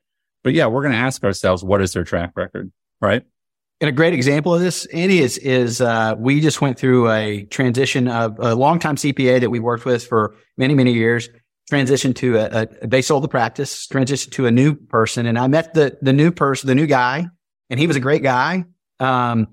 But 0.45 0.53
yeah, 0.53 0.67
we're 0.67 0.83
going 0.83 0.93
to 0.93 0.99
ask 0.99 1.23
ourselves, 1.23 1.63
what 1.63 1.81
is 1.81 1.93
their 1.93 2.03
track 2.03 2.33
record? 2.35 2.71
Right. 3.01 3.23
And 3.81 3.89
a 3.89 3.91
great 3.91 4.13
example 4.13 4.53
of 4.53 4.61
this, 4.61 4.85
Andy, 4.85 5.19
is 5.19 5.39
is 5.39 5.81
uh, 5.81 6.13
we 6.17 6.39
just 6.39 6.61
went 6.61 6.77
through 6.77 7.09
a 7.09 7.45
transition 7.45 8.07
of 8.07 8.37
a 8.39 8.53
longtime 8.53 8.95
CPA 8.95 9.41
that 9.41 9.49
we 9.49 9.59
worked 9.59 9.85
with 9.85 10.05
for 10.07 10.35
many 10.55 10.75
many 10.75 10.93
years. 10.93 11.27
Transitioned 11.69 12.15
to 12.17 12.37
a, 12.37 12.67
a 12.81 12.87
they 12.87 13.01
sold 13.01 13.23
the 13.23 13.27
practice. 13.27 13.87
Transitioned 13.87 14.31
to 14.33 14.45
a 14.45 14.51
new 14.51 14.75
person, 14.75 15.25
and 15.25 15.37
I 15.37 15.47
met 15.47 15.73
the 15.73 15.97
the 16.01 16.13
new 16.13 16.31
person, 16.31 16.67
the 16.67 16.75
new 16.75 16.85
guy, 16.85 17.25
and 17.69 17.79
he 17.79 17.87
was 17.87 17.97
a 17.97 17.99
great 17.99 18.23
guy. 18.23 18.65
Um, 18.99 19.47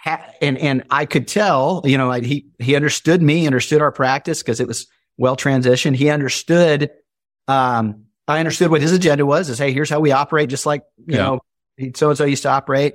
ha- 0.00 0.26
and 0.40 0.58
and 0.58 0.82
I 0.90 1.04
could 1.04 1.28
tell, 1.28 1.82
you 1.84 1.98
know, 1.98 2.10
he 2.12 2.48
he 2.58 2.74
understood 2.74 3.22
me, 3.22 3.46
understood 3.46 3.82
our 3.82 3.92
practice 3.92 4.42
because 4.42 4.58
it 4.60 4.66
was 4.66 4.88
well 5.18 5.36
transitioned. 5.36 5.94
He 5.94 6.08
understood. 6.08 6.90
Um, 7.46 8.07
I 8.28 8.38
understood 8.38 8.70
what 8.70 8.80
his 8.82 8.92
agenda 8.92 9.24
was. 9.26 9.48
Is 9.48 9.58
hey, 9.58 9.72
here's 9.72 9.90
how 9.90 10.00
we 10.00 10.12
operate, 10.12 10.48
just 10.50 10.66
like 10.66 10.82
you 11.06 11.16
Yeah. 11.16 11.22
know, 11.22 11.40
so 11.94 12.10
and 12.10 12.18
so 12.18 12.24
used 12.24 12.42
to 12.42 12.50
operate. 12.50 12.94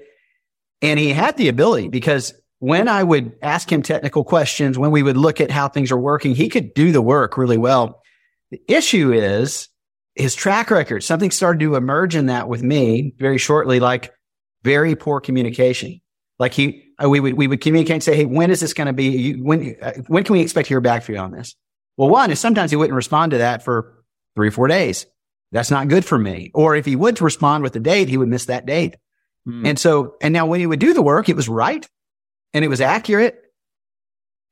And 0.81 0.99
he 0.99 1.09
had 1.09 1.37
the 1.37 1.47
ability 1.49 1.87
because 1.89 2.33
when 2.59 2.87
I 2.87 3.03
would 3.03 3.33
ask 3.41 3.71
him 3.71 3.81
technical 3.81 4.23
questions, 4.23 4.77
when 4.77 4.91
we 4.91 5.03
would 5.03 5.17
look 5.17 5.41
at 5.41 5.51
how 5.51 5.67
things 5.67 5.91
are 5.91 5.97
working, 5.97 6.35
he 6.35 6.49
could 6.49 6.73
do 6.73 6.91
the 6.91 7.01
work 7.01 7.37
really 7.37 7.57
well. 7.57 8.01
The 8.51 8.61
issue 8.67 9.11
is 9.11 9.69
his 10.15 10.35
track 10.35 10.69
record. 10.71 11.03
Something 11.03 11.31
started 11.31 11.59
to 11.61 11.75
emerge 11.75 12.15
in 12.15 12.27
that 12.27 12.47
with 12.47 12.61
me 12.61 13.13
very 13.17 13.37
shortly, 13.37 13.79
like 13.79 14.13
very 14.63 14.95
poor 14.95 15.19
communication. 15.19 15.99
Like 16.39 16.53
he, 16.53 16.83
uh, 17.03 17.09
we 17.09 17.19
would, 17.19 17.33
we 17.33 17.47
would 17.47 17.61
communicate 17.61 17.95
and 17.95 18.03
say, 18.03 18.15
Hey, 18.15 18.25
when 18.25 18.51
is 18.51 18.59
this 18.59 18.73
going 18.73 18.87
to 18.87 18.93
be? 18.93 19.05
You, 19.05 19.43
when, 19.43 19.75
uh, 19.81 19.93
when 20.07 20.23
can 20.23 20.33
we 20.33 20.41
expect 20.41 20.67
to 20.67 20.73
hear 20.73 20.81
back 20.81 21.03
from 21.03 21.15
you 21.15 21.21
on 21.21 21.31
this? 21.31 21.55
Well, 21.97 22.09
one 22.09 22.31
is 22.31 22.39
sometimes 22.39 22.71
he 22.71 22.77
wouldn't 22.77 22.95
respond 22.95 23.31
to 23.31 23.37
that 23.39 23.63
for 23.63 24.03
three 24.35 24.47
or 24.47 24.51
four 24.51 24.67
days. 24.67 25.05
That's 25.53 25.71
not 25.71 25.87
good 25.87 26.03
for 26.03 26.17
me. 26.17 26.51
Or 26.53 26.75
if 26.75 26.85
he 26.85 26.95
would 26.95 27.21
respond 27.21 27.63
with 27.63 27.75
a 27.75 27.79
date, 27.79 28.09
he 28.09 28.17
would 28.17 28.27
miss 28.27 28.45
that 28.45 28.65
date. 28.65 28.95
Hmm. 29.45 29.65
And 29.65 29.79
so, 29.79 30.15
and 30.21 30.33
now 30.33 30.45
when 30.47 30.59
he 30.59 30.65
would 30.67 30.79
do 30.79 30.93
the 30.93 31.01
work, 31.01 31.29
it 31.29 31.35
was 31.35 31.47
right 31.47 31.87
and 32.53 32.65
it 32.65 32.67
was 32.67 32.81
accurate. 32.81 33.39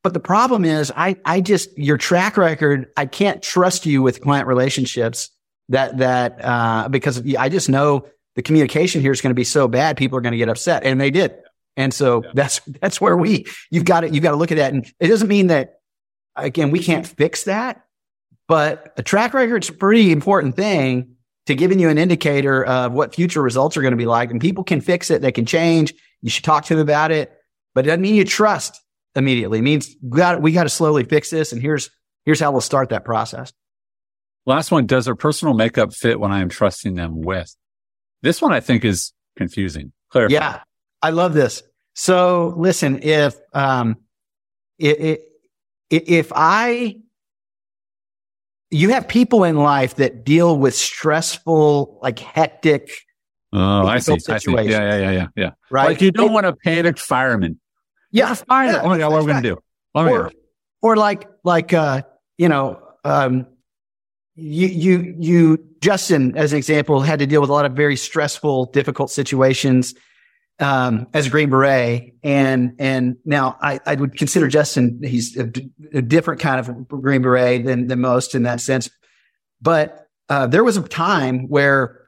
But 0.04 0.14
the 0.14 0.20
problem 0.20 0.64
is 0.64 0.92
I, 0.96 1.18
I 1.26 1.42
just, 1.42 1.78
your 1.78 1.98
track 1.98 2.38
record, 2.38 2.88
I 2.96 3.06
can't 3.06 3.42
trust 3.42 3.86
you 3.86 4.02
with 4.02 4.22
client 4.22 4.48
relationships 4.48 5.30
that, 5.70 5.98
that, 5.98 6.44
uh, 6.44 6.88
because 6.90 7.22
I 7.36 7.50
just 7.50 7.70
know 7.70 8.06
the 8.36 8.42
communication 8.42 9.02
here 9.02 9.12
is 9.12 9.22
going 9.22 9.32
to 9.32 9.36
be 9.36 9.44
so 9.44 9.68
bad. 9.68 9.98
People 9.98 10.18
are 10.18 10.22
going 10.22 10.32
to 10.32 10.38
get 10.38 10.50
upset 10.50 10.84
and 10.84 11.00
they 11.00 11.12
did. 11.12 11.34
And 11.78 11.94
so 11.94 12.24
Yeah. 12.24 12.32
that's, 12.34 12.62
that's 12.82 13.02
where 13.02 13.18
we, 13.18 13.46
you've 13.70 13.86
got 13.86 14.02
to, 14.02 14.10
you've 14.10 14.24
got 14.24 14.32
to 14.32 14.38
look 14.38 14.52
at 14.52 14.58
that. 14.58 14.74
And 14.74 14.86
it 15.00 15.08
doesn't 15.08 15.28
mean 15.28 15.48
that 15.48 15.80
again, 16.36 16.72
we 16.72 16.80
can't 16.80 17.08
fix 17.08 17.46
that, 17.46 17.86
but 18.52 18.92
a 18.98 19.02
track 19.02 19.34
record 19.34 19.64
is 19.64 19.70
a 19.70 19.74
pretty 19.74 20.12
important 20.12 20.58
thing 20.58 21.16
to 21.46 21.56
giving 21.56 21.80
you 21.80 21.88
an 21.88 21.98
indicator 21.98 22.66
of 22.66 22.92
what 22.92 23.16
future 23.16 23.42
results 23.42 23.78
are 23.78 23.82
going 23.82 23.94
to 23.94 23.98
be 23.98 24.06
like. 24.06 24.30
And 24.30 24.42
people 24.42 24.66
can 24.66 24.82
fix 24.82 25.10
it. 25.10 25.22
They 25.22 25.32
can 25.32 25.46
change. 25.46 25.94
You 26.22 26.30
should 26.30 26.44
talk 26.44 26.66
to 26.66 26.76
them 26.76 26.82
about 26.82 27.12
it, 27.12 27.32
but 27.74 27.86
it 27.86 27.88
doesn't 27.88 28.02
mean 28.02 28.14
you 28.14 28.26
trust 28.26 28.78
immediately. 29.16 29.60
It 29.60 29.62
means 29.62 29.96
we 30.04 30.18
got, 30.18 30.42
we 30.42 30.52
got 30.52 30.64
to 30.64 30.70
slowly 30.70 31.06
fix 31.06 31.30
this. 31.30 31.54
And 31.54 31.62
here's, 31.62 31.90
here's 32.26 32.42
how 32.42 32.52
we'll 32.52 32.60
start 32.60 32.90
that 32.90 33.06
process. 33.06 33.54
Last 34.46 34.70
one. 34.70 34.86
Does 34.86 35.06
their 35.06 35.16
personal 35.16 35.54
makeup 35.54 35.94
fit 35.94 36.20
when 36.20 36.34
I 36.34 36.42
am 36.42 36.50
trusting 36.50 36.96
them 36.96 37.22
with? 37.22 37.56
This 38.22 38.42
one 38.42 38.52
I 38.52 38.60
think 38.60 38.84
is 38.84 39.14
confusing. 39.38 39.94
Clarify. 40.10 40.34
Yeah. 40.34 40.60
I 41.02 41.12
love 41.12 41.34
this. 41.34 41.64
So 41.96 42.54
listen, 42.58 43.02
if, 43.02 43.34
um, 43.54 43.96
if, 44.78 45.20
if 45.90 46.34
I, 46.36 46.98
you 48.72 48.90
have 48.90 49.08
people 49.08 49.44
in 49.44 49.58
life 49.58 49.96
that 49.96 50.26
deal 50.26 50.58
with 50.58 50.74
stressful, 50.74 52.00
like 52.02 52.20
hectic, 52.20 52.90
Oh, 53.54 53.86
I 53.86 54.00
see. 54.00 54.14
I 54.30 54.38
see. 54.38 54.52
Yeah, 54.52 54.62
yeah, 54.62 54.98
yeah, 54.98 55.12
yeah, 55.12 55.28
yeah. 55.36 55.52
Right. 55.70 55.88
Like 55.88 56.02
you 56.02 56.12
don't 56.12 56.30
it, 56.30 56.34
want 56.34 56.46
a 56.46 56.54
panicked 56.54 57.00
fireman. 57.00 57.60
Yeah. 58.12 58.34
Fire. 58.34 58.72
Yeah, 58.72 58.82
oh 58.84 58.90
my 58.90 58.98
God, 58.98 59.12
what 59.12 59.18
are 59.18 59.24
we 59.24 59.32
going 59.32 59.44
to 59.44 59.50
do? 59.50 59.58
Or, 59.94 60.32
or 60.82 60.96
like, 60.96 61.28
like, 61.44 61.74
uh, 61.74 62.04
you 62.38 62.48
know, 62.48 62.82
um, 63.04 63.48
you, 64.36 64.68
you, 64.68 65.16
you, 65.20 65.66
Justin, 65.82 66.38
as 66.38 66.54
an 66.54 66.58
example, 66.58 67.02
had 67.02 67.20
to 67.20 67.28
deal 67.28 67.42
with 67.42 67.50
a 67.50 67.54
lot 67.54 67.66
of 67.66 67.74
very 67.74 67.98
stressful, 67.98 68.66
difficult 68.68 69.12
situations 69.12 69.94
um, 70.62 71.08
as 71.14 71.28
a 71.28 71.30
Green 71.30 71.50
Beret. 71.50 72.14
And, 72.24 72.76
and 72.80 73.18
now 73.26 73.58
I, 73.62 73.80
I 73.86 73.96
would 73.96 74.16
consider 74.16 74.48
Justin, 74.48 75.02
he's 75.04 75.36
a, 75.36 75.52
a, 75.92 76.02
different 76.02 76.40
kind 76.40 76.60
of 76.60 76.88
Green 76.88 77.24
Beret 77.24 77.66
than, 77.66 77.88
than 77.88 78.00
most 78.00 78.36
in 78.36 78.44
that 78.44 78.62
sense. 78.62 78.90
But, 79.62 80.08
uh, 80.30 80.48
there 80.48 80.64
was 80.64 80.78
a 80.78 80.84
time 80.84 81.50
where, 81.50 82.08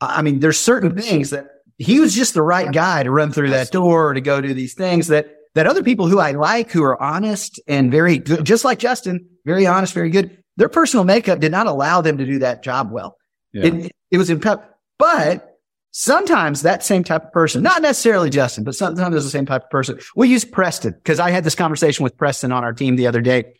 I 0.00 0.22
mean, 0.22 0.40
there's 0.40 0.58
certain 0.58 1.00
things 1.00 1.30
that 1.30 1.46
he 1.78 2.00
was 2.00 2.14
just 2.14 2.34
the 2.34 2.42
right 2.42 2.70
guy 2.70 3.04
to 3.04 3.10
run 3.10 3.32
through 3.32 3.50
that 3.50 3.70
door 3.70 4.12
to 4.12 4.20
go 4.20 4.40
do 4.40 4.52
these 4.52 4.74
things 4.74 5.06
that, 5.06 5.34
that 5.54 5.66
other 5.66 5.82
people 5.82 6.08
who 6.08 6.18
I 6.18 6.32
like, 6.32 6.70
who 6.72 6.82
are 6.82 7.00
honest 7.00 7.60
and 7.66 7.90
very 7.90 8.18
good, 8.18 8.44
just 8.44 8.64
like 8.64 8.80
Justin, 8.80 9.26
very 9.46 9.66
honest, 9.66 9.94
very 9.94 10.10
good. 10.10 10.36
Their 10.56 10.68
personal 10.68 11.04
makeup 11.04 11.40
did 11.40 11.52
not 11.52 11.66
allow 11.66 12.00
them 12.00 12.18
to 12.18 12.26
do 12.26 12.40
that 12.40 12.62
job 12.62 12.90
well. 12.90 13.16
Yeah. 13.52 13.66
It, 13.66 13.92
it 14.10 14.18
was 14.18 14.30
imp- 14.30 14.62
but 14.98 15.53
Sometimes 15.96 16.62
that 16.62 16.82
same 16.82 17.04
type 17.04 17.26
of 17.26 17.30
person, 17.30 17.62
not 17.62 17.80
necessarily 17.80 18.28
Justin, 18.28 18.64
but 18.64 18.74
sometimes 18.74 19.12
there's 19.12 19.22
the 19.22 19.30
same 19.30 19.46
type 19.46 19.62
of 19.62 19.70
person. 19.70 19.96
We 20.16 20.28
use 20.28 20.44
Preston 20.44 20.92
because 20.92 21.20
I 21.20 21.30
had 21.30 21.44
this 21.44 21.54
conversation 21.54 22.02
with 22.02 22.16
Preston 22.16 22.50
on 22.50 22.64
our 22.64 22.72
team 22.72 22.96
the 22.96 23.06
other 23.06 23.20
day. 23.20 23.54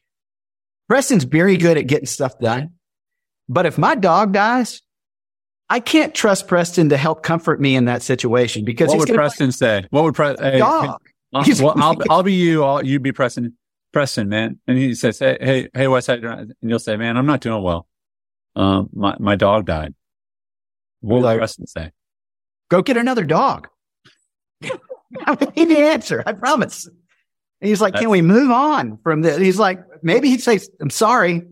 Preston's 0.89 1.23
very 1.23 1.57
good 1.57 1.79
at 1.79 1.87
getting 1.87 2.07
stuff 2.07 2.37
done. 2.41 2.73
But 3.49 3.67
if 3.67 3.79
my 3.79 3.95
dog 3.95 4.33
dies, 4.33 4.83
I 5.71 5.79
can't 5.79 6.13
trust 6.13 6.49
Preston 6.49 6.89
to 6.89 6.97
help 6.97 7.23
comfort 7.23 7.61
me 7.61 7.77
in 7.77 7.85
that 7.85 8.03
situation 8.03 8.65
because 8.65 8.89
what 8.89 8.99
would 8.99 9.15
Preston 9.15 9.53
say? 9.53 9.85
What 9.91 10.03
would 10.03 10.17
Preston? 10.17 10.45
Hey, 10.45 10.59
dog? 10.59 11.01
Hey, 11.45 11.63
well, 11.63 11.75
I'll, 11.77 11.97
I'll 12.11 12.23
be 12.25 12.33
you. 12.33 12.65
I'll, 12.65 12.85
you 12.85 12.99
be 12.99 13.13
Preston. 13.13 13.57
Preston, 13.93 14.29
man. 14.29 14.59
And 14.67 14.77
he 14.77 14.97
says, 14.97 15.21
Hey, 15.21 15.39
hey, 15.41 15.69
hey, 15.73 15.87
what's 15.87 16.09
that? 16.09 16.25
And 16.25 16.53
you'll 16.63 16.81
say, 16.81 16.97
man, 16.97 17.17
I'm 17.17 17.27
not 17.27 17.43
doing 17.43 17.63
well. 17.63 17.87
Um, 18.57 18.91
my, 18.93 19.15
my 19.21 19.37
dog 19.37 19.67
died. 19.67 19.95
What 21.01 21.19
would 21.19 21.23
like, 21.23 21.39
Preston 21.39 21.69
say? 21.69 21.93
Go 22.75 22.83
get 22.83 22.97
another 22.97 23.23
dog. 23.23 23.69
I 24.65 25.53
need 25.55 25.69
the 25.69 25.79
answer. 25.79 26.25
I 26.27 26.33
promise. 26.33 26.87
And 26.87 27.69
he's 27.69 27.81
like, 27.81 27.95
can 27.95 28.11
we 28.11 28.21
move 28.21 28.51
on 28.51 28.99
from 29.05 29.23
this? 29.23 29.39
He's 29.39 29.61
like, 29.61 29.79
maybe 30.03 30.29
he'd 30.29 30.43
say, 30.43 30.59
I'm 30.81 30.91
sorry. 30.91 31.43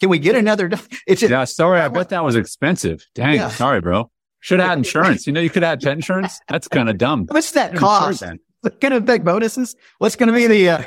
Can 0.00 0.10
we 0.10 0.18
get 0.18 0.36
another 0.36 0.68
dog? 0.68 0.82
It's 1.06 1.22
just, 1.22 1.30
yeah, 1.30 1.44
sorry. 1.44 1.80
I, 1.80 1.86
I 1.86 1.88
bet 1.88 2.10
that 2.10 2.22
was 2.22 2.36
expensive. 2.36 3.06
Dang. 3.14 3.36
Yeah. 3.36 3.48
Sorry, 3.48 3.80
bro. 3.80 4.10
Should 4.40 4.60
have 4.60 4.68
had 4.68 4.76
insurance. 4.80 5.26
You 5.26 5.32
know, 5.32 5.40
you 5.40 5.48
could 5.48 5.62
have 5.62 5.70
had 5.70 5.80
pet 5.80 5.92
insurance. 5.92 6.38
That's 6.46 6.68
kind 6.68 6.90
of 6.90 6.98
dumb. 6.98 7.24
What's 7.30 7.52
that 7.52 7.74
cost? 7.74 8.22
What's 8.60 8.76
going 8.80 8.92
to 8.92 8.98
affect 8.98 9.24
bonuses? 9.24 9.74
What's 9.96 10.14
going 10.14 10.30
to 10.30 10.34
be 10.34 10.46
the, 10.46 10.68
uh, 10.68 10.82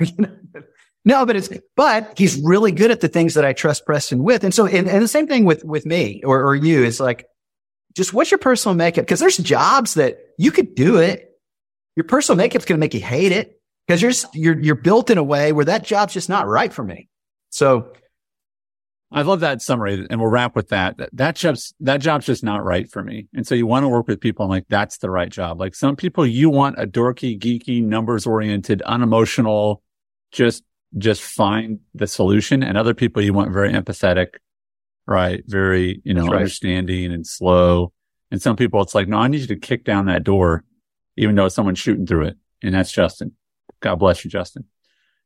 no, 1.03 1.25
but 1.25 1.35
it's, 1.35 1.49
but 1.75 2.13
he's 2.15 2.39
really 2.43 2.71
good 2.71 2.91
at 2.91 3.01
the 3.01 3.07
things 3.07 3.33
that 3.33 3.43
I 3.43 3.53
trust 3.53 3.87
Preston 3.87 4.21
with. 4.21 4.43
And 4.43 4.53
so, 4.53 4.67
and, 4.67 4.87
and 4.87 5.01
the 5.01 5.07
same 5.07 5.25
thing 5.25 5.45
with, 5.45 5.63
with 5.63 5.87
me 5.87 6.21
or, 6.23 6.43
or 6.43 6.55
you 6.55 6.83
is 6.83 6.99
like, 6.99 7.25
just 7.97 8.13
what's 8.13 8.29
your 8.29 8.37
personal 8.37 8.75
makeup? 8.75 9.05
Because 9.05 9.19
there's 9.19 9.37
jobs 9.37 9.95
that 9.95 10.19
you 10.37 10.51
could 10.51 10.75
do 10.75 10.97
it. 10.97 11.31
Your 11.95 12.03
personal 12.03 12.37
makeup's 12.37 12.65
going 12.65 12.77
to 12.77 12.79
make 12.79 12.93
you 12.93 13.01
hate 13.01 13.31
it 13.31 13.59
because 13.87 14.01
you're, 14.03 14.11
you're, 14.33 14.59
you're 14.61 14.75
built 14.75 15.09
in 15.09 15.17
a 15.17 15.23
way 15.23 15.51
where 15.51 15.65
that 15.65 15.83
job's 15.83 16.13
just 16.13 16.29
not 16.29 16.47
right 16.47 16.71
for 16.71 16.83
me. 16.83 17.09
So 17.49 17.91
I 19.11 19.23
love 19.23 19.39
that 19.39 19.63
summary 19.63 20.05
and 20.09 20.19
we'll 20.19 20.29
wrap 20.29 20.55
with 20.55 20.69
that. 20.69 20.97
That, 20.97 21.09
that 21.13 21.35
job's, 21.37 21.73
that 21.79 21.97
job's 21.97 22.27
just 22.27 22.43
not 22.43 22.63
right 22.63 22.87
for 22.87 23.03
me. 23.03 23.29
And 23.33 23.47
so 23.47 23.55
you 23.55 23.65
want 23.65 23.83
to 23.83 23.87
work 23.87 24.07
with 24.07 24.21
people 24.21 24.43
and 24.43 24.51
like, 24.51 24.65
that's 24.69 24.99
the 24.99 25.09
right 25.09 25.29
job. 25.29 25.59
Like 25.59 25.73
some 25.73 25.95
people, 25.95 26.23
you 26.27 26.51
want 26.51 26.79
a 26.79 26.85
dorky, 26.85 27.39
geeky, 27.39 27.83
numbers 27.83 28.27
oriented, 28.27 28.83
unemotional, 28.83 29.81
just, 30.31 30.63
just 30.99 31.23
find 31.23 31.79
the 31.95 32.05
solution. 32.05 32.61
And 32.61 32.77
other 32.77 32.93
people, 32.93 33.23
you 33.23 33.33
want 33.33 33.51
very 33.51 33.73
empathetic, 33.73 34.35
right? 35.07 35.43
Very, 35.47 36.01
you 36.03 36.13
know, 36.13 36.27
right. 36.27 36.35
understanding 36.37 37.11
and 37.11 37.25
slow. 37.25 37.93
And 38.29 38.41
some 38.41 38.55
people, 38.55 38.81
it's 38.81 38.93
like, 38.93 39.07
no, 39.07 39.17
I 39.17 39.27
need 39.27 39.41
you 39.41 39.47
to 39.47 39.55
kick 39.55 39.85
down 39.85 40.05
that 40.07 40.23
door, 40.23 40.63
even 41.15 41.35
though 41.35 41.47
someone's 41.47 41.79
shooting 41.79 42.05
through 42.05 42.25
it. 42.25 42.37
And 42.61 42.73
that's 42.73 42.91
Justin. 42.91 43.33
God 43.79 43.95
bless 43.95 44.25
you, 44.25 44.29
Justin. 44.29 44.65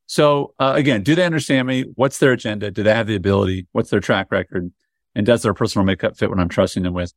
So 0.05 0.53
uh, 0.59 0.73
again, 0.75 1.03
do 1.03 1.15
they 1.15 1.25
understand 1.25 1.67
me? 1.67 1.85
What's 1.95 2.19
their 2.19 2.33
agenda? 2.33 2.69
Do 2.69 2.83
they 2.83 2.93
have 2.93 3.07
the 3.07 3.15
ability? 3.15 3.67
What's 3.71 3.89
their 3.89 4.01
track 4.01 4.31
record? 4.31 4.71
And 5.15 5.25
does 5.25 5.41
their 5.41 5.53
personal 5.53 5.85
makeup 5.85 6.17
fit 6.17 6.29
what 6.29 6.39
I'm 6.39 6.49
trusting 6.49 6.83
them 6.83 6.93
with? 6.93 7.13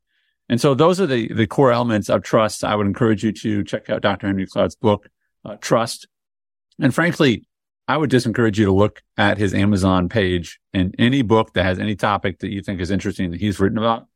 And 0.49 0.61
so 0.61 0.75
those 0.75 1.01
are 1.01 1.07
the, 1.07 1.29
the 1.33 1.47
core 1.47 1.73
elements 1.73 2.09
of 2.09 2.23
trust. 2.23 2.65
I 2.65 2.77
would 2.77 2.87
encourage 2.87 3.25
you 3.25 3.33
to 3.33 3.65
check 3.65 3.89
out 3.91 4.03
Dr. 4.03 4.27
Henry 4.27 4.47
Cloud's 4.47 4.77
book, 4.77 5.09
uh, 5.45 5.57
Trust. 5.61 6.07
And 6.81 6.95
frankly, 6.95 7.47
I 7.87 7.97
would 7.97 8.11
just 8.11 8.27
encourage 8.27 8.59
you 8.59 8.65
to 8.67 8.73
look 8.73 9.03
at 9.19 9.37
his 9.37 9.53
Amazon 9.53 10.09
page 10.09 10.59
and 10.73 10.95
any 10.99 11.23
book 11.23 11.53
that 11.53 11.65
has 11.65 11.79
any 11.79 11.97
topic 11.97 12.39
that 12.39 12.51
you 12.51 12.63
think 12.63 12.81
is 12.81 12.91
interesting 12.91 13.31
that 13.31 13.41
he's 13.41 13.61
written 13.61 13.79
about, 13.79 14.07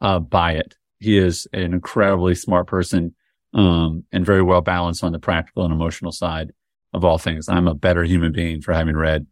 uh, 0.00 0.18
buy 0.18 0.52
it. 0.52 0.76
He 0.98 1.18
is 1.18 1.46
an 1.52 1.72
incredibly 1.72 2.34
smart 2.34 2.66
person, 2.66 3.14
um, 3.54 4.04
and 4.12 4.26
very 4.26 4.42
well 4.42 4.60
balanced 4.60 5.04
on 5.04 5.12
the 5.12 5.18
practical 5.18 5.64
and 5.64 5.72
emotional 5.72 6.12
side 6.12 6.52
of 6.92 7.04
all 7.04 7.18
things. 7.18 7.48
I'm 7.48 7.68
a 7.68 7.74
better 7.74 8.02
human 8.04 8.32
being 8.32 8.60
for 8.60 8.72
having 8.72 8.96
read 8.96 9.26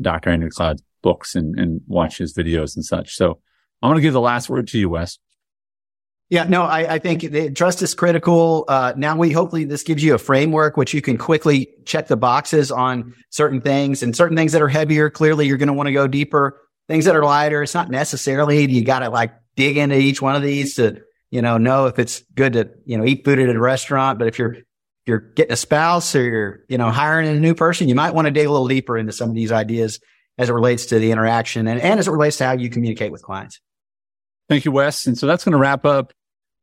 Dr. 0.00 0.30
Andrew 0.30 0.50
Cloud's 0.50 0.82
books 1.02 1.34
and, 1.34 1.58
and 1.58 1.80
watch 1.86 2.18
his 2.18 2.34
videos 2.34 2.76
and 2.76 2.84
such. 2.84 3.16
So 3.16 3.40
I'm 3.82 3.90
going 3.90 3.96
to 3.96 4.02
give 4.02 4.12
the 4.12 4.20
last 4.20 4.48
word 4.48 4.68
to 4.68 4.78
you, 4.78 4.88
Wes. 4.88 5.18
Yeah, 6.32 6.44
no, 6.44 6.62
I, 6.62 6.94
I 6.94 6.98
think 6.98 7.54
trust 7.54 7.82
is 7.82 7.94
critical. 7.94 8.64
Uh, 8.66 8.94
now 8.96 9.14
we 9.18 9.32
hopefully 9.32 9.64
this 9.64 9.82
gives 9.82 10.02
you 10.02 10.14
a 10.14 10.18
framework 10.18 10.78
which 10.78 10.94
you 10.94 11.02
can 11.02 11.18
quickly 11.18 11.68
check 11.84 12.06
the 12.06 12.16
boxes 12.16 12.72
on 12.72 13.14
certain 13.28 13.60
things 13.60 14.02
and 14.02 14.16
certain 14.16 14.34
things 14.34 14.52
that 14.52 14.62
are 14.62 14.68
heavier. 14.68 15.10
Clearly, 15.10 15.46
you're 15.46 15.58
going 15.58 15.66
to 15.66 15.74
want 15.74 15.88
to 15.88 15.92
go 15.92 16.06
deeper. 16.06 16.58
Things 16.88 17.04
that 17.04 17.14
are 17.14 17.22
lighter, 17.22 17.62
it's 17.62 17.74
not 17.74 17.90
necessarily 17.90 18.64
you 18.64 18.82
got 18.82 19.00
to 19.00 19.10
like 19.10 19.34
dig 19.56 19.76
into 19.76 19.98
each 19.98 20.22
one 20.22 20.34
of 20.34 20.40
these 20.40 20.76
to 20.76 21.02
you 21.30 21.42
know 21.42 21.58
know 21.58 21.84
if 21.84 21.98
it's 21.98 22.22
good 22.34 22.54
to 22.54 22.70
you 22.86 22.96
know 22.96 23.04
eat 23.04 23.26
food 23.26 23.38
at 23.38 23.54
a 23.54 23.60
restaurant. 23.60 24.18
But 24.18 24.26
if 24.26 24.38
you're 24.38 24.54
if 24.54 24.64
you're 25.04 25.18
getting 25.18 25.52
a 25.52 25.56
spouse 25.56 26.16
or 26.16 26.22
you're 26.22 26.60
you 26.66 26.78
know 26.78 26.88
hiring 26.88 27.28
a 27.28 27.38
new 27.38 27.54
person, 27.54 27.90
you 27.90 27.94
might 27.94 28.14
want 28.14 28.24
to 28.24 28.30
dig 28.30 28.46
a 28.46 28.50
little 28.50 28.68
deeper 28.68 28.96
into 28.96 29.12
some 29.12 29.28
of 29.28 29.34
these 29.34 29.52
ideas 29.52 30.00
as 30.38 30.48
it 30.48 30.54
relates 30.54 30.86
to 30.86 30.98
the 30.98 31.10
interaction 31.10 31.68
and, 31.68 31.78
and 31.78 32.00
as 32.00 32.08
it 32.08 32.10
relates 32.10 32.38
to 32.38 32.46
how 32.46 32.52
you 32.52 32.70
communicate 32.70 33.12
with 33.12 33.20
clients. 33.20 33.60
Thank 34.48 34.64
you, 34.64 34.72
Wes. 34.72 35.06
And 35.06 35.18
so 35.18 35.26
that's 35.26 35.44
going 35.44 35.52
to 35.52 35.58
wrap 35.58 35.84
up 35.84 36.14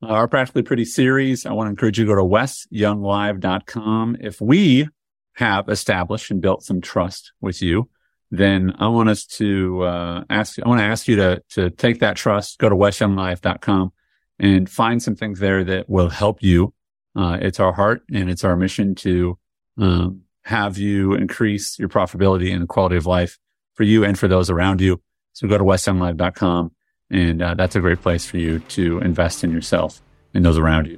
uh, 0.02 0.08
our 0.08 0.28
Practically 0.28 0.64
Pretty 0.64 0.86
series. 0.86 1.46
I 1.46 1.52
want 1.54 1.68
to 1.68 1.72
encourage 1.72 2.00
you 2.00 2.06
to 2.06 2.12
go 2.12 2.16
to 2.16 2.22
wesyounglive.com. 2.22 4.18
If 4.20 4.40
we 4.40 4.88
have 5.34 5.70
established 5.70 6.32
and 6.32 6.42
built 6.42 6.64
some 6.64 6.82
trust 6.82 7.34
with 7.42 7.62
you, 7.62 7.90
then 8.32 8.76
I 8.80 8.88
want 8.88 9.10
us 9.10 9.26
to 9.26 9.84
uh, 9.84 10.24
ask. 10.30 10.60
I 10.64 10.68
want 10.68 10.80
to 10.80 10.86
ask 10.86 11.08
you 11.08 11.16
to 11.18 11.44
to 11.52 11.70
take 11.72 12.00
that 12.00 12.16
trust, 12.16 12.60
go 12.60 12.70
to 12.70 12.76
wesyounglive.com, 12.76 13.92
and 14.40 14.70
find 14.70 15.02
some 15.02 15.16
things 15.16 15.40
there 15.40 15.64
that 15.64 15.90
will 15.90 16.10
help 16.10 16.44
you. 16.44 16.74
Uh, 17.16 17.38
it's 17.42 17.60
our 17.60 17.74
heart 17.74 18.04
and 18.14 18.30
it's 18.30 18.44
our 18.44 18.56
mission 18.56 18.96
to 18.96 19.38
um, 19.78 20.22
have 20.44 20.78
you 20.78 21.14
increase 21.14 21.78
your 21.80 21.90
profitability 21.90 22.54
and 22.54 22.70
quality 22.70 22.96
of 22.96 23.06
life 23.06 23.40
for 23.74 23.84
you 23.84 24.06
and 24.06 24.18
for 24.18 24.28
those 24.28 24.50
around 24.50 24.80
you. 24.80 25.02
So 25.34 25.48
go 25.48 25.58
to 25.58 25.64
wesyounglive.com 25.64 26.72
and 27.10 27.42
uh, 27.42 27.54
that's 27.54 27.76
a 27.76 27.80
great 27.80 28.02
place 28.02 28.26
for 28.26 28.38
you 28.38 28.60
to 28.60 29.00
invest 29.00 29.44
in 29.44 29.52
yourself 29.52 30.02
and 30.34 30.46
those 30.46 30.58
around 30.58 30.88
you. 30.88 30.98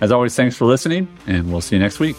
As 0.00 0.10
always, 0.10 0.34
thanks 0.34 0.56
for 0.56 0.64
listening, 0.64 1.08
and 1.26 1.50
we'll 1.50 1.60
see 1.60 1.76
you 1.76 1.82
next 1.82 2.00
week. 2.00 2.16